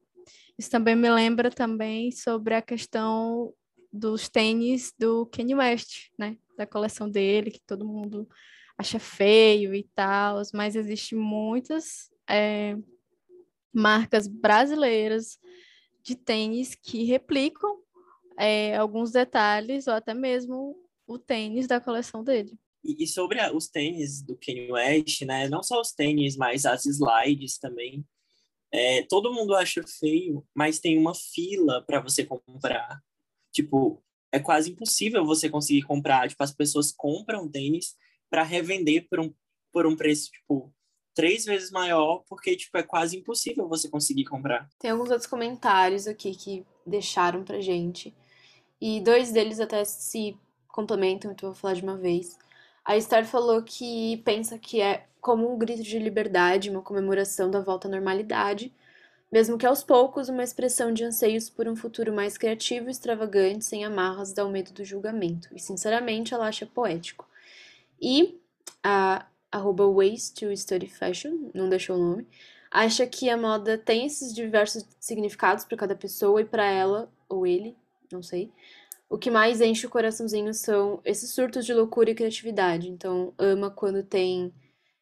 Isso 0.60 0.70
também 0.70 0.94
me 0.94 1.10
lembra 1.10 1.50
também 1.50 2.12
sobre 2.12 2.54
a 2.54 2.60
questão 2.60 3.50
dos 3.90 4.28
tênis 4.28 4.92
do 4.98 5.24
Kanye 5.24 5.54
West, 5.54 6.10
né? 6.18 6.36
Da 6.54 6.66
coleção 6.66 7.08
dele, 7.08 7.50
que 7.50 7.62
todo 7.62 7.88
mundo 7.88 8.28
acha 8.76 8.98
feio 8.98 9.74
e 9.74 9.84
tal, 9.94 10.42
mas 10.52 10.76
existem 10.76 11.16
muitas 11.18 12.10
é, 12.28 12.76
marcas 13.72 14.28
brasileiras 14.28 15.38
de 16.02 16.14
tênis 16.14 16.74
que 16.74 17.04
replicam 17.04 17.80
é, 18.38 18.76
alguns 18.76 19.12
detalhes 19.12 19.86
ou 19.86 19.94
até 19.94 20.12
mesmo 20.12 20.76
o 21.06 21.18
tênis 21.18 21.66
da 21.66 21.80
coleção 21.80 22.22
dele. 22.22 22.52
E, 22.84 23.06
sobre 23.06 23.40
os 23.54 23.66
tênis 23.66 24.20
do 24.20 24.36
Kanye 24.36 24.70
West, 24.70 25.22
né? 25.22 25.48
Não 25.48 25.62
só 25.62 25.80
os 25.80 25.92
tênis, 25.92 26.36
mas 26.36 26.66
as 26.66 26.84
slides 26.84 27.56
também. 27.56 28.04
É, 28.72 29.02
todo 29.02 29.32
mundo 29.32 29.54
acha 29.54 29.82
feio, 29.86 30.46
mas 30.54 30.78
tem 30.78 30.96
uma 30.98 31.14
fila 31.14 31.82
para 31.82 32.00
você 32.00 32.24
comprar. 32.24 33.02
Tipo, 33.52 34.02
é 34.32 34.38
quase 34.38 34.70
impossível 34.70 35.24
você 35.24 35.48
conseguir 35.48 35.82
comprar. 35.82 36.28
Tipo, 36.28 36.42
as 36.42 36.52
pessoas 36.52 36.92
compram 36.92 37.48
tênis 37.48 37.96
para 38.28 38.42
revender 38.42 39.08
por 39.08 39.20
um, 39.20 39.34
por 39.72 39.86
um 39.86 39.96
preço, 39.96 40.30
tipo, 40.30 40.72
três 41.14 41.44
vezes 41.44 41.70
maior, 41.70 42.22
porque, 42.28 42.56
tipo, 42.56 42.76
é 42.78 42.82
quase 42.82 43.16
impossível 43.16 43.68
você 43.68 43.88
conseguir 43.88 44.24
comprar. 44.24 44.68
Tem 44.78 44.90
alguns 44.90 45.10
outros 45.10 45.28
comentários 45.28 46.06
aqui 46.06 46.34
que 46.34 46.64
deixaram 46.86 47.44
pra 47.44 47.60
gente. 47.60 48.14
E 48.80 49.00
dois 49.00 49.32
deles 49.32 49.60
até 49.60 49.84
se 49.84 50.36
complementam, 50.68 51.32
então 51.32 51.48
eu 51.48 51.52
vou 51.52 51.60
falar 51.60 51.74
de 51.74 51.82
uma 51.82 51.96
vez. 51.96 52.38
A 52.90 52.96
Esther 52.96 53.24
falou 53.24 53.62
que 53.62 54.16
pensa 54.24 54.58
que 54.58 54.80
é 54.80 55.06
como 55.20 55.48
um 55.48 55.56
grito 55.56 55.80
de 55.80 55.96
liberdade, 55.96 56.70
uma 56.70 56.82
comemoração 56.82 57.48
da 57.48 57.60
volta 57.60 57.86
à 57.86 57.90
normalidade, 57.90 58.74
mesmo 59.30 59.56
que 59.56 59.64
aos 59.64 59.84
poucos 59.84 60.28
uma 60.28 60.42
expressão 60.42 60.92
de 60.92 61.04
anseios 61.04 61.48
por 61.48 61.68
um 61.68 61.76
futuro 61.76 62.12
mais 62.12 62.36
criativo 62.36 62.88
e 62.88 62.90
extravagante, 62.90 63.64
sem 63.64 63.84
amarras 63.84 64.32
dá 64.32 64.44
o 64.44 64.50
medo 64.50 64.72
do 64.72 64.84
julgamento. 64.84 65.48
E 65.54 65.60
sinceramente 65.60 66.34
ela 66.34 66.48
acha 66.48 66.66
poético. 66.66 67.28
E 68.02 68.40
a 68.82 69.24
arroba 69.52 69.86
Ways 69.86 70.30
to 70.30 70.52
Study 70.56 70.88
Fashion, 70.88 71.48
não 71.54 71.68
deixou 71.68 71.94
o 71.94 72.00
nome, 72.00 72.26
acha 72.72 73.06
que 73.06 73.30
a 73.30 73.36
moda 73.36 73.78
tem 73.78 74.04
esses 74.04 74.34
diversos 74.34 74.84
significados 74.98 75.64
para 75.64 75.76
cada 75.76 75.94
pessoa 75.94 76.40
e 76.40 76.44
para 76.44 76.68
ela, 76.68 77.08
ou 77.28 77.46
ele, 77.46 77.76
não 78.10 78.20
sei, 78.20 78.50
o 79.10 79.18
que 79.18 79.30
mais 79.30 79.60
enche 79.60 79.86
o 79.86 79.90
coraçãozinho 79.90 80.54
são 80.54 81.00
esses 81.04 81.34
surtos 81.34 81.66
de 81.66 81.74
loucura 81.74 82.12
e 82.12 82.14
criatividade. 82.14 82.88
Então, 82.88 83.34
ama 83.36 83.68
quando 83.68 84.04
tem 84.04 84.54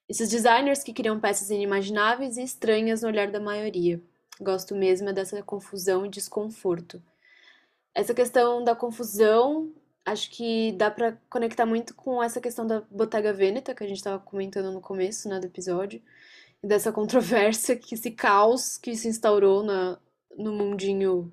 esses 0.09 0.31
designers 0.31 0.83
que 0.83 0.95
criam 0.95 1.21
peças 1.21 1.51
inimagináveis 1.51 2.39
e 2.39 2.43
estranhas 2.43 3.03
no 3.03 3.09
olhar 3.09 3.31
da 3.31 3.39
maioria. 3.39 4.01
Gosto 4.41 4.75
mesmo 4.75 5.11
é 5.11 5.13
dessa 5.13 5.43
confusão 5.43 6.07
e 6.07 6.09
desconforto. 6.09 7.03
Essa 7.95 8.15
questão 8.15 8.65
da 8.65 8.75
confusão, 8.75 9.71
acho 10.07 10.31
que 10.31 10.73
dá 10.73 10.91
para 10.91 11.19
conectar 11.29 11.67
muito 11.67 11.95
com 11.95 12.23
essa 12.23 12.41
questão 12.41 12.67
da 12.67 12.81
Bottega 12.91 13.35
Veneta, 13.35 13.75
que 13.75 13.85
a 13.85 13.87
gente 13.87 13.99
estava 13.99 14.19
comentando 14.19 14.73
no 14.73 14.81
começo 14.81 15.29
né, 15.29 15.39
do 15.39 15.47
episódio, 15.47 16.01
e 16.63 16.67
dessa 16.67 16.91
controvérsia, 16.93 17.77
que 17.77 17.95
esse 17.95 18.11
caos 18.11 18.79
que 18.79 18.97
se 18.97 19.09
instaurou 19.09 19.63
na, 19.63 19.99
no 20.35 20.53
mundinho 20.53 21.31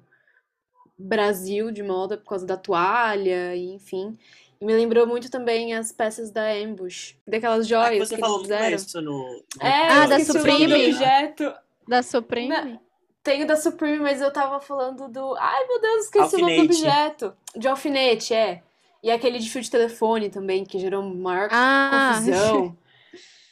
Brasil 0.97 1.71
de 1.71 1.83
moda 1.83 2.17
por 2.17 2.29
causa 2.29 2.45
da 2.45 2.57
toalha, 2.57 3.55
e 3.55 3.73
enfim. 3.73 4.17
E 4.59 4.65
me 4.65 4.73
lembrou 4.73 5.05
muito 5.05 5.29
também 5.29 5.73
as 5.73 5.91
peças 5.91 6.31
da 6.31 6.49
Ambush, 6.53 7.15
daquelas 7.27 7.67
joias 7.67 7.87
é 7.87 7.99
que, 7.99 8.05
você 8.05 8.15
que 8.15 8.21
falou 8.21 8.37
eles 8.37 8.47
fizeram. 8.47 8.75
isso 8.77 9.01
no, 9.01 9.11
no... 9.11 9.65
É, 9.65 9.87
Ah, 9.89 10.07
da 10.07 10.19
Supreme. 10.19 10.73
objeto. 10.73 11.53
Da 11.87 12.01
Supreme? 12.01 12.47
Na- 12.49 12.79
Tem 13.21 13.43
o 13.43 13.47
da 13.47 13.55
Supreme, 13.55 13.99
mas 13.99 14.21
eu 14.21 14.31
tava 14.31 14.59
falando 14.61 15.07
do. 15.09 15.35
Ai, 15.37 15.67
meu 15.67 15.81
Deus, 15.81 16.05
esqueci 16.05 16.35
o 16.35 16.39
nome 16.39 16.55
do 16.55 16.61
Alfinete. 16.61 16.83
objeto. 16.87 17.33
De 17.57 17.67
alfinete, 17.67 18.33
é. 18.33 18.61
E 19.03 19.11
aquele 19.11 19.39
de 19.39 19.49
fio 19.49 19.61
de 19.61 19.69
telefone 19.69 20.29
também, 20.29 20.63
que 20.63 20.79
gerou 20.79 21.03
maior 21.03 21.49
Ah, 21.51 22.13
confusão. 22.15 22.75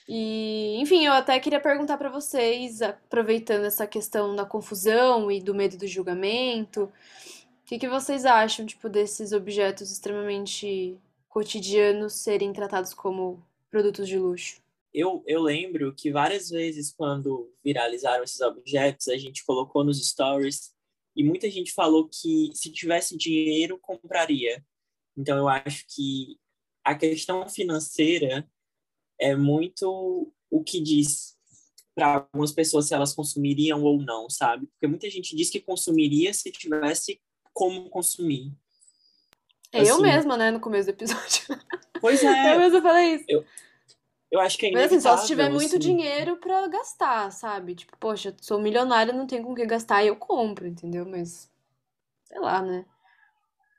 E, 0.07 0.75
enfim, 0.79 1.05
eu 1.05 1.13
até 1.13 1.39
queria 1.39 1.59
perguntar 1.59 1.97
pra 1.97 2.09
vocês, 2.09 2.81
aproveitando 2.81 3.65
essa 3.65 3.87
questão 3.87 4.35
da 4.35 4.45
confusão 4.45 5.31
e 5.31 5.41
do 5.41 5.55
medo 5.55 5.77
do 5.77 5.87
julgamento, 5.87 6.83
o 6.83 7.65
que 7.65 7.79
que 7.79 7.87
vocês 7.87 8.25
acham, 8.25 8.65
tipo, 8.65 8.89
desses 8.89 9.31
objetos 9.31 9.89
extremamente 9.89 10.97
cotidianos 11.29 12.13
serem 12.13 12.51
tratados 12.51 12.93
como 12.93 13.41
produtos 13.71 14.07
de 14.07 14.19
luxo? 14.19 14.61
Eu, 14.93 15.23
eu 15.25 15.41
lembro 15.41 15.95
que 15.95 16.11
várias 16.11 16.49
vezes, 16.49 16.93
quando 16.93 17.51
viralizaram 17.63 18.23
esses 18.23 18.41
objetos, 18.41 19.07
a 19.07 19.17
gente 19.17 19.43
colocou 19.43 19.83
nos 19.83 20.05
stories 20.07 20.73
e 21.15 21.23
muita 21.23 21.49
gente 21.49 21.73
falou 21.73 22.07
que 22.07 22.51
se 22.53 22.71
tivesse 22.71 23.17
dinheiro, 23.17 23.79
compraria. 23.81 24.63
Então, 25.17 25.37
eu 25.37 25.47
acho 25.47 25.85
que 25.87 26.37
a 26.83 26.93
questão 26.93 27.47
financeira 27.47 28.47
é 29.23 29.35
muito 29.37 30.29
o 30.51 30.63
que 30.63 30.81
diz 30.81 31.37
para 31.95 32.27
algumas 32.31 32.51
pessoas 32.51 32.87
se 32.87 32.93
elas 32.93 33.13
consumiriam 33.13 33.81
ou 33.81 34.01
não, 34.01 34.29
sabe? 34.29 34.67
Porque 34.67 34.87
muita 34.87 35.09
gente 35.09 35.33
diz 35.35 35.49
que 35.49 35.61
consumiria 35.61 36.33
se 36.33 36.51
tivesse 36.51 37.21
como 37.53 37.89
consumir. 37.89 38.51
Eu 39.71 39.93
Assim. 39.93 40.01
mesma, 40.01 40.35
né, 40.35 40.51
no 40.51 40.59
começo 40.59 40.87
do 40.87 40.91
episódio. 40.91 41.43
Pois 42.01 42.21
Eu 42.21 42.29
é, 42.31 42.57
mesma 42.57 42.81
falei 42.81 43.15
isso. 43.15 43.45
eu 44.29 44.41
acho 44.41 44.57
que 44.57 44.65
é 44.65 44.71
Mas 44.71 44.87
assim, 44.87 44.99
só 44.99 45.15
se 45.15 45.25
tiver 45.25 45.49
muito 45.49 45.67
assim. 45.67 45.79
dinheiro 45.79 46.35
pra 46.35 46.67
gastar, 46.67 47.31
sabe? 47.31 47.75
Tipo, 47.75 47.95
poxa, 47.97 48.35
sou 48.41 48.59
milionária, 48.59 49.13
não 49.13 49.25
tenho 49.25 49.41
com 49.41 49.53
o 49.53 49.55
que 49.55 49.65
gastar 49.65 50.03
eu 50.03 50.17
compro, 50.17 50.67
entendeu? 50.67 51.05
Mas, 51.05 51.49
sei 52.25 52.41
lá, 52.41 52.61
né? 52.61 52.85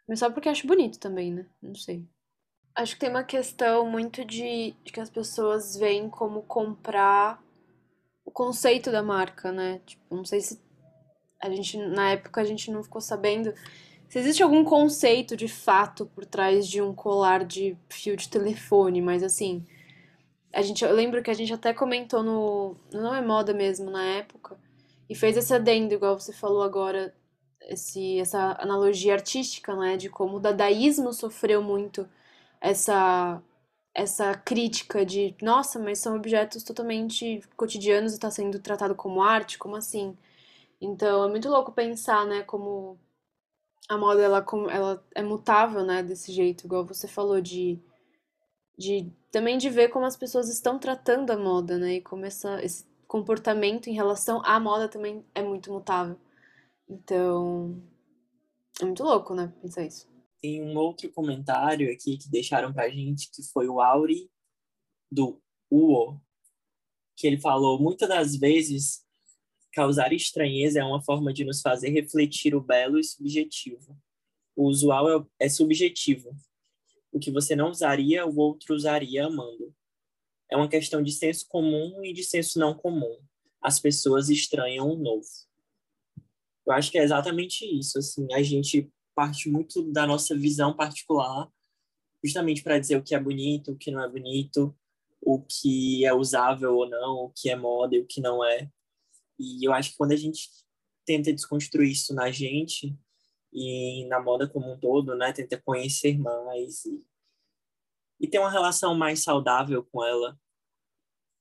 Mas 0.08 0.20
só 0.20 0.30
porque 0.30 0.48
acho 0.48 0.66
bonito 0.66 0.98
também, 0.98 1.30
né? 1.34 1.46
Não 1.60 1.74
sei. 1.74 2.08
Acho 2.74 2.94
que 2.94 3.00
tem 3.00 3.10
uma 3.10 3.22
questão 3.22 3.86
muito 3.88 4.24
de, 4.24 4.74
de 4.84 4.92
que 4.92 5.00
as 5.00 5.10
pessoas 5.10 5.76
veem 5.76 6.08
como 6.10 6.42
comprar 6.42 7.42
o 8.24 8.30
conceito 8.30 8.90
da 8.90 9.02
marca, 9.02 9.52
né? 9.52 9.80
Tipo, 9.86 10.16
não 10.16 10.24
sei 10.24 10.40
se 10.40 10.60
a 11.40 11.50
gente, 11.50 11.76
na 11.78 12.12
época, 12.12 12.40
a 12.40 12.44
gente 12.44 12.70
não 12.70 12.82
ficou 12.82 13.00
sabendo 13.00 13.54
se 14.08 14.18
existe 14.18 14.42
algum 14.42 14.64
conceito 14.64 15.36
de 15.36 15.48
fato 15.48 16.06
por 16.06 16.24
trás 16.26 16.68
de 16.68 16.80
um 16.82 16.94
colar 16.94 17.44
de 17.44 17.76
fio 17.88 18.16
de 18.16 18.28
telefone, 18.28 19.02
mas 19.02 19.22
assim, 19.22 19.64
a 20.52 20.62
gente, 20.62 20.84
eu 20.84 20.92
lembro 20.94 21.22
que 21.22 21.30
a 21.30 21.34
gente 21.34 21.52
até 21.52 21.74
comentou 21.74 22.22
no, 22.22 22.76
Não 22.92 23.14
é 23.14 23.20
Moda 23.20 23.52
mesmo, 23.52 23.90
na 23.90 24.04
época, 24.04 24.56
e 25.08 25.14
fez 25.14 25.36
esse 25.36 25.52
adendo, 25.54 25.94
igual 25.94 26.18
você 26.18 26.32
falou 26.32 26.62
agora, 26.62 27.14
esse, 27.62 28.18
essa 28.20 28.56
analogia 28.60 29.14
artística, 29.14 29.74
né, 29.76 29.96
de 29.96 30.08
como 30.08 30.36
o 30.36 30.40
dadaísmo 30.40 31.12
sofreu 31.12 31.62
muito 31.62 32.08
essa, 32.64 33.42
essa 33.94 34.34
crítica 34.34 35.04
de, 35.06 35.36
nossa, 35.42 35.78
mas 35.78 35.98
são 36.00 36.16
objetos 36.16 36.62
totalmente 36.64 37.42
cotidianos 37.56 38.12
e 38.12 38.16
está 38.16 38.30
sendo 38.30 38.58
tratado 38.60 38.94
como 38.94 39.22
arte, 39.22 39.58
como 39.58 39.76
assim? 39.76 40.16
Então, 40.80 41.24
é 41.24 41.30
muito 41.30 41.48
louco 41.48 41.72
pensar, 41.72 42.26
né, 42.26 42.42
como 42.44 42.98
a 43.88 43.98
moda, 43.98 44.22
ela, 44.22 44.44
ela 44.70 45.04
é 45.14 45.22
mutável, 45.22 45.84
né, 45.84 46.02
desse 46.02 46.32
jeito, 46.32 46.66
igual 46.66 46.84
você 46.86 47.08
falou, 47.08 47.40
de 47.40 47.80
de 48.78 49.10
também 49.30 49.58
de 49.58 49.68
ver 49.70 49.88
como 49.88 50.04
as 50.06 50.16
pessoas 50.16 50.48
estão 50.48 50.78
tratando 50.78 51.30
a 51.30 51.36
moda, 51.36 51.78
né? 51.78 51.94
E 51.94 52.00
como 52.02 52.24
essa, 52.24 52.62
esse 52.64 52.84
comportamento 53.06 53.88
em 53.88 53.94
relação 53.94 54.42
à 54.44 54.58
moda 54.60 54.88
também 54.88 55.24
é 55.34 55.42
muito 55.42 55.72
mutável. 55.72 56.16
Então, 56.88 57.82
é 58.80 58.84
muito 58.84 59.02
louco, 59.02 59.34
né? 59.34 59.52
Pensar 59.62 59.84
isso. 59.84 60.13
Tem 60.44 60.62
um 60.62 60.76
outro 60.76 61.10
comentário 61.10 61.90
aqui 61.90 62.18
que 62.18 62.28
deixaram 62.28 62.70
pra 62.70 62.90
gente, 62.90 63.30
que 63.30 63.42
foi 63.42 63.66
o 63.66 63.80
Auri 63.80 64.30
do 65.10 65.40
UO, 65.70 66.20
que 67.16 67.26
ele 67.26 67.40
falou, 67.40 67.80
muitas 67.80 68.06
das 68.06 68.36
vezes, 68.36 69.06
causar 69.72 70.12
estranheza 70.12 70.80
é 70.80 70.84
uma 70.84 71.02
forma 71.02 71.32
de 71.32 71.46
nos 71.46 71.62
fazer 71.62 71.88
refletir 71.88 72.54
o 72.54 72.60
belo 72.60 72.98
e 72.98 73.04
subjetivo. 73.04 73.98
O 74.54 74.68
usual 74.68 75.08
é, 75.08 75.46
é 75.46 75.48
subjetivo. 75.48 76.36
O 77.10 77.18
que 77.18 77.30
você 77.30 77.56
não 77.56 77.70
usaria, 77.70 78.26
o 78.26 78.36
outro 78.36 78.74
usaria 78.74 79.24
amando. 79.24 79.74
É 80.50 80.58
uma 80.58 80.68
questão 80.68 81.02
de 81.02 81.12
senso 81.12 81.48
comum 81.48 82.04
e 82.04 82.12
de 82.12 82.22
senso 82.22 82.58
não 82.58 82.74
comum. 82.74 83.18
As 83.62 83.80
pessoas 83.80 84.28
estranham 84.28 84.90
o 84.90 84.98
novo. 84.98 85.26
Eu 86.66 86.74
acho 86.74 86.92
que 86.92 86.98
é 86.98 87.02
exatamente 87.02 87.64
isso, 87.64 87.98
assim, 87.98 88.30
a 88.34 88.42
gente 88.42 88.92
parte 89.14 89.48
muito 89.48 89.82
da 89.92 90.06
nossa 90.06 90.36
visão 90.36 90.74
particular 90.74 91.50
justamente 92.24 92.62
para 92.62 92.78
dizer 92.78 92.96
o 92.96 93.02
que 93.02 93.14
é 93.14 93.20
bonito, 93.20 93.72
o 93.72 93.76
que 93.76 93.90
não 93.90 94.02
é 94.02 94.08
bonito, 94.08 94.74
o 95.20 95.42
que 95.42 96.06
é 96.06 96.14
usável 96.14 96.74
ou 96.74 96.88
não, 96.88 97.24
o 97.24 97.30
que 97.30 97.50
é 97.50 97.56
moda 97.56 97.94
e 97.94 98.00
o 98.00 98.06
que 98.06 98.20
não 98.20 98.42
é. 98.42 98.70
E 99.38 99.66
eu 99.66 99.74
acho 99.74 99.90
que 99.90 99.96
quando 99.98 100.12
a 100.12 100.16
gente 100.16 100.48
tenta 101.04 101.32
desconstruir 101.32 101.92
isso 101.92 102.14
na 102.14 102.30
gente 102.30 102.96
e 103.52 104.06
na 104.06 104.20
moda 104.20 104.48
como 104.48 104.72
um 104.72 104.78
todo, 104.78 105.14
né, 105.14 105.32
tenta 105.32 105.60
conhecer 105.60 106.18
mais 106.18 106.86
e, 106.86 107.04
e 108.20 108.26
ter 108.26 108.38
uma 108.38 108.50
relação 108.50 108.94
mais 108.94 109.22
saudável 109.22 109.84
com 109.92 110.02
ela, 110.02 110.38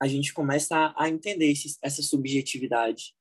a 0.01 0.07
gente 0.07 0.34
começa 0.34 0.93
a, 0.97 1.07
entender 1.07 1.49
esse, 1.49 1.78
essa 1.82 2.03
subjetividade. 2.03 3.15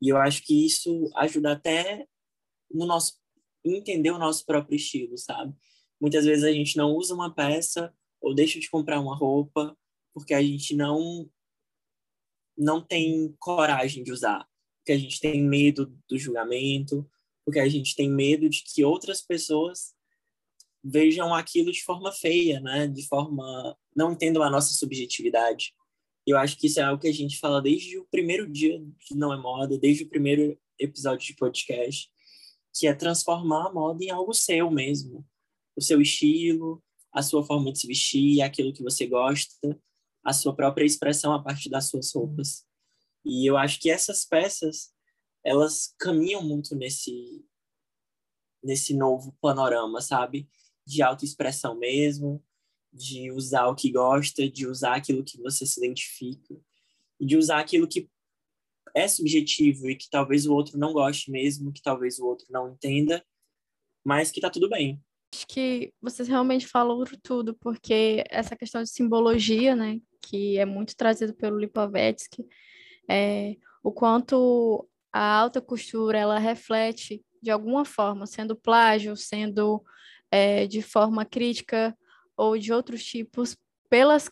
E 0.00 0.08
eu 0.08 0.18
acho 0.18 0.44
que 0.44 0.66
isso 0.66 1.10
ajuda 1.16 1.52
até 1.52 2.06
no 2.70 2.86
nosso 2.86 3.20
entender 3.64 4.10
o 4.10 4.18
nosso 4.18 4.44
próprio 4.44 4.76
estilo, 4.76 5.16
sabe? 5.16 5.54
Muitas 6.00 6.24
vezes 6.24 6.44
a 6.44 6.52
gente 6.52 6.76
não 6.76 6.92
usa 6.92 7.14
uma 7.14 7.32
peça 7.32 7.94
ou 8.20 8.34
deixa 8.34 8.58
de 8.58 8.70
comprar 8.70 9.00
uma 9.00 9.16
roupa 9.16 9.76
porque 10.14 10.34
a 10.34 10.42
gente 10.42 10.74
não 10.74 11.30
não 12.56 12.82
tem 12.82 13.34
coragem 13.38 14.04
de 14.04 14.12
usar, 14.12 14.46
porque 14.78 14.92
a 14.92 14.98
gente 14.98 15.18
tem 15.20 15.42
medo 15.42 15.98
do 16.08 16.18
julgamento, 16.18 17.08
porque 17.44 17.58
a 17.58 17.68
gente 17.68 17.96
tem 17.96 18.10
medo 18.10 18.48
de 18.48 18.62
que 18.62 18.84
outras 18.84 19.22
pessoas 19.22 19.94
vejam 20.84 21.34
aquilo 21.34 21.72
de 21.72 21.82
forma 21.82 22.12
feia, 22.12 22.60
né? 22.60 22.86
De 22.86 23.06
forma 23.06 23.76
não 23.94 24.12
entendam 24.12 24.42
a 24.42 24.50
nossa 24.50 24.74
subjetividade. 24.74 25.72
Eu 26.26 26.36
acho 26.36 26.56
que 26.58 26.66
isso 26.66 26.80
é 26.80 26.82
algo 26.82 27.00
que 27.00 27.08
a 27.08 27.12
gente 27.12 27.38
fala 27.38 27.60
desde 27.60 27.98
o 27.98 28.06
primeiro 28.10 28.50
dia 28.50 28.78
de 28.78 29.16
Não 29.16 29.32
é 29.32 29.36
Moda, 29.36 29.78
desde 29.78 30.04
o 30.04 30.08
primeiro 30.08 30.58
episódio 30.78 31.26
de 31.26 31.34
podcast, 31.34 32.10
que 32.74 32.86
é 32.86 32.94
transformar 32.94 33.68
a 33.68 33.72
moda 33.72 34.02
em 34.04 34.10
algo 34.10 34.32
seu 34.32 34.70
mesmo. 34.70 35.26
O 35.76 35.82
seu 35.82 36.00
estilo, 36.00 36.82
a 37.12 37.22
sua 37.22 37.44
forma 37.44 37.72
de 37.72 37.80
se 37.80 37.86
vestir, 37.86 38.42
aquilo 38.42 38.72
que 38.72 38.82
você 38.82 39.06
gosta, 39.06 39.78
a 40.24 40.32
sua 40.32 40.54
própria 40.54 40.84
expressão 40.84 41.32
a 41.32 41.42
partir 41.42 41.68
das 41.68 41.88
suas 41.88 42.12
roupas. 42.14 42.64
E 43.24 43.48
eu 43.48 43.56
acho 43.56 43.80
que 43.80 43.90
essas 43.90 44.24
peças, 44.24 44.92
elas 45.44 45.94
caminham 45.98 46.42
muito 46.42 46.74
nesse 46.74 47.44
nesse 48.62 48.94
novo 48.94 49.36
panorama, 49.40 50.00
sabe? 50.00 50.48
De 50.86 51.02
autoexpressão 51.02 51.76
mesmo, 51.76 52.40
de 52.92 53.32
usar 53.32 53.66
o 53.66 53.74
que 53.74 53.90
gosta, 53.90 54.48
de 54.48 54.68
usar 54.68 54.94
aquilo 54.94 55.24
que 55.24 55.36
você 55.38 55.66
se 55.66 55.80
identifica, 55.80 56.54
de 57.20 57.36
usar 57.36 57.58
aquilo 57.58 57.88
que 57.88 58.08
é 58.94 59.08
subjetivo 59.08 59.88
e 59.88 59.96
que 59.96 60.08
talvez 60.10 60.46
o 60.46 60.54
outro 60.54 60.78
não 60.78 60.92
goste 60.92 61.30
mesmo, 61.30 61.72
que 61.72 61.82
talvez 61.82 62.18
o 62.18 62.26
outro 62.26 62.46
não 62.50 62.70
entenda, 62.70 63.24
mas 64.04 64.30
que 64.30 64.40
tá 64.40 64.50
tudo 64.50 64.68
bem. 64.68 65.00
Acho 65.34 65.46
que 65.46 65.92
vocês 66.00 66.28
realmente 66.28 66.66
falam 66.66 67.02
tudo, 67.22 67.54
porque 67.54 68.22
essa 68.28 68.54
questão 68.54 68.82
de 68.82 68.90
simbologia, 68.90 69.74
né, 69.74 69.98
que 70.20 70.58
é 70.58 70.66
muito 70.66 70.94
trazido 70.94 71.34
pelo 71.34 71.58
Lipovetsky, 71.58 72.44
é, 73.08 73.56
o 73.82 73.90
quanto 73.90 74.86
a 75.12 75.40
alta 75.40 75.60
costura 75.60 76.18
ela 76.18 76.38
reflete 76.38 77.22
de 77.42 77.50
alguma 77.50 77.84
forma, 77.84 78.26
sendo 78.26 78.54
plágio, 78.54 79.16
sendo 79.16 79.82
é, 80.30 80.66
de 80.66 80.80
forma 80.80 81.24
crítica 81.24 81.96
ou 82.36 82.56
de 82.56 82.72
outros 82.72 83.04
tipos 83.04 83.56
pelas, 83.90 84.30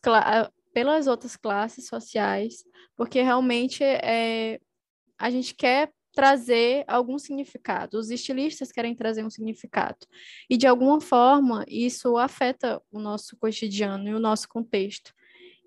pelas 0.73 1.07
outras 1.07 1.37
classes 1.37 1.87
sociais, 1.87 2.65
porque 2.97 3.23
realmente 3.23 3.83
é, 3.83 4.61
a 5.19 5.31
gente 5.31 5.55
quer 5.55 5.93
trazer 6.13 6.85
algum 6.89 7.19
significado. 7.19 7.99
Os 7.99 8.11
estilistas 8.11 8.73
querem 8.73 8.95
trazer 8.95 9.25
um 9.25 9.31
significado. 9.31 9.99
E, 10.49 10.57
de 10.57 10.67
alguma 10.67 11.01
forma, 11.01 11.65
isso 11.69 12.17
afeta 12.17 12.83
o 12.91 12.99
nosso 12.99 13.37
cotidiano 13.37 14.09
e 14.09 14.15
o 14.15 14.21
nosso 14.21 14.49
contexto. 14.49 15.13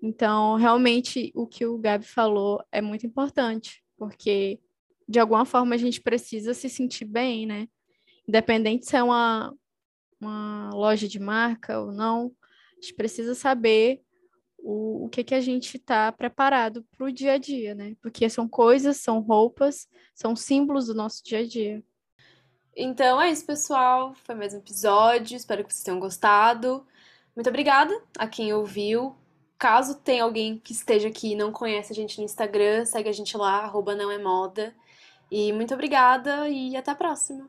Então, 0.02 0.56
realmente, 0.56 1.32
o 1.34 1.46
que 1.46 1.64
o 1.64 1.78
Gabi 1.78 2.04
falou 2.04 2.62
é 2.70 2.82
muito 2.82 3.06
importante, 3.06 3.82
porque, 3.96 4.60
de 5.08 5.18
alguma 5.18 5.46
forma, 5.46 5.74
a 5.74 5.78
gente 5.78 6.00
precisa 6.00 6.52
se 6.52 6.68
sentir 6.68 7.06
bem, 7.06 7.46
né? 7.46 7.66
Independente 8.28 8.86
se 8.86 8.96
é 8.96 9.02
uma, 9.02 9.54
uma 10.20 10.70
loja 10.74 11.08
de 11.08 11.18
marca 11.18 11.80
ou 11.80 11.90
não, 11.90 12.32
a 12.72 12.80
gente 12.82 12.94
precisa 12.94 13.34
saber 13.34 14.03
o, 14.64 15.04
o 15.04 15.08
que, 15.10 15.22
que 15.22 15.34
a 15.34 15.40
gente 15.40 15.76
está 15.76 16.10
preparado 16.10 16.82
para 16.96 17.06
o 17.06 17.12
dia 17.12 17.34
a 17.34 17.38
dia, 17.38 17.74
né? 17.74 17.94
Porque 18.00 18.28
são 18.30 18.48
coisas, 18.48 18.96
são 18.96 19.20
roupas, 19.20 19.86
são 20.14 20.34
símbolos 20.34 20.86
do 20.86 20.94
nosso 20.94 21.22
dia 21.22 21.40
a 21.40 21.46
dia. 21.46 21.82
Então 22.74 23.20
é 23.20 23.30
isso, 23.30 23.44
pessoal. 23.44 24.14
Foi 24.24 24.34
mais 24.34 24.54
um 24.54 24.58
episódio. 24.58 25.36
Espero 25.36 25.62
que 25.62 25.72
vocês 25.72 25.84
tenham 25.84 26.00
gostado. 26.00 26.86
Muito 27.36 27.48
obrigada 27.48 27.94
a 28.18 28.26
quem 28.26 28.54
ouviu. 28.54 29.14
Caso 29.58 29.96
tenha 29.96 30.24
alguém 30.24 30.58
que 30.58 30.72
esteja 30.72 31.08
aqui 31.08 31.32
e 31.32 31.36
não 31.36 31.52
conhece 31.52 31.92
a 31.92 31.94
gente 31.94 32.18
no 32.18 32.24
Instagram, 32.24 32.84
segue 32.84 33.08
a 33.08 33.12
gente 33.12 33.36
lá, 33.36 33.60
arroba 33.60 33.94
não 33.94 34.10
é 34.10 34.18
moda. 34.18 34.74
E 35.30 35.52
muito 35.52 35.74
obrigada 35.74 36.48
e 36.48 36.76
até 36.76 36.90
a 36.90 36.94
próxima. 36.94 37.48